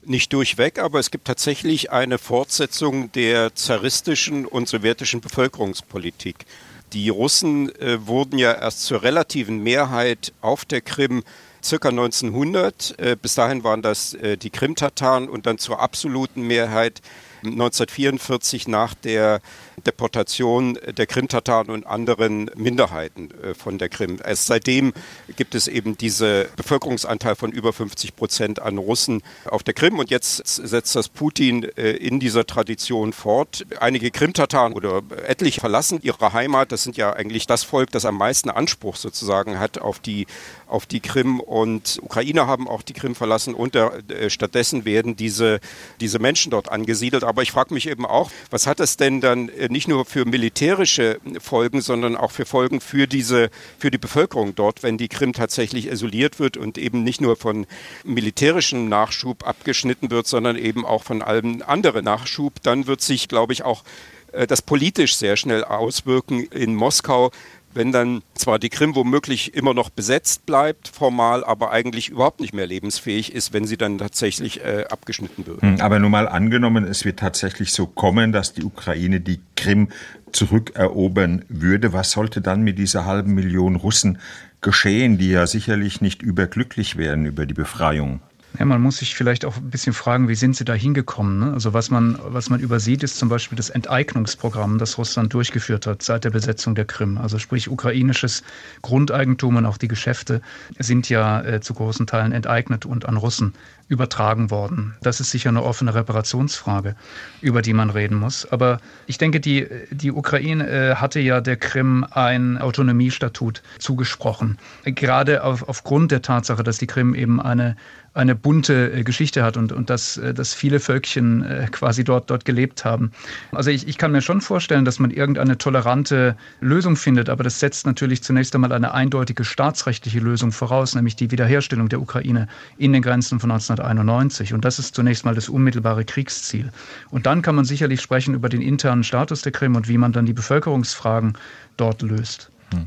Nicht 0.03 0.33
durchweg, 0.33 0.79
aber 0.79 0.99
es 0.99 1.11
gibt 1.11 1.27
tatsächlich 1.27 1.91
eine 1.91 2.17
Fortsetzung 2.17 3.11
der 3.11 3.55
zaristischen 3.55 4.45
und 4.45 4.67
sowjetischen 4.67 5.21
Bevölkerungspolitik. 5.21 6.45
Die 6.93 7.09
Russen 7.09 7.73
äh, 7.79 8.05
wurden 8.05 8.37
ja 8.37 8.51
erst 8.51 8.83
zur 8.83 9.01
relativen 9.01 9.59
Mehrheit 9.63 10.33
auf 10.41 10.65
der 10.65 10.81
Krim 10.81 11.23
circa 11.63 11.89
1900. 11.89 12.99
Äh, 12.99 13.15
bis 13.21 13.35
dahin 13.35 13.63
waren 13.63 13.81
das 13.81 14.13
äh, 14.13 14.35
die 14.37 14.49
Krim-Tataren 14.49 15.29
und 15.29 15.45
dann 15.45 15.57
zur 15.57 15.79
absoluten 15.79 16.41
Mehrheit 16.41 17.01
1944 17.43 18.67
nach 18.67 18.93
der 18.93 19.41
Deportation 19.85 20.77
der 20.97 21.07
Krim-Tataren 21.07 21.69
und 21.69 21.85
anderen 21.85 22.51
Minderheiten 22.55 23.29
äh, 23.41 23.53
von 23.53 23.77
der 23.77 23.89
Krim. 23.89 24.19
Erst 24.23 24.47
seitdem 24.47 24.93
gibt 25.35 25.55
es 25.55 25.67
eben 25.67 25.97
diese 25.97 26.49
Bevölkerungsanteil 26.55 27.35
von 27.35 27.51
über 27.51 27.73
50 27.73 28.15
Prozent 28.15 28.61
an 28.61 28.77
Russen 28.77 29.23
auf 29.45 29.63
der 29.63 29.73
Krim 29.73 29.99
und 29.99 30.09
jetzt 30.09 30.45
setzt 30.45 30.95
das 30.95 31.09
Putin 31.09 31.63
äh, 31.77 31.91
in 31.91 32.19
dieser 32.19 32.45
Tradition 32.45 33.13
fort. 33.13 33.65
Einige 33.79 34.11
Krim-Tataren 34.11 34.73
oder 34.73 35.01
etliche 35.27 35.61
verlassen 35.61 35.99
ihre 36.01 36.33
Heimat. 36.33 36.71
Das 36.71 36.83
sind 36.83 36.97
ja 36.97 37.13
eigentlich 37.13 37.47
das 37.47 37.63
Volk, 37.63 37.91
das 37.91 38.05
am 38.05 38.17
meisten 38.17 38.49
Anspruch 38.49 38.95
sozusagen 38.95 39.59
hat 39.59 39.79
auf 39.79 39.99
die, 39.99 40.27
auf 40.67 40.85
die 40.85 40.99
Krim 40.99 41.39
und 41.39 41.99
Ukrainer 42.03 42.47
haben 42.47 42.67
auch 42.67 42.81
die 42.81 42.93
Krim 42.93 43.15
verlassen 43.15 43.53
und 43.53 43.75
äh, 43.75 44.29
stattdessen 44.29 44.85
werden 44.85 45.15
diese, 45.15 45.59
diese 45.99 46.19
Menschen 46.19 46.51
dort 46.51 46.69
angesiedelt. 46.69 47.23
Aber 47.31 47.43
ich 47.43 47.53
frage 47.53 47.73
mich 47.73 47.87
eben 47.87 48.05
auch, 48.05 48.29
was 48.49 48.67
hat 48.67 48.81
es 48.81 48.97
denn 48.97 49.21
dann 49.21 49.49
nicht 49.69 49.87
nur 49.87 50.03
für 50.03 50.25
militärische 50.25 51.21
Folgen, 51.39 51.79
sondern 51.79 52.17
auch 52.17 52.31
für 52.31 52.45
Folgen 52.45 52.81
für 52.81 53.07
diese, 53.07 53.49
für 53.79 53.89
die 53.89 53.97
Bevölkerung 53.97 54.53
dort, 54.53 54.83
wenn 54.83 54.97
die 54.97 55.07
Krim 55.07 55.31
tatsächlich 55.31 55.87
isoliert 55.87 56.39
wird 56.39 56.57
und 56.57 56.77
eben 56.77 57.05
nicht 57.05 57.21
nur 57.21 57.37
von 57.37 57.67
militärischem 58.03 58.89
Nachschub 58.89 59.47
abgeschnitten 59.47 60.11
wird, 60.11 60.27
sondern 60.27 60.57
eben 60.57 60.85
auch 60.85 61.03
von 61.03 61.21
allem 61.21 61.63
anderen 61.65 62.03
Nachschub, 62.03 62.61
dann 62.63 62.85
wird 62.85 62.99
sich, 62.99 63.29
glaube 63.29 63.53
ich, 63.53 63.63
auch 63.63 63.85
äh, 64.33 64.45
das 64.45 64.61
politisch 64.61 65.15
sehr 65.15 65.37
schnell 65.37 65.63
auswirken 65.63 66.43
in 66.47 66.75
Moskau, 66.75 67.31
wenn 67.73 67.91
dann 67.91 68.21
zwar 68.35 68.59
die 68.59 68.69
Krim 68.69 68.95
womöglich 68.95 69.53
immer 69.53 69.73
noch 69.73 69.89
besetzt 69.89 70.45
bleibt, 70.45 70.87
formal, 70.87 71.43
aber 71.43 71.71
eigentlich 71.71 72.09
überhaupt 72.09 72.39
nicht 72.39 72.53
mehr 72.53 72.67
lebensfähig 72.67 73.33
ist, 73.33 73.53
wenn 73.53 73.65
sie 73.65 73.77
dann 73.77 73.97
tatsächlich 73.97 74.63
äh, 74.63 74.85
abgeschnitten 74.89 75.45
wird. 75.45 75.61
Hm, 75.61 75.79
aber 75.79 75.99
nun 75.99 76.11
mal 76.11 76.27
angenommen, 76.27 76.85
es 76.85 77.05
wird 77.05 77.19
tatsächlich 77.19 77.71
so 77.71 77.87
kommen, 77.87 78.31
dass 78.31 78.53
die 78.53 78.63
Ukraine 78.63 79.19
die 79.21 79.39
Krim 79.55 79.89
zurückerobern 80.31 81.45
würde. 81.49 81.93
Was 81.93 82.11
sollte 82.11 82.41
dann 82.41 82.61
mit 82.61 82.77
dieser 82.77 83.05
halben 83.05 83.33
Million 83.33 83.75
Russen 83.75 84.19
geschehen, 84.61 85.17
die 85.17 85.31
ja 85.31 85.47
sicherlich 85.47 86.01
nicht 86.01 86.21
überglücklich 86.21 86.97
wären 86.97 87.25
über 87.25 87.45
die 87.45 87.53
Befreiung? 87.53 88.21
Ja, 88.59 88.65
man 88.65 88.81
muss 88.81 88.97
sich 88.97 89.15
vielleicht 89.15 89.45
auch 89.45 89.55
ein 89.57 89.69
bisschen 89.69 89.93
fragen, 89.93 90.27
wie 90.27 90.35
sind 90.35 90.57
sie 90.57 90.65
da 90.65 90.73
hingekommen? 90.73 91.39
Ne? 91.39 91.53
Also 91.53 91.73
was 91.73 91.89
man, 91.89 92.19
was 92.21 92.49
man 92.49 92.59
übersieht, 92.59 93.01
ist 93.01 93.17
zum 93.17 93.29
Beispiel 93.29 93.55
das 93.55 93.69
Enteignungsprogramm, 93.69 94.77
das 94.77 94.97
Russland 94.97 95.33
durchgeführt 95.33 95.87
hat 95.87 96.01
seit 96.01 96.25
der 96.25 96.31
Besetzung 96.31 96.75
der 96.75 96.85
Krim. 96.85 97.17
Also 97.17 97.39
sprich 97.39 97.69
ukrainisches 97.69 98.43
Grundeigentum 98.81 99.55
und 99.55 99.65
auch 99.65 99.77
die 99.77 99.87
Geschäfte 99.87 100.41
sind 100.77 101.07
ja 101.07 101.41
äh, 101.41 101.61
zu 101.61 101.73
großen 101.73 102.07
Teilen 102.07 102.33
enteignet 102.33 102.85
und 102.85 103.05
an 103.05 103.15
Russen 103.15 103.53
übertragen 103.91 104.51
worden. 104.51 104.95
Das 105.01 105.19
ist 105.19 105.31
sicher 105.31 105.49
eine 105.49 105.63
offene 105.63 105.93
Reparationsfrage, 105.93 106.95
über 107.41 107.61
die 107.61 107.73
man 107.73 107.89
reden 107.89 108.15
muss. 108.17 108.49
Aber 108.49 108.79
ich 109.05 109.17
denke, 109.17 109.41
die, 109.41 109.67
die 109.91 110.13
Ukraine 110.13 110.69
äh, 110.69 110.95
hatte 110.95 111.19
ja 111.19 111.41
der 111.41 111.57
Krim 111.57 112.05
ein 112.09 112.57
Autonomiestatut 112.57 113.61
zugesprochen. 113.79 114.57
Gerade 114.85 115.43
auf, 115.43 115.67
aufgrund 115.67 116.11
der 116.11 116.21
Tatsache, 116.21 116.63
dass 116.63 116.77
die 116.77 116.87
Krim 116.87 117.13
eben 117.13 117.41
eine 117.41 117.75
eine 118.13 118.35
bunte 118.35 118.91
äh, 118.91 119.03
Geschichte 119.03 119.43
hat 119.43 119.55
und, 119.55 119.71
und 119.71 119.89
dass, 119.89 120.17
äh, 120.17 120.33
dass 120.33 120.53
viele 120.53 120.79
Völkchen 120.79 121.43
äh, 121.43 121.67
quasi 121.71 122.03
dort, 122.03 122.29
dort 122.29 122.43
gelebt 122.43 122.83
haben. 122.83 123.11
Also 123.51 123.71
ich, 123.71 123.87
ich 123.87 123.97
kann 123.97 124.11
mir 124.11 124.21
schon 124.21 124.41
vorstellen, 124.41 124.83
dass 124.83 124.99
man 124.99 125.11
irgendeine 125.11 125.57
tolerante 125.57 126.35
Lösung 126.59 126.97
findet, 126.97 127.29
aber 127.29 127.43
das 127.43 127.59
setzt 127.59 127.85
natürlich 127.85 128.21
zunächst 128.21 128.53
einmal 128.53 128.73
eine 128.73 128.93
eindeutige 128.93 129.45
staatsrechtliche 129.45 130.19
Lösung 130.19 130.51
voraus, 130.51 130.93
nämlich 130.93 131.15
die 131.15 131.31
Wiederherstellung 131.31 131.87
der 131.87 132.01
Ukraine 132.01 132.47
in 132.77 132.91
den 132.91 133.01
Grenzen 133.01 133.39
von 133.39 133.51
1991. 133.51 134.53
Und 134.53 134.65
das 134.65 134.77
ist 134.77 134.93
zunächst 134.93 135.23
mal 135.23 135.35
das 135.35 135.47
unmittelbare 135.47 136.03
Kriegsziel. 136.03 136.71
Und 137.11 137.25
dann 137.25 137.41
kann 137.41 137.55
man 137.55 137.63
sicherlich 137.63 138.01
sprechen 138.01 138.33
über 138.33 138.49
den 138.49 138.61
internen 138.61 139.03
Status 139.03 139.41
der 139.41 139.53
Krim 139.53 139.75
und 139.75 139.87
wie 139.87 139.97
man 139.97 140.11
dann 140.11 140.25
die 140.25 140.33
Bevölkerungsfragen 140.33 141.37
dort 141.77 142.01
löst. 142.01 142.51
Hm. 142.73 142.85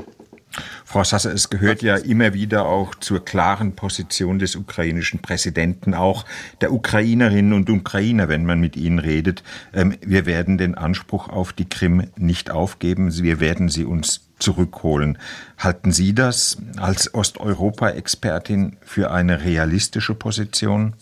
Frau 0.84 1.04
Sasse, 1.04 1.30
es 1.30 1.50
gehört 1.50 1.82
ja 1.82 1.96
immer 1.96 2.34
wieder 2.34 2.66
auch 2.66 2.94
zur 2.94 3.24
klaren 3.24 3.74
Position 3.74 4.38
des 4.38 4.56
ukrainischen 4.56 5.20
Präsidenten, 5.20 5.94
auch 5.94 6.24
der 6.60 6.72
Ukrainerinnen 6.72 7.52
und 7.52 7.70
Ukrainer, 7.70 8.28
wenn 8.28 8.44
man 8.46 8.60
mit 8.60 8.76
ihnen 8.76 8.98
redet. 8.98 9.42
Ähm, 9.72 9.96
wir 10.00 10.26
werden 10.26 10.58
den 10.58 10.74
Anspruch 10.74 11.28
auf 11.28 11.52
die 11.52 11.68
Krim 11.68 12.04
nicht 12.16 12.50
aufgeben. 12.50 13.12
Wir 13.22 13.40
werden 13.40 13.68
sie 13.68 13.84
uns 13.84 14.28
zurückholen. 14.38 15.18
Halten 15.58 15.92
Sie 15.92 16.14
das 16.14 16.58
als 16.76 17.14
Osteuropa-Expertin 17.14 18.76
für 18.82 19.10
eine 19.10 19.44
realistische 19.44 20.14
Position? 20.14 20.94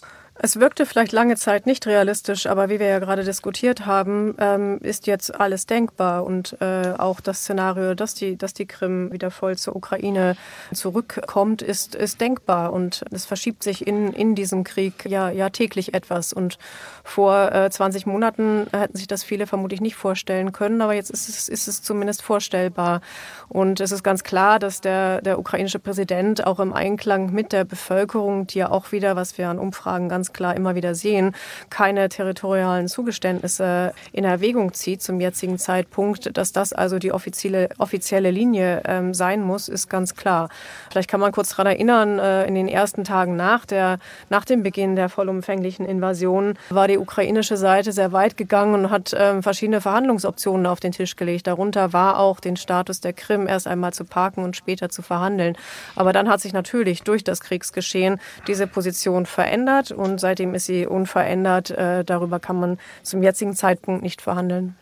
Es 0.45 0.59
wirkte 0.59 0.87
vielleicht 0.87 1.13
lange 1.13 1.37
Zeit 1.37 1.67
nicht 1.67 1.87
realistisch, 1.87 2.49
aber 2.49 2.69
wie 2.69 2.81
wir 2.81 2.89
ja 2.89 2.99
gerade 2.99 3.23
diskutiert 3.23 3.87
haben, 3.87 4.35
ähm, 4.39 4.81
ist 4.83 5.07
jetzt 5.07 5.33
alles 5.33 5.67
denkbar 5.67 6.25
und 6.25 6.57
äh, 6.61 6.95
auch 6.99 7.21
das 7.21 7.43
Szenario, 7.43 7.95
dass 7.95 8.15
die, 8.15 8.37
dass 8.37 8.53
die 8.53 8.67
Krim 8.67 9.13
wieder 9.13 9.31
voll 9.31 9.57
zur 9.57 9.77
Ukraine 9.77 10.35
zurückkommt, 10.75 11.63
ist, 11.63 11.95
ist 11.95 12.21
denkbar 12.21 12.73
und 12.73 13.05
es 13.13 13.25
verschiebt 13.25 13.63
sich 13.63 13.87
in, 13.87 14.13
in 14.13 14.35
diesem 14.35 14.65
Krieg 14.65 15.09
ja, 15.09 15.31
ja 15.31 15.49
täglich 15.49 15.95
etwas. 15.95 16.33
Und 16.33 16.59
vor 17.05 17.53
äh, 17.53 17.71
20 17.71 18.07
Monaten 18.07 18.67
hätten 18.73 18.97
sich 18.97 19.07
das 19.07 19.23
viele 19.23 19.47
vermutlich 19.47 19.81
nicht 19.81 19.95
vorstellen 19.95 20.51
können, 20.51 20.83
aber 20.83 20.95
jetzt 20.95 21.11
ist 21.11 21.29
es, 21.29 21.49
ist 21.49 21.69
es 21.69 21.83
zumindest 21.83 22.21
vorstellbar. 22.21 23.01
Und 23.49 23.79
es 23.79 23.93
ist 23.93 24.03
ganz 24.03 24.25
klar, 24.25 24.59
dass 24.59 24.81
der, 24.81 25.23
der 25.23 25.39
ukrainische 25.39 25.79
Präsident 25.79 26.45
auch 26.45 26.59
im 26.59 26.73
Einklang 26.73 27.33
mit 27.33 27.53
der 27.53 27.63
Bevölkerung, 27.63 28.49
die 28.49 28.59
ja 28.59 28.73
auch 28.73 28.91
wieder, 28.91 29.15
was 29.15 29.39
wir 29.39 29.49
an 29.49 29.61
Umfragen 29.61 30.09
ganz 30.09 30.32
klar 30.33 30.57
immer 30.57 30.75
wieder 30.75 30.95
sehen, 30.95 31.35
keine 31.71 32.09
territorialen 32.09 32.89
Zugeständnisse 32.89 33.93
in 34.13 34.25
Erwägung 34.25 34.73
zieht 34.73 35.03
zum 35.03 35.21
jetzigen 35.21 35.59
Zeitpunkt. 35.59 36.37
Dass 36.37 36.53
das 36.53 36.73
also 36.73 36.99
die 36.99 37.13
offizielle, 37.13 37.69
offizielle 37.79 38.31
Linie 38.31 38.83
ähm, 38.87 39.15
sein 39.15 39.43
muss, 39.43 39.69
ist 39.69 39.89
ganz 39.89 40.15
klar. 40.17 40.49
Vielleicht 40.91 41.11
kann 41.11 41.21
man 41.21 41.33
kurz 41.33 41.51
daran 41.51 41.67
erinnern, 41.67 42.19
äh, 42.19 42.47
in 42.47 42.55
den 42.55 42.69
ersten 42.69 43.05
Tagen 43.05 43.37
nach, 43.37 43.67
der, 43.67 43.99
nach 44.31 44.45
dem 44.45 44.63
Beginn 44.63 44.97
der 44.97 45.09
vollumfänglichen 45.09 45.87
Invasion 45.87 46.55
war 46.71 46.89
die 46.89 46.99
ukrainische 46.99 47.57
Seite 47.57 47.93
sehr 47.93 48.13
weit 48.13 48.37
gegangen 48.37 48.75
und 48.75 48.91
hat 48.91 49.15
ähm, 49.17 49.43
verschiedene 49.43 49.81
Verhandlungsoptionen 49.81 50.67
auf 50.67 50.81
den 50.81 50.93
Tisch 50.93 51.17
gelegt. 51.17 51.47
Darunter 51.47 51.93
war 51.93 52.19
auch 52.19 52.41
den 52.41 52.57
Status 52.57 53.01
der 53.01 53.13
Krim 53.13 53.47
erst 53.47 53.67
einmal 53.67 53.93
zu 53.93 54.05
parken 54.05 54.45
und 54.45 54.57
später 54.57 54.89
zu 54.89 55.03
verhandeln. 55.03 55.57
Aber 55.97 56.13
dann 56.13 56.29
hat 56.29 56.41
sich 56.41 56.53
natürlich 56.53 57.03
durch 57.03 57.25
das 57.25 57.41
Kriegsgeschehen 57.41 58.21
diese 58.47 58.67
Position 58.67 59.27
verändert 59.27 59.91
und 59.91 60.21
seitdem 60.23 60.55
ist 60.55 60.65
sie 60.65 60.87
unverändert. 60.87 61.71
Äh, 61.71 62.03
darüber 62.05 62.41
kann 62.41 62.59
man 62.59 62.79
zum 63.03 63.23
jetzigen 63.23 63.55
Zeitpunkt 63.55 64.03
nicht 64.03 64.23
verhandeln. 64.23 64.75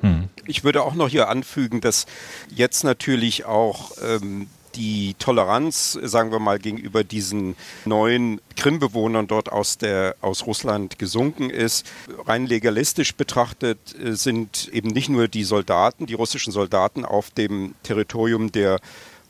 Hm. 0.00 0.28
Ich 0.46 0.62
würde 0.62 0.82
auch 0.82 0.94
noch 0.94 1.08
hier 1.08 1.28
anfügen, 1.28 1.80
dass 1.80 2.06
jetzt 2.54 2.84
natürlich 2.84 3.44
auch 3.44 3.92
ähm, 4.02 4.46
die 4.76 5.14
Toleranz, 5.18 5.98
sagen 6.02 6.32
wir 6.32 6.38
mal, 6.38 6.58
gegenüber 6.58 7.04
diesen 7.04 7.56
neuen 7.84 8.40
Krimbewohnern 8.56 9.26
dort 9.26 9.50
aus, 9.50 9.78
der, 9.78 10.16
aus 10.20 10.46
Russland 10.46 10.98
gesunken 10.98 11.50
ist. 11.50 11.86
Rein 12.26 12.46
legalistisch 12.46 13.14
betrachtet 13.14 13.78
äh, 13.98 14.14
sind 14.14 14.68
eben 14.72 14.88
nicht 14.88 15.08
nur 15.08 15.28
die 15.28 15.44
Soldaten, 15.44 16.06
die 16.06 16.14
russischen 16.14 16.52
Soldaten 16.52 17.04
auf 17.04 17.30
dem 17.30 17.74
Territorium 17.82 18.52
der 18.52 18.80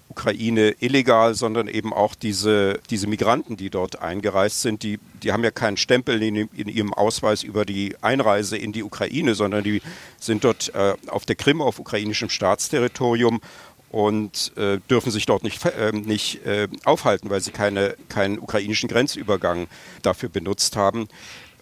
Ukraine 0.08 0.74
illegal, 0.80 1.34
sondern 1.34 1.66
eben 1.66 1.92
auch 1.92 2.14
diese, 2.14 2.80
diese 2.90 3.06
Migranten, 3.06 3.56
die 3.56 3.70
dort 3.70 4.00
eingereist 4.00 4.62
sind, 4.62 4.82
die, 4.82 4.98
die 5.22 5.32
haben 5.32 5.42
ja 5.42 5.50
keinen 5.50 5.76
Stempel 5.76 6.22
in, 6.22 6.36
in 6.36 6.68
ihrem 6.68 6.92
Ausweis 6.94 7.42
über 7.42 7.64
die 7.64 7.96
Einreise 8.00 8.56
in 8.56 8.72
die 8.72 8.82
Ukraine, 8.82 9.34
sondern 9.34 9.64
die 9.64 9.82
sind 10.20 10.44
dort 10.44 10.74
äh, 10.74 10.94
auf 11.08 11.24
der 11.24 11.36
Krim, 11.36 11.60
auf 11.60 11.78
ukrainischem 11.78 12.28
Staatsterritorium 12.28 13.40
und 13.90 14.52
äh, 14.56 14.78
dürfen 14.90 15.12
sich 15.12 15.24
dort 15.24 15.44
nicht, 15.44 15.64
äh, 15.64 15.92
nicht 15.92 16.44
äh, 16.44 16.68
aufhalten, 16.84 17.30
weil 17.30 17.40
sie 17.40 17.52
keine, 17.52 17.96
keinen 18.08 18.38
ukrainischen 18.38 18.88
Grenzübergang 18.88 19.68
dafür 20.02 20.28
benutzt 20.28 20.76
haben. 20.76 21.08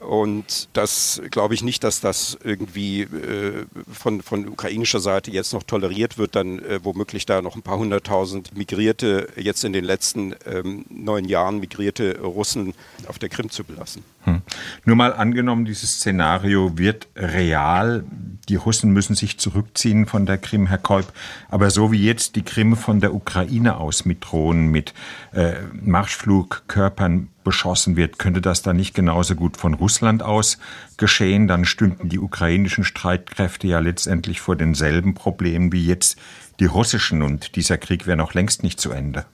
Und 0.07 0.69
das 0.73 1.23
glaube 1.31 1.55
ich 1.55 1.63
nicht, 1.63 1.85
dass 1.85 2.01
das 2.01 2.37
irgendwie 2.43 3.03
äh, 3.03 3.67
von, 3.93 4.23
von 4.23 4.49
ukrainischer 4.49 5.01
Seite 5.01 5.31
jetzt 5.31 5.53
noch 5.53 5.63
toleriert 5.63 6.19
wird, 6.19 6.35
dann 6.35 6.59
äh, 6.59 6.81
womöglich 6.83 7.27
da 7.27 7.41
noch 7.41 7.57
ein 7.57 7.63
paar 7.63 7.79
hunderttausend 7.79 8.57
migrierte, 8.57 9.29
jetzt 9.37 9.65
in 9.65 9.73
den 9.73 9.85
letzten 9.85 10.35
ähm, 10.45 10.85
neun 10.89 11.25
Jahren 11.25 11.61
migrierte 11.61 12.21
Russen 12.21 12.75
auf 13.07 13.19
der 13.19 13.29
Krim 13.29 13.51
zu 13.51 13.65
belassen. 13.65 14.03
Hm. 14.25 14.43
Nur 14.85 14.97
mal 14.97 15.13
angenommen, 15.13 15.65
dieses 15.65 15.97
Szenario 15.97 16.79
wird 16.79 17.09
real. 17.17 18.05
Die 18.49 18.55
Russen 18.55 18.93
müssen 18.93 19.17
sich 19.17 19.39
zurückziehen 19.39 20.07
von 20.07 20.27
der 20.27 20.39
Krim, 20.39 20.67
Herr 20.67 20.79
Kolb. 20.79 21.13
Aber 21.49 21.71
so 21.71 21.91
wie 21.91 22.05
jetzt 22.05 22.37
die 22.37 22.43
Krim 22.43 22.77
von 22.77 23.01
der 23.01 23.15
Ukraine 23.15 23.79
aus 23.79 24.05
mit 24.05 24.25
Drohnen, 24.25 24.69
mit 24.69 24.95
äh, 25.33 25.55
Marschflugkörpern 25.73 27.29
beschossen 27.43 27.97
wird, 27.97 28.21
könnte 28.21 28.41
das 28.41 28.63
dann 28.63 28.77
nicht 28.77 28.95
genauso 28.95 29.35
gut 29.35 29.57
von 29.57 29.75
Russland 29.75 30.23
aus 30.23 30.59
geschehen? 30.97 31.49
Dann 31.49 31.65
stünden 31.65 32.09
die 32.09 32.21
ukrainischen 32.21 32.85
Streitkräfte 32.85 33.67
ja 33.67 33.81
letztendlich 33.81 34.41
vor 34.41 34.55
denselben 34.55 35.15
Problemen 35.15 35.73
wie 35.73 35.85
jetzt 35.85 36.17
die 36.61 36.67
russischen 36.67 37.23
und 37.23 37.57
dieser 37.57 37.79
Krieg 37.79 38.07
wäre 38.07 38.17
noch 38.17 38.35
längst 38.35 38.63
nicht 38.63 38.81
zu 38.81 38.93
Ende. 38.93 39.25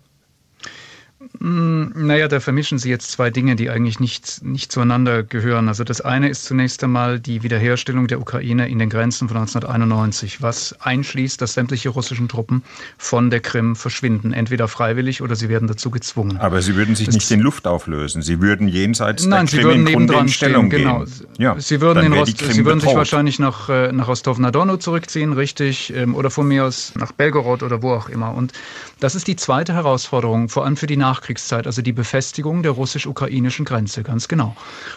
Hm, 1.41 1.93
naja, 1.95 2.27
da 2.27 2.41
vermischen 2.41 2.79
Sie 2.79 2.91
jetzt 2.91 3.13
zwei 3.13 3.31
Dinge, 3.31 3.55
die 3.55 3.71
eigentlich 3.71 4.01
nicht, 4.01 4.43
nicht 4.45 4.73
zueinander 4.73 5.23
gehören. 5.23 5.69
Also 5.69 5.85
das 5.85 6.01
eine 6.01 6.29
ist 6.29 6.45
zunächst 6.45 6.83
einmal 6.83 7.21
die 7.21 7.43
Wiederherstellung 7.43 8.09
der 8.09 8.21
Ukraine 8.21 8.69
in 8.69 8.79
den 8.79 8.91
Grenzen 8.91 9.29
von 9.29 9.37
1991, 9.37 10.43
was 10.43 10.75
einschließt, 10.81 11.41
dass 11.41 11.55
sämtliche 11.55 11.91
russischen 11.91 12.29
Truppen 12.29 12.65
von 12.97 13.31
der 13.31 13.41
Krim 13.41 13.77
verschwinden, 13.77 14.33
entweder 14.33 14.67
freiwillig 14.69 15.23
oder 15.23 15.37
sie 15.37 15.49
werden 15.49 15.69
dazu 15.69 15.91
gezwungen. 15.91 16.39
Aber 16.39 16.61
sie 16.61 16.75
würden 16.75 16.97
sich 16.97 17.07
das 17.07 17.15
nicht 17.15 17.31
in 17.31 17.41
Luft 17.41 17.67
auflösen. 17.67 18.23
Sie 18.23 18.41
würden 18.41 18.67
jenseits 18.67 19.25
Nein, 19.25 19.47
der 19.47 19.51
Krim 19.51 19.59
sie 19.59 19.65
würden 19.65 19.85
nebendran 19.85 20.27
in 20.27 20.29
Stellung 20.33 20.67
stehen, 20.67 20.83
genau. 20.83 21.05
Ja, 21.39 21.61
sie 21.61 21.81
würden, 21.81 22.05
in 22.05 22.13
Rost, 22.15 22.39
sie 22.39 22.65
würden 22.65 22.81
sich 22.81 22.95
wahrscheinlich 22.95 23.39
nach, 23.39 23.69
äh, 23.69 23.93
nach 23.93 24.09
Rostov-na-Dono 24.09 24.79
zurückziehen, 24.79 25.35
richtig, 25.35 25.93
ähm, 25.95 26.15
oder 26.15 26.31
von 26.31 26.49
mir 26.49 26.65
aus 26.65 26.93
nach 26.97 27.13
Belgorod 27.13 27.63
oder 27.63 27.83
wo 27.83 27.93
auch 27.93 28.09
immer. 28.09 28.35
Und 28.35 28.53
das 29.01 29.15
ist 29.15 29.27
die 29.27 29.37
zweite 29.37 29.75
Herausforderung, 29.75 30.49
vor 30.49 30.65
allem 30.65 30.77
für 30.77 30.87
die 30.87 30.97
Nachkriegszeit, 30.97 31.67
also 31.67 31.83
die 31.83 31.93
Befestigung 31.93 32.63
der 32.63 32.73
russisch-ukrainischen 32.73 33.65
Grenze, 33.65 34.03
ganz 34.03 34.29
genau. 34.29 34.57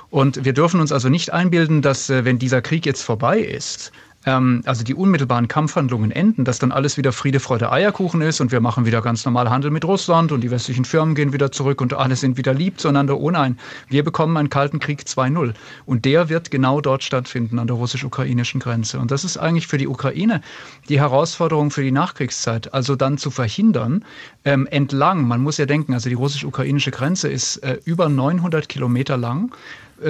Und 0.10 0.44
wir 0.44 0.54
dürfen 0.54 0.80
uns 0.80 0.92
also 0.92 1.10
nicht 1.10 1.32
einbilden, 1.34 1.82
dass 1.82 2.10
äh, 2.10 2.26
wenn 2.26 2.40
dieser 2.40 2.62
Krieg 2.62 2.86
jetzt 2.86 3.04
vorbei 3.04 3.40
ist, 3.40 3.92
ähm, 4.26 4.62
also 4.66 4.84
die 4.84 4.94
unmittelbaren 4.94 5.48
Kampfhandlungen 5.48 6.12
enden, 6.12 6.46
dass 6.46 6.60
dann 6.60 6.72
alles 6.72 6.98
wieder 6.98 7.12
Friede, 7.12 7.40
Freude, 7.40 7.72
Eierkuchen 7.72 8.22
ist 8.22 8.42
und 8.42 8.52
wir 8.52 8.62
machen 8.62 8.86
wieder 8.86 9.02
ganz 9.02 9.26
normal 9.26 9.50
Handel 9.50 9.72
mit 9.72 9.86
Russland 9.86 10.32
und 10.32 10.42
die 10.42 10.52
westlichen 10.52 10.86
Firmen 10.86 11.16
gehen 11.16 11.34
wieder 11.34 11.52
zurück 11.52 11.82
und 11.82 11.94
alle 11.94 12.16
sind 12.16 12.38
wieder 12.38 12.54
lieb 12.54 12.80
zueinander. 12.80 13.18
Oh 13.18 13.32
nein, 13.32 13.58
wir 13.90 14.04
bekommen 14.04 14.38
einen 14.38 14.50
Kalten 14.50 14.80
Krieg 14.80 15.02
2.0 15.02 15.54
und 15.86 16.06
der 16.06 16.30
wird 16.30 16.52
genau 16.52 16.82
dort 16.82 17.04
stattfinden, 17.04 17.60
an 17.60 17.68
der 17.68 17.76
russisch-ukrainischen 17.76 18.60
Grenze. 18.60 19.00
Und 19.00 19.12
das 19.12 19.24
ist 19.24 19.38
eigentlich 19.38 19.68
für 19.68 19.78
die 19.78 19.88
Ukraine 19.88 20.42
die 20.90 21.00
Herausforderung 21.00 21.72
für 21.72 21.84
die 21.84 21.92
Nachkriegszeit, 21.92 22.74
also 22.74 22.96
dann 22.96 23.18
zu 23.18 23.32
verhindern, 23.32 24.04
ähm, 24.46 24.68
entlang, 24.68 25.28
man 25.28 25.42
muss 25.42 25.58
ja 25.58 25.66
denken, 25.66 25.94
also 25.94 26.10
die 26.10 26.16
russisch-ukrainische 26.16 26.92
Grenze 26.92 27.30
ist 27.30 27.58
äh, 27.58 27.80
über 27.86 28.10
900 28.10 28.68
Kilometer 28.68 29.18
lang 29.18 29.52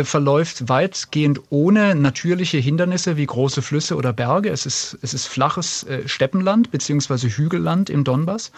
verläuft 0.04 0.69
weitgehend 0.69 1.41
ohne 1.49 1.95
natürliche 1.95 2.58
Hindernisse 2.58 3.17
wie 3.17 3.25
große 3.25 3.62
Flüsse 3.62 3.95
oder 3.95 4.13
Berge. 4.13 4.49
Es 4.49 4.65
ist, 4.65 4.97
es 5.01 5.13
ist 5.13 5.27
flaches 5.27 5.84
äh, 5.84 6.08
Steppenland 6.08 6.71
bzw. 6.71 7.30
Hügelland 7.30 7.89
im 7.89 8.04
Donbass. 8.04 8.51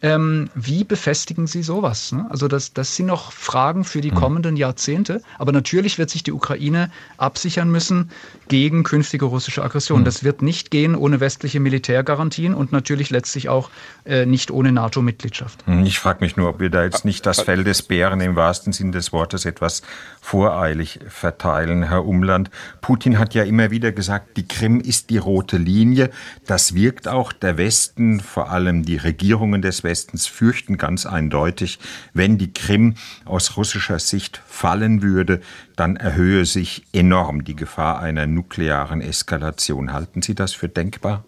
Ähm, 0.00 0.48
wie 0.54 0.84
befestigen 0.84 1.48
Sie 1.48 1.64
sowas? 1.64 2.12
Ne? 2.12 2.26
Also 2.30 2.46
das, 2.46 2.72
das 2.72 2.94
sind 2.94 3.06
noch 3.06 3.32
Fragen 3.32 3.82
für 3.82 4.00
die 4.00 4.10
hm. 4.10 4.16
kommenden 4.16 4.56
Jahrzehnte. 4.56 5.22
Aber 5.38 5.50
natürlich 5.50 5.98
wird 5.98 6.08
sich 6.08 6.22
die 6.22 6.30
Ukraine 6.30 6.92
absichern 7.16 7.68
müssen 7.68 8.10
gegen 8.46 8.84
künftige 8.84 9.24
russische 9.24 9.64
Aggression. 9.64 10.00
Mhm. 10.00 10.04
Das 10.04 10.22
wird 10.22 10.40
nicht 10.40 10.70
gehen 10.70 10.94
ohne 10.94 11.18
westliche 11.18 11.58
Militärgarantien 11.58 12.54
und 12.54 12.70
natürlich 12.70 13.10
letztlich 13.10 13.48
auch 13.48 13.70
äh, 14.04 14.24
nicht 14.24 14.52
ohne 14.52 14.70
NATO-Mitgliedschaft. 14.70 15.66
Hm, 15.66 15.84
ich 15.84 15.98
frage 15.98 16.20
mich 16.20 16.36
nur, 16.36 16.48
ob 16.48 16.60
wir 16.60 16.70
da 16.70 16.84
jetzt 16.84 17.04
nicht 17.04 17.26
das 17.26 17.40
Fell 17.40 17.64
des 17.64 17.82
Bären 17.82 18.20
im 18.20 18.36
wahrsten 18.36 18.72
Sinn 18.72 18.92
des 18.92 19.12
Wortes 19.12 19.46
etwas 19.46 19.82
voreilig 20.28 21.00
verteilen, 21.08 21.84
Herr 21.84 22.04
Umland. 22.04 22.50
Putin 22.82 23.18
hat 23.18 23.32
ja 23.32 23.44
immer 23.44 23.70
wieder 23.70 23.92
gesagt, 23.92 24.36
die 24.36 24.46
Krim 24.46 24.78
ist 24.78 25.08
die 25.08 25.16
rote 25.16 25.56
Linie. 25.56 26.10
Das 26.46 26.74
wirkt 26.74 27.08
auch. 27.08 27.32
Der 27.32 27.56
Westen, 27.56 28.20
vor 28.20 28.50
allem 28.50 28.84
die 28.84 28.98
Regierungen 28.98 29.62
des 29.62 29.84
Westens, 29.84 30.26
fürchten 30.26 30.76
ganz 30.76 31.06
eindeutig, 31.06 31.78
wenn 32.12 32.36
die 32.36 32.52
Krim 32.52 32.96
aus 33.24 33.56
russischer 33.56 33.98
Sicht 33.98 34.42
fallen 34.46 35.00
würde, 35.00 35.40
dann 35.76 35.96
erhöhe 35.96 36.44
sich 36.44 36.84
enorm 36.92 37.44
die 37.44 37.56
Gefahr 37.56 37.98
einer 38.00 38.26
nuklearen 38.26 39.00
Eskalation. 39.00 39.94
Halten 39.94 40.20
Sie 40.20 40.34
das 40.34 40.52
für 40.52 40.68
denkbar? 40.68 41.24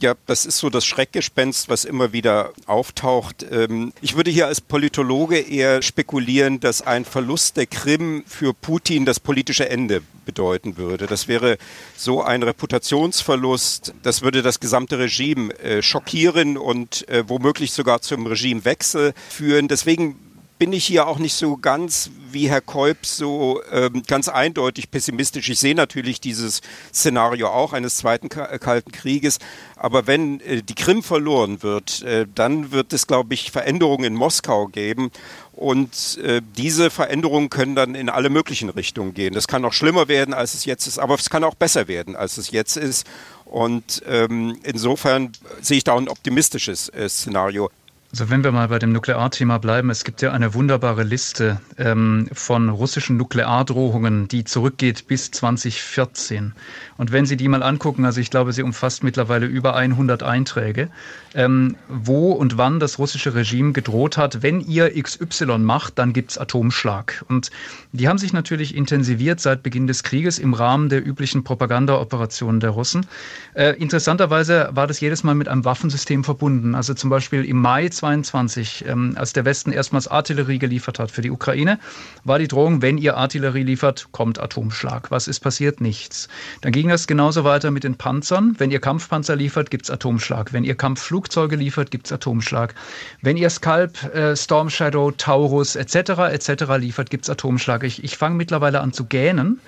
Ja, 0.00 0.14
das 0.26 0.46
ist 0.46 0.58
so 0.58 0.70
das 0.70 0.86
Schreckgespenst, 0.86 1.68
was 1.68 1.84
immer 1.84 2.12
wieder 2.12 2.52
auftaucht. 2.66 3.44
Ähm, 3.50 3.92
ich 4.00 4.16
würde 4.16 4.30
hier 4.30 4.46
als 4.46 4.60
Politologe 4.60 5.38
eher 5.38 5.82
spekulieren, 5.82 6.58
dass 6.58 6.82
ein 6.82 7.04
Verlust 7.04 7.56
der 7.58 7.66
Krim 7.66 8.24
für 8.26 8.54
Putin 8.54 9.04
das 9.04 9.20
politische 9.20 9.68
Ende 9.68 10.02
bedeuten 10.24 10.78
würde. 10.78 11.06
Das 11.06 11.28
wäre 11.28 11.58
so 11.96 12.22
ein 12.22 12.42
Reputationsverlust. 12.42 13.94
Das 14.02 14.22
würde 14.22 14.42
das 14.42 14.58
gesamte 14.58 14.98
Regime 14.98 15.52
äh, 15.58 15.82
schockieren 15.82 16.56
und 16.56 17.06
äh, 17.08 17.24
womöglich 17.28 17.72
sogar 17.72 18.00
zum 18.00 18.26
Regimewechsel 18.26 19.12
führen. 19.28 19.68
Deswegen 19.68 20.16
bin 20.58 20.72
ich 20.72 20.84
hier 20.84 21.08
auch 21.08 21.18
nicht 21.18 21.34
so 21.34 21.56
ganz 21.56 22.10
wie 22.30 22.48
Herr 22.48 22.60
Kolb 22.60 23.06
so 23.06 23.60
ähm, 23.72 24.02
ganz 24.06 24.28
eindeutig 24.28 24.90
pessimistisch. 24.90 25.48
Ich 25.48 25.58
sehe 25.58 25.74
natürlich 25.74 26.20
dieses 26.20 26.60
Szenario 26.92 27.48
auch 27.48 27.72
eines 27.72 27.96
zweiten 27.96 28.28
Kalten 28.28 28.92
Krieges. 28.92 29.38
Aber 29.76 30.06
wenn 30.06 30.40
äh, 30.40 30.62
die 30.62 30.74
Krim 30.74 31.02
verloren 31.02 31.62
wird, 31.62 32.02
äh, 32.02 32.26
dann 32.32 32.72
wird 32.72 32.92
es, 32.92 33.06
glaube 33.06 33.34
ich, 33.34 33.50
Veränderungen 33.50 34.04
in 34.04 34.14
Moskau 34.14 34.66
geben. 34.66 35.10
Und 35.52 36.18
äh, 36.18 36.40
diese 36.56 36.90
Veränderungen 36.90 37.50
können 37.50 37.74
dann 37.74 37.94
in 37.94 38.08
alle 38.08 38.30
möglichen 38.30 38.68
Richtungen 38.68 39.14
gehen. 39.14 39.34
Das 39.34 39.46
kann 39.46 39.62
noch 39.62 39.72
schlimmer 39.72 40.08
werden, 40.08 40.34
als 40.34 40.54
es 40.54 40.64
jetzt 40.64 40.86
ist, 40.86 40.98
aber 40.98 41.14
es 41.14 41.30
kann 41.30 41.44
auch 41.44 41.54
besser 41.54 41.86
werden, 41.88 42.16
als 42.16 42.38
es 42.38 42.50
jetzt 42.50 42.76
ist. 42.76 43.06
Und 43.44 44.02
ähm, 44.08 44.58
insofern 44.64 45.32
sehe 45.60 45.78
ich 45.78 45.84
da 45.84 45.96
ein 45.96 46.08
optimistisches 46.08 46.88
äh, 46.88 47.08
Szenario. 47.08 47.70
Also 48.14 48.30
wenn 48.30 48.44
wir 48.44 48.52
mal 48.52 48.68
bei 48.68 48.78
dem 48.78 48.92
Nuklearthema 48.92 49.58
bleiben, 49.58 49.90
es 49.90 50.04
gibt 50.04 50.22
ja 50.22 50.30
eine 50.30 50.54
wunderbare 50.54 51.02
Liste 51.02 51.60
ähm, 51.78 52.28
von 52.32 52.68
russischen 52.68 53.16
Nukleardrohungen, 53.16 54.28
die 54.28 54.44
zurückgeht 54.44 55.08
bis 55.08 55.32
2014. 55.32 56.52
Und 56.96 57.10
wenn 57.10 57.26
Sie 57.26 57.36
die 57.36 57.48
mal 57.48 57.64
angucken, 57.64 58.04
also 58.04 58.20
ich 58.20 58.30
glaube, 58.30 58.52
sie 58.52 58.62
umfasst 58.62 59.02
mittlerweile 59.02 59.46
über 59.46 59.74
100 59.74 60.22
Einträge, 60.22 60.90
ähm, 61.34 61.74
wo 61.88 62.30
und 62.30 62.56
wann 62.56 62.78
das 62.78 63.00
russische 63.00 63.34
Regime 63.34 63.72
gedroht 63.72 64.16
hat, 64.16 64.42
wenn 64.44 64.60
ihr 64.60 64.90
XY 65.02 65.58
macht, 65.58 65.98
dann 65.98 66.12
gibt's 66.12 66.38
Atomschlag. 66.38 67.24
Und 67.28 67.50
die 67.90 68.08
haben 68.08 68.18
sich 68.18 68.32
natürlich 68.32 68.76
intensiviert 68.76 69.40
seit 69.40 69.64
Beginn 69.64 69.88
des 69.88 70.04
Krieges 70.04 70.38
im 70.38 70.54
Rahmen 70.54 70.88
der 70.88 71.04
üblichen 71.04 71.42
Propagandaoperationen 71.42 72.60
der 72.60 72.70
Russen. 72.70 73.06
Äh, 73.54 73.72
interessanterweise 73.72 74.68
war 74.72 74.86
das 74.86 75.00
jedes 75.00 75.24
Mal 75.24 75.34
mit 75.34 75.48
einem 75.48 75.64
Waffensystem 75.64 76.22
verbunden. 76.22 76.76
Also 76.76 76.94
zum 76.94 77.10
Beispiel 77.10 77.44
im 77.44 77.60
Mai 77.60 77.88
22, 78.04 78.84
ähm, 78.86 79.14
als 79.16 79.32
der 79.32 79.44
Westen 79.44 79.72
erstmals 79.72 80.08
Artillerie 80.08 80.58
geliefert 80.58 80.98
hat 80.98 81.10
für 81.10 81.22
die 81.22 81.30
Ukraine, 81.30 81.78
war 82.24 82.38
die 82.38 82.48
Drohung, 82.48 82.82
wenn 82.82 82.98
ihr 82.98 83.16
Artillerie 83.16 83.62
liefert, 83.62 84.08
kommt 84.12 84.38
Atomschlag. 84.38 85.10
Was 85.10 85.26
ist 85.26 85.40
passiert? 85.40 85.80
Nichts. 85.80 86.28
Dann 86.60 86.72
ging 86.72 86.88
das 86.88 87.06
genauso 87.06 87.44
weiter 87.44 87.70
mit 87.70 87.82
den 87.82 87.96
Panzern. 87.96 88.54
Wenn 88.58 88.70
ihr 88.70 88.80
Kampfpanzer 88.80 89.36
liefert, 89.36 89.70
gibt's 89.70 89.90
Atomschlag. 89.90 90.52
Wenn 90.52 90.64
ihr 90.64 90.74
Kampfflug 90.74 91.14
Flugzeuge 91.14 91.54
liefert, 91.54 91.92
gibt 91.92 92.06
es 92.06 92.12
Atomschlag. 92.12 92.74
Wenn 93.22 93.36
ihr 93.36 93.48
Scalp, 93.48 94.02
äh, 94.14 94.36
Storm 94.36 94.68
Shadow, 94.68 95.12
Taurus 95.12 95.76
etc. 95.76 95.96
etc. 96.32 96.64
liefert, 96.78 97.08
gibt 97.08 97.24
es 97.24 97.30
Atomschlag. 97.30 97.84
Ich, 97.84 98.02
ich 98.02 98.16
fange 98.16 98.36
mittlerweile 98.36 98.80
an 98.80 98.92
zu 98.92 99.04
gähnen. 99.04 99.60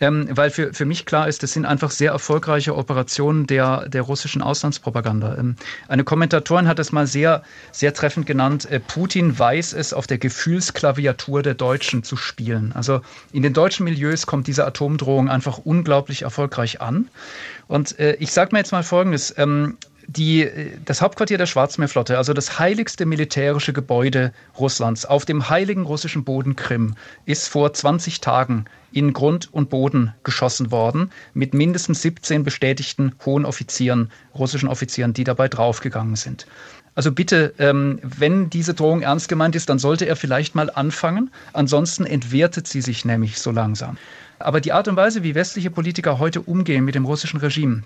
Ähm, 0.00 0.28
weil 0.30 0.50
für, 0.50 0.72
für 0.72 0.84
mich 0.84 1.06
klar 1.06 1.28
ist, 1.28 1.42
das 1.42 1.52
sind 1.52 1.66
einfach 1.66 1.90
sehr 1.90 2.12
erfolgreiche 2.12 2.76
Operationen 2.76 3.46
der, 3.46 3.88
der 3.88 4.02
russischen 4.02 4.42
Auslandspropaganda. 4.42 5.36
Ähm, 5.38 5.56
eine 5.88 6.04
Kommentatorin 6.04 6.68
hat 6.68 6.78
es 6.78 6.92
mal 6.92 7.06
sehr, 7.06 7.42
sehr 7.72 7.92
treffend 7.94 8.26
genannt, 8.26 8.70
äh, 8.70 8.80
Putin 8.80 9.38
weiß 9.38 9.72
es, 9.72 9.92
auf 9.92 10.06
der 10.06 10.18
Gefühlsklaviatur 10.18 11.42
der 11.42 11.54
Deutschen 11.54 12.02
zu 12.02 12.16
spielen. 12.16 12.72
Also 12.74 13.00
in 13.32 13.42
den 13.42 13.52
deutschen 13.52 13.84
Milieus 13.84 14.26
kommt 14.26 14.46
diese 14.46 14.64
Atomdrohung 14.66 15.28
einfach 15.28 15.58
unglaublich 15.58 16.22
erfolgreich 16.22 16.80
an. 16.80 17.08
Und 17.66 17.98
äh, 17.98 18.14
ich 18.14 18.32
sage 18.32 18.50
mir 18.52 18.58
jetzt 18.58 18.72
mal 18.72 18.82
Folgendes. 18.82 19.34
Ähm, 19.36 19.76
die, 20.08 20.50
das 20.86 21.02
Hauptquartier 21.02 21.36
der 21.36 21.46
Schwarzmeerflotte, 21.46 22.16
also 22.16 22.32
das 22.32 22.58
heiligste 22.58 23.04
militärische 23.04 23.74
Gebäude 23.74 24.32
Russlands 24.58 25.04
auf 25.04 25.26
dem 25.26 25.50
heiligen 25.50 25.82
russischen 25.82 26.24
Boden 26.24 26.56
Krim, 26.56 26.94
ist 27.26 27.48
vor 27.48 27.74
20 27.74 28.22
Tagen 28.22 28.64
in 28.90 29.12
Grund 29.12 29.52
und 29.52 29.68
Boden 29.68 30.14
geschossen 30.24 30.70
worden, 30.70 31.10
mit 31.34 31.52
mindestens 31.52 32.00
17 32.00 32.42
bestätigten 32.42 33.12
hohen 33.26 33.44
Offizieren, 33.44 34.10
russischen 34.34 34.70
Offizieren, 34.70 35.12
die 35.12 35.24
dabei 35.24 35.46
draufgegangen 35.48 36.16
sind. 36.16 36.46
Also 36.94 37.12
bitte, 37.12 37.52
ähm, 37.58 38.00
wenn 38.02 38.48
diese 38.48 38.72
Drohung 38.72 39.02
ernst 39.02 39.28
gemeint 39.28 39.54
ist, 39.54 39.68
dann 39.68 39.78
sollte 39.78 40.06
er 40.06 40.16
vielleicht 40.16 40.54
mal 40.54 40.70
anfangen. 40.70 41.30
Ansonsten 41.52 42.06
entwertet 42.06 42.66
sie 42.66 42.80
sich 42.80 43.04
nämlich 43.04 43.38
so 43.38 43.50
langsam. 43.50 43.98
Aber 44.38 44.60
die 44.62 44.72
Art 44.72 44.88
und 44.88 44.96
Weise, 44.96 45.22
wie 45.22 45.34
westliche 45.34 45.70
Politiker 45.70 46.18
heute 46.18 46.40
umgehen 46.40 46.84
mit 46.84 46.94
dem 46.94 47.04
russischen 47.04 47.40
Regime, 47.40 47.82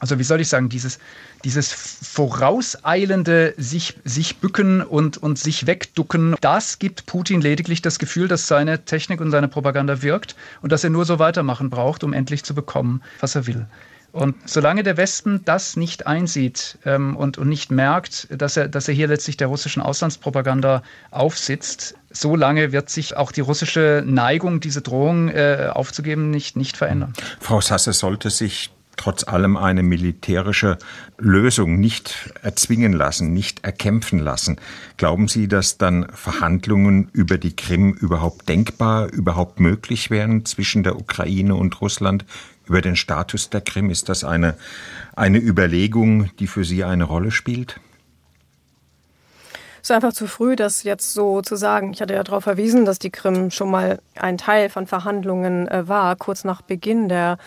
also 0.00 0.18
wie 0.18 0.24
soll 0.24 0.40
ich 0.40 0.48
sagen, 0.48 0.68
dieses, 0.68 0.98
dieses 1.44 1.72
vorauseilende 1.72 3.54
sich, 3.56 3.98
sich 4.04 4.38
bücken 4.38 4.82
und, 4.82 5.18
und 5.18 5.38
sich 5.38 5.66
wegducken, 5.66 6.36
das 6.40 6.78
gibt 6.78 7.06
Putin 7.06 7.40
lediglich 7.40 7.82
das 7.82 7.98
Gefühl, 7.98 8.28
dass 8.28 8.46
seine 8.46 8.84
Technik 8.84 9.20
und 9.20 9.30
seine 9.30 9.48
Propaganda 9.48 10.02
wirkt 10.02 10.36
und 10.62 10.72
dass 10.72 10.84
er 10.84 10.90
nur 10.90 11.04
so 11.04 11.18
weitermachen 11.18 11.70
braucht, 11.70 12.04
um 12.04 12.12
endlich 12.12 12.44
zu 12.44 12.54
bekommen, 12.54 13.02
was 13.20 13.34
er 13.34 13.46
will. 13.46 13.66
Und 14.10 14.36
solange 14.48 14.82
der 14.82 14.96
Westen 14.96 15.44
das 15.44 15.76
nicht 15.76 16.06
einsieht 16.06 16.78
ähm, 16.86 17.14
und, 17.14 17.36
und 17.36 17.48
nicht 17.48 17.70
merkt, 17.70 18.26
dass 18.30 18.56
er, 18.56 18.66
dass 18.66 18.88
er 18.88 18.94
hier 18.94 19.06
letztlich 19.06 19.36
der 19.36 19.48
russischen 19.48 19.82
Auslandspropaganda 19.82 20.82
aufsitzt, 21.10 21.94
solange 22.10 22.72
wird 22.72 22.88
sich 22.88 23.16
auch 23.16 23.32
die 23.32 23.42
russische 23.42 24.02
Neigung, 24.06 24.60
diese 24.60 24.80
Drohung 24.80 25.28
äh, 25.28 25.70
aufzugeben, 25.72 26.30
nicht, 26.30 26.56
nicht 26.56 26.78
verändern. 26.78 27.12
Frau 27.38 27.60
Sasse, 27.60 27.92
sollte 27.92 28.30
sich 28.30 28.70
trotz 28.98 29.26
allem 29.26 29.56
eine 29.56 29.82
militärische 29.82 30.76
Lösung 31.16 31.80
nicht 31.80 32.30
erzwingen 32.42 32.92
lassen, 32.92 33.32
nicht 33.32 33.64
erkämpfen 33.64 34.18
lassen. 34.18 34.58
Glauben 34.98 35.28
Sie, 35.28 35.48
dass 35.48 35.78
dann 35.78 36.06
Verhandlungen 36.12 37.08
über 37.12 37.38
die 37.38 37.56
Krim 37.56 37.94
überhaupt 37.94 38.48
denkbar, 38.48 39.10
überhaupt 39.10 39.60
möglich 39.60 40.10
wären 40.10 40.44
zwischen 40.44 40.82
der 40.82 40.96
Ukraine 40.96 41.54
und 41.54 41.80
Russland 41.80 42.26
über 42.66 42.82
den 42.82 42.96
Status 42.96 43.48
der 43.48 43.62
Krim? 43.62 43.88
Ist 43.88 44.10
das 44.10 44.24
eine, 44.24 44.54
eine 45.16 45.38
Überlegung, 45.38 46.30
die 46.38 46.46
für 46.46 46.64
Sie 46.64 46.84
eine 46.84 47.04
Rolle 47.04 47.30
spielt? 47.30 47.80
Es 49.88 49.90
ist 49.90 50.04
einfach 50.04 50.12
zu 50.12 50.26
früh, 50.26 50.54
das 50.54 50.82
jetzt 50.82 51.14
so 51.14 51.40
zu 51.40 51.56
sagen. 51.56 51.94
Ich 51.94 52.02
hatte 52.02 52.12
ja 52.12 52.22
darauf 52.22 52.44
verwiesen, 52.44 52.84
dass 52.84 52.98
die 52.98 53.08
Krim 53.08 53.50
schon 53.50 53.70
mal 53.70 54.00
ein 54.16 54.36
Teil 54.36 54.68
von 54.68 54.86
Verhandlungen 54.86 55.66
äh, 55.66 55.88
war, 55.88 56.14
kurz 56.16 56.44
nach 56.44 56.60
Beginn 56.60 57.08
der, 57.08 57.38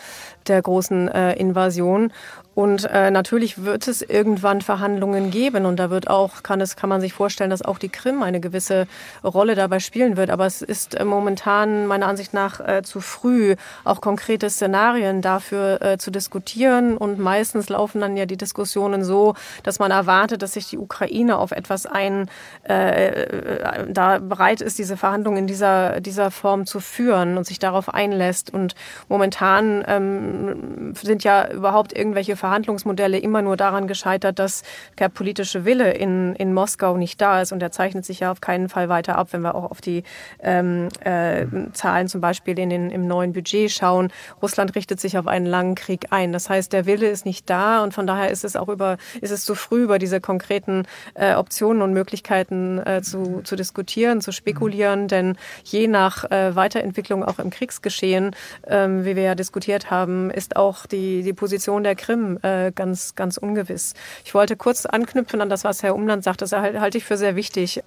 der 0.48 0.60
großen 0.60 1.08
äh, 1.08 1.34
Invasion. 1.34 2.12
Und 2.54 2.84
äh, 2.86 3.12
natürlich 3.12 3.64
wird 3.64 3.88
es 3.88 4.02
irgendwann 4.02 4.62
Verhandlungen 4.62 5.32
geben 5.32 5.66
und 5.66 5.78
da 5.78 5.90
wird 5.90 6.10
auch, 6.10 6.44
kann 6.44 6.60
es, 6.60 6.76
kann 6.76 6.90
man 6.90 7.00
sich 7.00 7.14
vorstellen, 7.14 7.50
dass 7.50 7.62
auch 7.62 7.80
die 7.80 7.88
Krim 7.88 8.24
eine 8.24 8.42
gewisse 8.42 8.88
Rolle 9.24 9.56
dabei 9.56 9.80
spielen 9.80 10.18
wird. 10.18 10.30
Aber 10.30 10.46
es 10.46 10.62
ist 10.62 10.96
äh, 10.96 11.06
momentan 11.06 11.88
meiner 11.88 12.08
Ansicht 12.08 12.34
nach 12.34 12.60
äh, 12.60 12.82
zu 12.84 13.00
früh, 13.00 13.56
auch 13.86 14.02
konkrete 14.02 14.50
Szenarien 14.50 15.22
dafür 15.22 15.82
äh, 15.82 15.98
zu 15.98 16.12
diskutieren. 16.12 16.98
Und 16.98 17.20
meistens 17.20 17.70
laufen 17.70 18.02
dann 18.02 18.18
ja 18.18 18.26
die 18.26 18.36
Diskussionen 18.36 19.06
so, 19.06 19.36
dass 19.64 19.80
man 19.80 19.92
erwartet, 19.92 20.42
dass 20.42 20.54
sich 20.54 20.68
die 20.68 20.78
Ukraine 20.78 21.38
auf 21.38 21.52
etwas 21.52 21.86
ein, 21.86 22.30
äh, 22.68 23.22
äh 23.22 23.88
da 23.88 24.20
bereit 24.20 24.60
ist, 24.60 24.78
diese 24.78 24.98
Verhandlungen 24.98 25.38
in 25.38 25.48
dieser, 25.48 26.02
dieser 26.02 26.32
Form 26.32 26.66
zu 26.66 26.82
führen 26.82 27.38
und 27.38 27.46
sich 27.46 27.60
darauf 27.60 27.94
einlässt. 27.94 28.54
Und 28.54 28.76
momentan 29.08 29.86
ähm, 29.88 30.94
sind 31.02 31.24
ja 31.24 31.50
überhaupt 31.50 31.94
irgendwelche 31.94 32.41
Verhandlungsmodelle 32.42 33.20
immer 33.20 33.42
nur 33.42 33.56
daran 33.56 33.88
gescheitert, 33.88 34.40
dass 34.40 34.64
der 35.00 35.10
politische 35.10 35.64
Wille 35.64 35.92
in, 35.92 36.36
in 36.36 36.54
Moskau 36.54 36.98
nicht 36.98 37.22
da 37.22 37.42
ist. 37.42 37.52
Und 37.52 37.60
der 37.60 37.72
zeichnet 37.72 38.04
sich 38.04 38.22
ja 38.22 38.32
auf 38.32 38.42
keinen 38.42 38.68
Fall 38.68 38.90
weiter 38.90 39.18
ab, 39.18 39.30
wenn 39.32 39.42
wir 39.42 39.56
auch 39.56 39.70
auf 39.72 39.80
die 39.80 40.04
ähm, 40.42 40.90
äh, 41.04 41.46
Zahlen 41.74 42.08
zum 42.08 42.20
Beispiel 42.20 42.58
in 42.60 42.70
den, 42.70 42.90
im 42.90 43.08
neuen 43.08 43.32
Budget 43.34 43.72
schauen. 43.72 44.12
Russland 44.42 44.76
richtet 44.76 45.00
sich 45.00 45.18
auf 45.18 45.28
einen 45.28 45.46
langen 45.46 45.76
Krieg 45.76 46.08
ein. 46.10 46.34
Das 46.34 46.50
heißt, 46.50 46.74
der 46.74 46.86
Wille 46.86 47.08
ist 47.08 47.26
nicht 47.26 47.50
da 47.50 47.84
und 47.84 47.94
von 47.94 48.08
daher 48.08 48.32
ist 48.32 48.44
es 48.44 48.56
auch 48.56 48.70
über, 48.70 48.98
ist 49.22 49.32
es 49.32 49.46
zu 49.46 49.56
früh, 49.56 49.84
über 49.84 50.00
diese 50.00 50.20
konkreten 50.20 50.88
äh, 51.14 51.36
Optionen 51.36 51.82
und 51.82 51.94
Möglichkeiten 51.94 52.80
äh, 52.80 53.02
zu, 53.04 53.42
zu 53.44 53.56
diskutieren, 53.56 54.22
zu 54.22 54.32
spekulieren. 54.32 55.08
Denn 55.08 55.38
je 55.64 55.88
nach 55.88 56.30
äh, 56.32 56.56
Weiterentwicklung 56.56 57.24
auch 57.24 57.40
im 57.40 57.52
Kriegsgeschehen, 57.52 58.36
ähm, 58.68 59.06
wie 59.06 59.16
wir 59.16 59.24
ja 59.24 59.36
diskutiert 59.36 59.92
haben, 59.92 60.32
ist 60.32 60.56
auch 60.56 60.88
die, 60.88 61.22
die 61.22 61.34
Position 61.34 61.84
der 61.84 61.96
Krim 61.96 62.31
äh, 62.38 62.72
ganz, 62.74 63.16
ganz 63.16 63.38
ungewiss. 63.38 63.94
Ich 64.26 64.34
wollte 64.34 64.56
kurz 64.56 64.86
anknüpfen 64.86 65.42
an 65.42 65.50
das, 65.50 65.64
was 65.64 65.84
Herr 65.84 65.96
Umland 65.96 66.24
sagt. 66.24 66.42
Das 66.42 66.52
halte 66.52 66.98
ich 66.98 67.04
für 67.04 67.18
sehr 67.18 67.36
wichtig. 67.36 67.84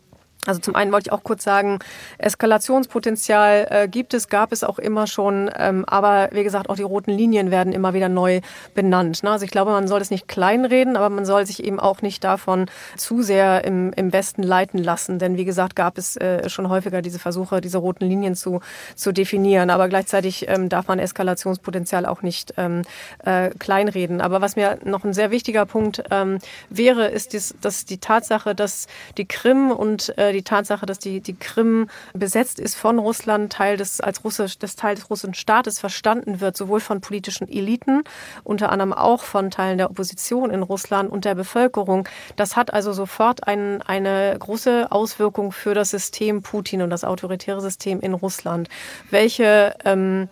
Also 0.47 0.61
zum 0.61 0.75
einen 0.75 0.93
wollte 0.93 1.09
ich 1.09 1.13
auch 1.13 1.23
kurz 1.23 1.45
sagen, 1.45 1.79
Eskalationspotenzial 2.19 3.67
äh, 3.71 3.89
gibt 3.89 4.15
es, 4.15 4.29
gab 4.29 4.53
es 4.53 4.65
auch 4.65 4.79
immer 4.79 5.07
schon, 5.07 5.51
ähm, 5.57 5.85
aber 5.87 6.29
wie 6.33 6.45
gesagt, 6.45 6.69
auch 6.69 6.77
die 6.77 6.83
roten 6.83 7.11
Linien 7.11 7.51
werden 7.51 7.73
immer 7.73 7.95
wieder 7.95 8.09
neu 8.09 8.41
benannt. 8.75 9.23
Ne? 9.23 9.31
Also 9.31 9.45
ich 9.45 9.51
glaube, 9.51 9.73
man 9.73 9.89
soll 9.89 10.01
es 10.01 10.11
nicht 10.11 10.29
kleinreden, 10.29 10.97
aber 10.97 11.09
man 11.09 11.25
soll 11.25 11.47
sich 11.47 11.65
eben 11.65 11.81
auch 11.81 12.03
nicht 12.03 12.25
davon 12.25 12.67
zu 12.97 13.23
sehr 13.23 13.65
im, 13.65 13.93
im 13.95 14.13
Westen 14.13 14.43
leiten 14.43 14.83
lassen, 14.83 15.19
denn 15.19 15.37
wie 15.37 15.45
gesagt, 15.45 15.77
gab 15.77 15.99
es 15.99 16.17
äh, 16.17 16.49
schon 16.49 16.69
häufiger 16.69 17.03
diese 17.03 17.19
Versuche, 17.19 17.61
diese 17.61 17.79
roten 17.79 18.05
Linien 18.05 18.35
zu, 18.35 18.61
zu 18.95 19.13
definieren, 19.13 19.71
aber 19.71 19.89
gleichzeitig 19.89 20.49
ähm, 20.49 20.69
darf 20.69 20.89
man 20.89 20.99
Eskalationspotenzial 20.99 22.07
auch 22.07 22.23
nicht 22.23 22.55
ähm, 22.57 22.83
äh, 23.25 23.51
kleinreden. 23.59 24.21
Aber 24.21 24.41
was 24.41 24.57
mir 24.57 24.79
noch 24.85 25.05
ein 25.05 25.13
sehr 25.13 25.31
wichtiger 25.31 25.67
Punkt 25.67 26.03
ähm, 26.11 26.39
wäre, 26.69 27.07
ist 27.07 27.33
dies, 27.33 27.55
dass 27.61 27.85
die 27.85 27.99
Tatsache, 27.99 28.55
dass 28.55 28.87
die 29.17 29.27
Krim 29.27 29.71
und 29.71 30.17
äh, 30.19 30.34
die 30.35 30.43
Tatsache, 30.43 30.87
dass 30.87 30.99
die, 30.99 31.21
die 31.21 31.35
Krim 31.35 31.89
besetzt 32.13 32.61
ist 32.61 32.75
von 32.75 32.99
Russland, 32.99 33.53
Teil 33.53 33.77
des, 33.77 34.01
als 34.01 34.25
Russisch, 34.25 34.59
des 34.59 34.77
Teil 34.77 34.95
des 34.95 35.09
russischen 35.11 35.35
Staates 35.35 35.79
verstanden 35.79 36.41
wird, 36.41 36.57
sowohl 36.57 36.81
von 36.81 37.01
politischen 37.01 37.49
Eliten, 37.49 38.03
unter 38.43 38.71
anderem 38.71 38.93
auch 38.93 39.23
von 39.23 39.51
Teilen 39.51 39.79
der 39.79 39.91
Opposition 39.91 40.51
in 40.51 40.63
Russland 40.63 41.11
und 41.11 41.25
der 41.25 41.35
Bevölkerung. 41.35 42.09
Das 42.37 42.57
hat 42.57 42.73
also 42.73 42.93
sofort 42.93 43.47
ein, 43.47 43.83
eine 43.83 44.37
große 44.39 44.89
Auswirkung 44.91 45.53
für 45.53 45.75
das 45.75 45.91
System 45.91 46.43
Putin 46.43 46.83
und 46.83 46.91
das 46.91 47.05
autoritäre 47.05 47.61
System 47.61 48.01
in 48.01 48.15
Russland. 48.15 48.69
Welche 49.11 49.75
ähm, 49.85 50.29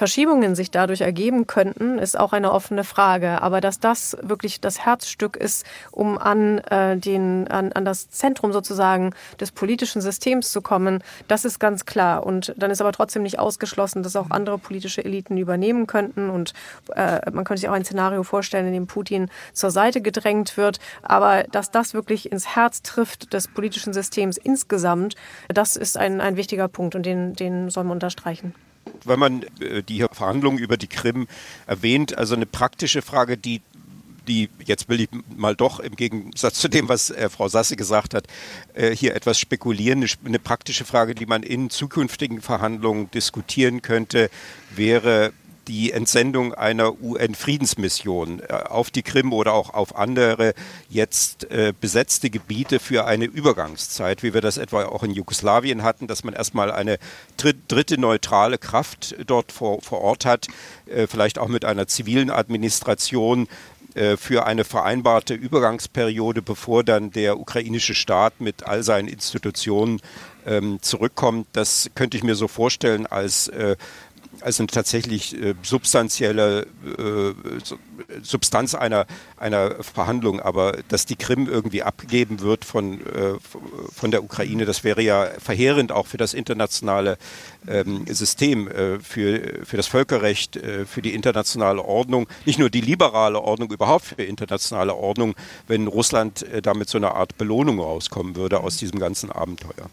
Verschiebungen 0.00 0.54
sich 0.54 0.70
dadurch 0.70 1.02
ergeben 1.02 1.46
könnten, 1.46 1.98
ist 1.98 2.18
auch 2.18 2.32
eine 2.32 2.52
offene 2.52 2.84
Frage. 2.84 3.42
Aber 3.42 3.60
dass 3.60 3.80
das 3.80 4.16
wirklich 4.22 4.58
das 4.58 4.78
Herzstück 4.86 5.36
ist, 5.36 5.66
um 5.90 6.16
an, 6.16 6.56
äh, 6.70 6.96
den, 6.96 7.48
an, 7.48 7.70
an 7.72 7.84
das 7.84 8.08
Zentrum 8.08 8.50
sozusagen 8.50 9.12
des 9.38 9.52
politischen 9.52 10.00
Systems 10.00 10.52
zu 10.52 10.62
kommen, 10.62 11.04
das 11.28 11.44
ist 11.44 11.58
ganz 11.58 11.84
klar. 11.84 12.24
Und 12.24 12.54
dann 12.56 12.70
ist 12.70 12.80
aber 12.80 12.92
trotzdem 12.92 13.22
nicht 13.22 13.38
ausgeschlossen, 13.38 14.02
dass 14.02 14.16
auch 14.16 14.30
andere 14.30 14.56
politische 14.56 15.04
Eliten 15.04 15.36
übernehmen 15.36 15.86
könnten. 15.86 16.30
Und 16.30 16.54
äh, 16.96 17.30
man 17.30 17.44
könnte 17.44 17.60
sich 17.60 17.68
auch 17.68 17.74
ein 17.74 17.84
Szenario 17.84 18.22
vorstellen, 18.22 18.68
in 18.68 18.72
dem 18.72 18.86
Putin 18.86 19.28
zur 19.52 19.70
Seite 19.70 20.00
gedrängt 20.00 20.56
wird. 20.56 20.78
Aber 21.02 21.42
dass 21.42 21.70
das 21.70 21.92
wirklich 21.92 22.32
ins 22.32 22.56
Herz 22.56 22.80
trifft 22.80 23.34
des 23.34 23.48
politischen 23.48 23.92
Systems 23.92 24.38
insgesamt, 24.38 25.14
das 25.48 25.76
ist 25.76 25.98
ein, 25.98 26.22
ein 26.22 26.38
wichtiger 26.38 26.68
Punkt 26.68 26.94
und 26.94 27.04
den, 27.04 27.34
den 27.34 27.68
soll 27.68 27.84
man 27.84 27.92
unterstreichen 27.92 28.54
wenn 29.06 29.18
man 29.18 29.42
äh, 29.60 29.82
die 29.82 30.04
Verhandlungen 30.12 30.58
über 30.58 30.76
die 30.76 30.86
Krim 30.86 31.26
erwähnt, 31.66 32.16
also 32.16 32.34
eine 32.34 32.46
praktische 32.46 33.02
Frage, 33.02 33.36
die 33.36 33.60
die, 34.28 34.48
jetzt 34.64 34.88
will 34.88 35.00
ich 35.00 35.08
mal 35.36 35.56
doch 35.56 35.80
im 35.80 35.96
Gegensatz 35.96 36.60
zu 36.60 36.68
dem, 36.68 36.88
was 36.88 37.10
äh, 37.10 37.28
Frau 37.28 37.48
Sasse 37.48 37.74
gesagt 37.74 38.14
hat, 38.14 38.26
äh, 38.74 38.94
hier 38.94 39.14
etwas 39.16 39.38
spekulieren. 39.38 40.00
Eine, 40.00 40.10
eine, 40.24 40.38
praktische 40.38 40.84
Frage, 40.84 41.14
die 41.14 41.26
man 41.26 41.42
in 41.42 41.68
zukünftigen 41.70 42.40
Verhandlungen 42.40 43.10
diskutieren 43.10 43.82
könnte, 43.82 44.30
wäre, 44.74 45.32
die 45.70 45.92
Entsendung 45.92 46.52
einer 46.52 47.00
UN-Friedensmission 47.00 48.40
äh, 48.40 48.52
auf 48.52 48.90
die 48.90 49.04
Krim 49.04 49.32
oder 49.32 49.52
auch 49.54 49.72
auf 49.72 49.94
andere 49.94 50.52
jetzt 50.88 51.48
äh, 51.52 51.72
besetzte 51.80 52.28
Gebiete 52.28 52.80
für 52.80 53.06
eine 53.06 53.26
Übergangszeit, 53.26 54.24
wie 54.24 54.34
wir 54.34 54.40
das 54.40 54.56
etwa 54.56 54.86
auch 54.86 55.04
in 55.04 55.12
Jugoslawien 55.12 55.84
hatten, 55.84 56.08
dass 56.08 56.24
man 56.24 56.34
erstmal 56.34 56.72
eine 56.72 56.98
dritte 57.36 58.00
neutrale 58.00 58.58
Kraft 58.58 59.14
dort 59.24 59.52
vor, 59.52 59.80
vor 59.80 60.00
Ort 60.00 60.24
hat, 60.24 60.48
äh, 60.86 61.06
vielleicht 61.06 61.38
auch 61.38 61.46
mit 61.46 61.64
einer 61.64 61.86
zivilen 61.86 62.30
Administration 62.30 63.48
für 64.18 64.46
eine 64.46 64.62
vereinbarte 64.62 65.34
Übergangsperiode, 65.34 66.42
bevor 66.42 66.84
dann 66.84 67.10
der 67.10 67.40
ukrainische 67.40 67.96
Staat 67.96 68.40
mit 68.40 68.62
all 68.62 68.84
seinen 68.84 69.08
Institutionen 69.08 70.00
ähm, 70.46 70.78
zurückkommt. 70.80 71.48
Das 71.54 71.90
könnte 71.96 72.16
ich 72.16 72.22
mir 72.22 72.36
so 72.36 72.46
vorstellen 72.46 73.06
als 73.06 73.48
äh, 73.48 73.74
als 74.42 74.60
eine 74.60 74.68
tatsächlich 74.68 75.40
äh, 75.40 75.54
substanzielle 75.62 76.66
äh, 76.84 77.34
Substanz 78.22 78.74
einer, 78.74 79.06
einer 79.36 79.82
Verhandlung. 79.82 80.40
Aber 80.40 80.78
dass 80.88 81.06
die 81.06 81.16
Krim 81.16 81.46
irgendwie 81.48 81.82
abgegeben 81.82 82.40
wird 82.40 82.64
von, 82.64 83.00
äh, 83.00 83.34
von 83.94 84.10
der 84.10 84.24
Ukraine, 84.24 84.64
das 84.64 84.84
wäre 84.84 85.02
ja 85.02 85.28
verheerend 85.38 85.92
auch 85.92 86.06
für 86.06 86.16
das 86.16 86.34
internationale 86.34 87.18
ähm, 87.68 88.06
System, 88.08 88.68
äh, 88.68 88.98
für, 89.00 89.64
für 89.64 89.76
das 89.76 89.86
Völkerrecht, 89.86 90.56
äh, 90.56 90.86
für 90.86 91.02
die 91.02 91.14
internationale 91.14 91.82
Ordnung, 91.82 92.28
nicht 92.46 92.58
nur 92.58 92.70
die 92.70 92.80
liberale 92.80 93.40
Ordnung, 93.40 93.70
überhaupt 93.70 94.06
für 94.06 94.22
internationale 94.22 94.94
Ordnung, 94.94 95.34
wenn 95.66 95.86
Russland 95.86 96.42
äh, 96.42 96.62
damit 96.62 96.88
so 96.88 96.98
eine 96.98 97.14
Art 97.14 97.38
Belohnung 97.38 97.80
rauskommen 97.80 98.36
würde 98.36 98.60
aus 98.60 98.76
diesem 98.76 98.98
ganzen 98.98 99.30
Abenteuer. 99.30 99.90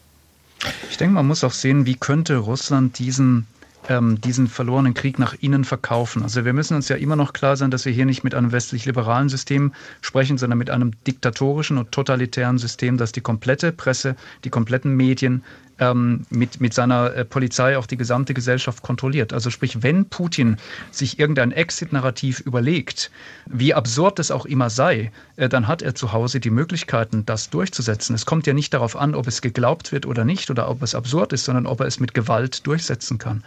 Ich 0.89 0.97
denke, 0.97 1.13
man 1.13 1.27
muss 1.27 1.43
auch 1.43 1.51
sehen, 1.51 1.85
wie 1.85 1.95
könnte 1.95 2.37
Russland 2.37 2.97
diesen 2.99 3.47
ähm, 3.89 4.19
diesen 4.21 4.47
verlorenen 4.47 4.93
Krieg 4.93 5.19
nach 5.19 5.35
innen 5.39 5.63
verkaufen. 5.63 6.23
Also 6.23 6.45
wir 6.45 6.53
müssen 6.53 6.75
uns 6.75 6.89
ja 6.89 6.95
immer 6.95 7.15
noch 7.15 7.33
klar 7.33 7.55
sein, 7.55 7.71
dass 7.71 7.85
wir 7.85 7.93
hier 7.93 8.05
nicht 8.05 8.23
mit 8.23 8.35
einem 8.35 8.51
westlich-liberalen 8.51 9.29
System 9.29 9.73
sprechen, 10.01 10.37
sondern 10.37 10.59
mit 10.59 10.69
einem 10.69 10.91
diktatorischen 11.05 11.77
und 11.77 11.91
totalitären 11.91 12.57
System, 12.57 12.97
das 12.97 13.11
die 13.11 13.21
komplette 13.21 13.71
Presse, 13.71 14.15
die 14.43 14.49
kompletten 14.49 14.95
Medien, 14.95 15.43
ähm, 15.79 16.25
mit, 16.29 16.59
mit 16.61 16.73
seiner 16.73 17.13
äh, 17.13 17.25
Polizei 17.25 17.77
auch 17.77 17.85
die 17.85 17.97
gesamte 17.97 18.33
Gesellschaft 18.33 18.83
kontrolliert. 18.83 19.33
Also 19.33 19.49
sprich, 19.49 19.83
wenn 19.83 20.05
Putin 20.05 20.57
sich 20.91 21.19
irgendein 21.19 21.51
Exit-Narrativ 21.51 22.39
überlegt, 22.39 23.11
wie 23.45 23.73
absurd 23.73 24.19
es 24.19 24.31
auch 24.31 24.45
immer 24.45 24.69
sei, 24.69 25.11
äh, 25.35 25.49
dann 25.49 25.67
hat 25.67 25.81
er 25.81 25.95
zu 25.95 26.13
Hause 26.13 26.39
die 26.39 26.49
Möglichkeiten, 26.49 27.25
das 27.25 27.49
durchzusetzen. 27.49 28.15
Es 28.15 28.25
kommt 28.25 28.47
ja 28.47 28.53
nicht 28.53 28.73
darauf 28.73 28.95
an, 28.95 29.15
ob 29.15 29.27
es 29.27 29.41
geglaubt 29.41 29.91
wird 29.91 30.05
oder 30.05 30.25
nicht 30.25 30.49
oder 30.49 30.69
ob 30.69 30.81
es 30.81 30.95
absurd 30.95 31.33
ist, 31.33 31.45
sondern 31.45 31.65
ob 31.65 31.79
er 31.79 31.87
es 31.87 31.99
mit 31.99 32.13
Gewalt 32.13 32.65
durchsetzen 32.65 33.17
kann. 33.17 33.43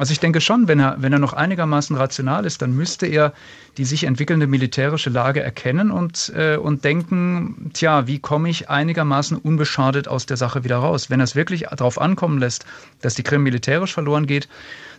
Also 0.00 0.12
ich 0.12 0.20
denke 0.20 0.40
schon, 0.40 0.66
wenn 0.66 0.80
er, 0.80 0.96
wenn 1.00 1.12
er 1.12 1.18
noch 1.18 1.34
einigermaßen 1.34 1.94
rational 1.94 2.46
ist, 2.46 2.62
dann 2.62 2.74
müsste 2.74 3.06
er 3.06 3.34
die 3.76 3.84
sich 3.84 4.04
entwickelnde 4.04 4.46
militärische 4.46 5.10
Lage 5.10 5.42
erkennen 5.42 5.90
und, 5.90 6.32
äh, 6.34 6.56
und 6.56 6.86
denken, 6.86 7.70
tja, 7.74 8.06
wie 8.06 8.18
komme 8.18 8.48
ich 8.48 8.70
einigermaßen 8.70 9.36
unbeschadet 9.36 10.08
aus 10.08 10.24
der 10.24 10.38
Sache 10.38 10.64
wieder 10.64 10.78
raus? 10.78 11.10
Wenn 11.10 11.20
er 11.20 11.24
es 11.24 11.36
wirklich 11.36 11.66
darauf 11.76 12.00
ankommen 12.00 12.38
lässt, 12.38 12.64
dass 13.02 13.14
die 13.14 13.22
Krim 13.22 13.42
militärisch 13.42 13.92
verloren 13.92 14.26
geht, 14.26 14.48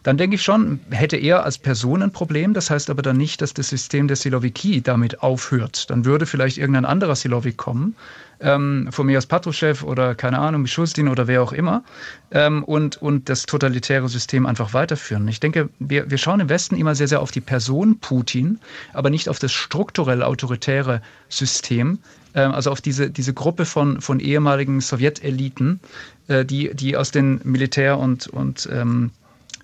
dann 0.03 0.17
denke 0.17 0.35
ich 0.35 0.41
schon, 0.41 0.79
hätte 0.89 1.17
er 1.17 1.43
als 1.43 1.57
Person 1.57 2.01
ein 2.01 2.11
Problem. 2.11 2.53
Das 2.53 2.69
heißt 2.69 2.89
aber 2.89 3.01
dann 3.01 3.17
nicht, 3.17 3.41
dass 3.41 3.53
das 3.53 3.69
System 3.69 4.07
der 4.07 4.17
Silowiki 4.17 4.81
damit 4.81 5.21
aufhört. 5.21 5.89
Dann 5.89 6.05
würde 6.05 6.25
vielleicht 6.25 6.57
irgendein 6.57 6.85
anderer 6.85 7.15
Silowik 7.15 7.57
kommen, 7.57 7.95
ähm, 8.39 8.87
von 8.91 9.05
mir 9.05 9.19
aus 9.19 9.27
Patruschew 9.27 9.75
oder 9.83 10.15
keine 10.15 10.39
Ahnung, 10.39 10.63
Mischustin 10.63 11.07
oder 11.07 11.27
wer 11.27 11.43
auch 11.43 11.53
immer, 11.53 11.83
ähm, 12.31 12.63
und, 12.63 12.99
und 13.01 13.29
das 13.29 13.45
totalitäre 13.45 14.09
System 14.09 14.47
einfach 14.47 14.73
weiterführen. 14.73 15.27
Ich 15.27 15.39
denke, 15.39 15.69
wir, 15.77 16.09
wir 16.09 16.17
schauen 16.17 16.39
im 16.39 16.49
Westen 16.49 16.75
immer 16.75 16.95
sehr, 16.95 17.07
sehr 17.07 17.21
auf 17.21 17.31
die 17.31 17.41
Person 17.41 17.99
Putin, 17.99 18.59
aber 18.93 19.11
nicht 19.11 19.29
auf 19.29 19.37
das 19.37 19.51
strukturell 19.51 20.23
autoritäre 20.23 21.01
System, 21.29 21.99
ähm, 22.33 22.51
also 22.51 22.71
auf 22.71 22.81
diese, 22.81 23.11
diese 23.11 23.33
Gruppe 23.33 23.65
von, 23.65 24.01
von 24.01 24.19
ehemaligen 24.19 24.81
Sowjeteliten, 24.81 25.79
äh, 26.27 26.43
die, 26.43 26.73
die 26.73 26.97
aus 26.97 27.11
den 27.11 27.41
Militär- 27.43 27.99
und, 27.99 28.25
und 28.27 28.67
ähm, 28.71 29.11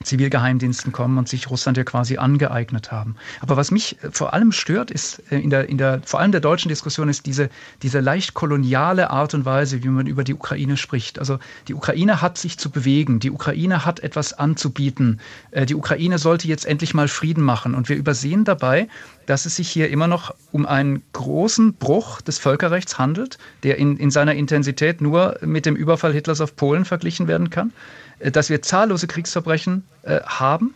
Zivilgeheimdiensten 0.03 0.91
kommen 0.91 1.17
und 1.17 1.27
sich 1.27 1.49
Russland 1.49 1.77
ja 1.77 1.83
quasi 1.83 2.17
angeeignet 2.17 2.91
haben. 2.91 3.15
Aber 3.39 3.57
was 3.57 3.71
mich 3.71 4.01
äh, 4.03 4.11
vor 4.11 4.33
allem 4.33 4.51
stört, 4.51 4.91
ist 4.91 5.23
äh, 5.31 5.39
in 5.39 5.49
der, 5.49 5.69
in 5.69 5.77
der 5.77 6.01
vor 6.05 6.19
allem 6.19 6.31
der 6.31 6.41
deutschen 6.41 6.69
Diskussion, 6.69 7.09
ist 7.09 7.25
diese, 7.25 7.49
diese 7.81 7.99
leicht 7.99 8.33
koloniale 8.33 9.09
Art 9.09 9.33
und 9.33 9.45
Weise, 9.45 9.83
wie 9.83 9.87
man 9.87 10.07
über 10.07 10.23
die 10.23 10.33
Ukraine 10.33 10.77
spricht. 10.77 11.19
Also 11.19 11.39
die 11.67 11.73
Ukraine 11.73 12.21
hat 12.21 12.37
sich 12.37 12.57
zu 12.57 12.69
bewegen, 12.69 13.19
die 13.19 13.31
Ukraine 13.31 13.85
hat 13.85 13.99
etwas 13.99 14.33
anzubieten, 14.33 15.19
äh, 15.51 15.65
die 15.65 15.75
Ukraine 15.75 16.17
sollte 16.17 16.47
jetzt 16.47 16.65
endlich 16.65 16.93
mal 16.93 17.07
Frieden 17.07 17.43
machen. 17.43 17.75
Und 17.75 17.89
wir 17.89 17.95
übersehen 17.95 18.43
dabei, 18.43 18.87
dass 19.27 19.45
es 19.45 19.55
sich 19.55 19.69
hier 19.69 19.89
immer 19.89 20.07
noch 20.07 20.33
um 20.51 20.65
einen 20.65 21.03
großen 21.13 21.73
Bruch 21.73 22.21
des 22.21 22.39
Völkerrechts 22.39 22.97
handelt, 22.97 23.37
der 23.61 23.77
in, 23.77 23.97
in 23.97 24.09
seiner 24.09 24.33
Intensität 24.33 24.99
nur 24.99 25.37
mit 25.41 25.67
dem 25.67 25.75
Überfall 25.75 26.13
Hitlers 26.13 26.41
auf 26.41 26.55
Polen 26.55 26.85
verglichen 26.85 27.27
werden 27.27 27.51
kann. 27.51 27.71
Äh, 28.19 28.31
dass 28.31 28.49
wir 28.49 28.61
zahllose 28.63 29.05
Kriegsverbrechen 29.05 29.83
äh, 30.03 30.21
haben 30.21 30.73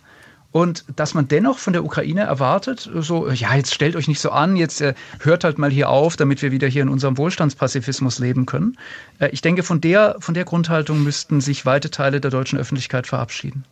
Und 0.51 0.83
dass 0.97 1.13
man 1.13 1.29
dennoch 1.29 1.57
von 1.57 1.71
der 1.71 1.85
Ukraine 1.85 2.21
erwartet, 2.21 2.89
so, 2.93 3.29
ja, 3.29 3.55
jetzt 3.55 3.73
stellt 3.73 3.95
euch 3.95 4.09
nicht 4.09 4.19
so 4.19 4.31
an, 4.31 4.57
jetzt 4.57 4.81
äh, 4.81 4.93
hört 5.19 5.45
halt 5.45 5.57
mal 5.57 5.71
hier 5.71 5.89
auf, 5.89 6.17
damit 6.17 6.41
wir 6.41 6.51
wieder 6.51 6.67
hier 6.67 6.81
in 6.81 6.89
unserem 6.89 7.17
Wohlstandspazifismus 7.17 8.19
leben 8.19 8.45
können. 8.45 8.77
Äh, 9.19 9.29
ich 9.31 9.41
denke, 9.41 9.63
von 9.63 9.79
der, 9.79 10.17
von 10.19 10.33
der 10.33 10.43
Grundhaltung 10.43 11.03
müssten 11.03 11.39
sich 11.39 11.65
weite 11.65 11.89
Teile 11.89 12.19
der 12.19 12.31
deutschen 12.31 12.59
Öffentlichkeit 12.59 13.07
verabschieden. 13.07 13.63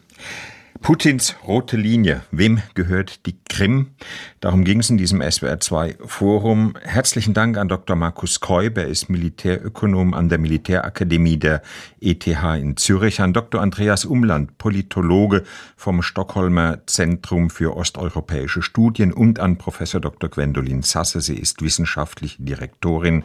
Putins 0.82 1.36
rote 1.46 1.76
Linie. 1.76 2.22
Wem 2.32 2.62
gehört 2.74 3.26
die 3.26 3.36
Krim? 3.50 3.92
Darum 4.40 4.64
ging 4.64 4.80
es 4.80 4.90
in 4.90 4.98
diesem 4.98 5.22
SWR2-Forum. 5.22 6.76
Herzlichen 6.82 7.34
Dank 7.34 7.58
an 7.58 7.68
Dr. 7.68 7.96
Markus 7.96 8.40
Keub. 8.40 8.78
Er 8.78 8.88
ist 8.88 9.10
Militärökonom 9.10 10.14
an 10.14 10.30
der 10.30 10.38
Militärakademie 10.38 11.38
der 11.38 11.62
ETH 12.00 12.26
in 12.26 12.78
Zürich. 12.78 13.20
An 13.20 13.34
Dr. 13.34 13.62
Andreas 13.62 14.06
Umland, 14.06 14.58
Politologe 14.58 15.44
vom 15.76 16.02
Stockholmer 16.02 16.80
Zentrum 16.86 17.50
für 17.50 17.76
osteuropäische 17.76 18.62
Studien 18.62 19.12
und 19.12 19.40
an 19.40 19.58
Professor 19.58 20.00
Dr. 20.00 20.30
Gwendolin 20.30 20.82
Sasse. 20.82 21.20
Sie 21.20 21.36
ist 21.36 21.62
wissenschaftliche 21.62 22.42
Direktorin 22.42 23.24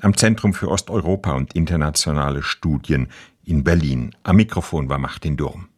am 0.00 0.16
Zentrum 0.16 0.52
für 0.52 0.68
Osteuropa 0.68 1.32
und 1.32 1.54
internationale 1.54 2.42
Studien 2.42 3.08
in 3.44 3.64
Berlin. 3.64 4.14
Am 4.22 4.36
Mikrofon 4.36 4.88
war 4.88 4.98
Martin 4.98 5.36
Durm. 5.36 5.68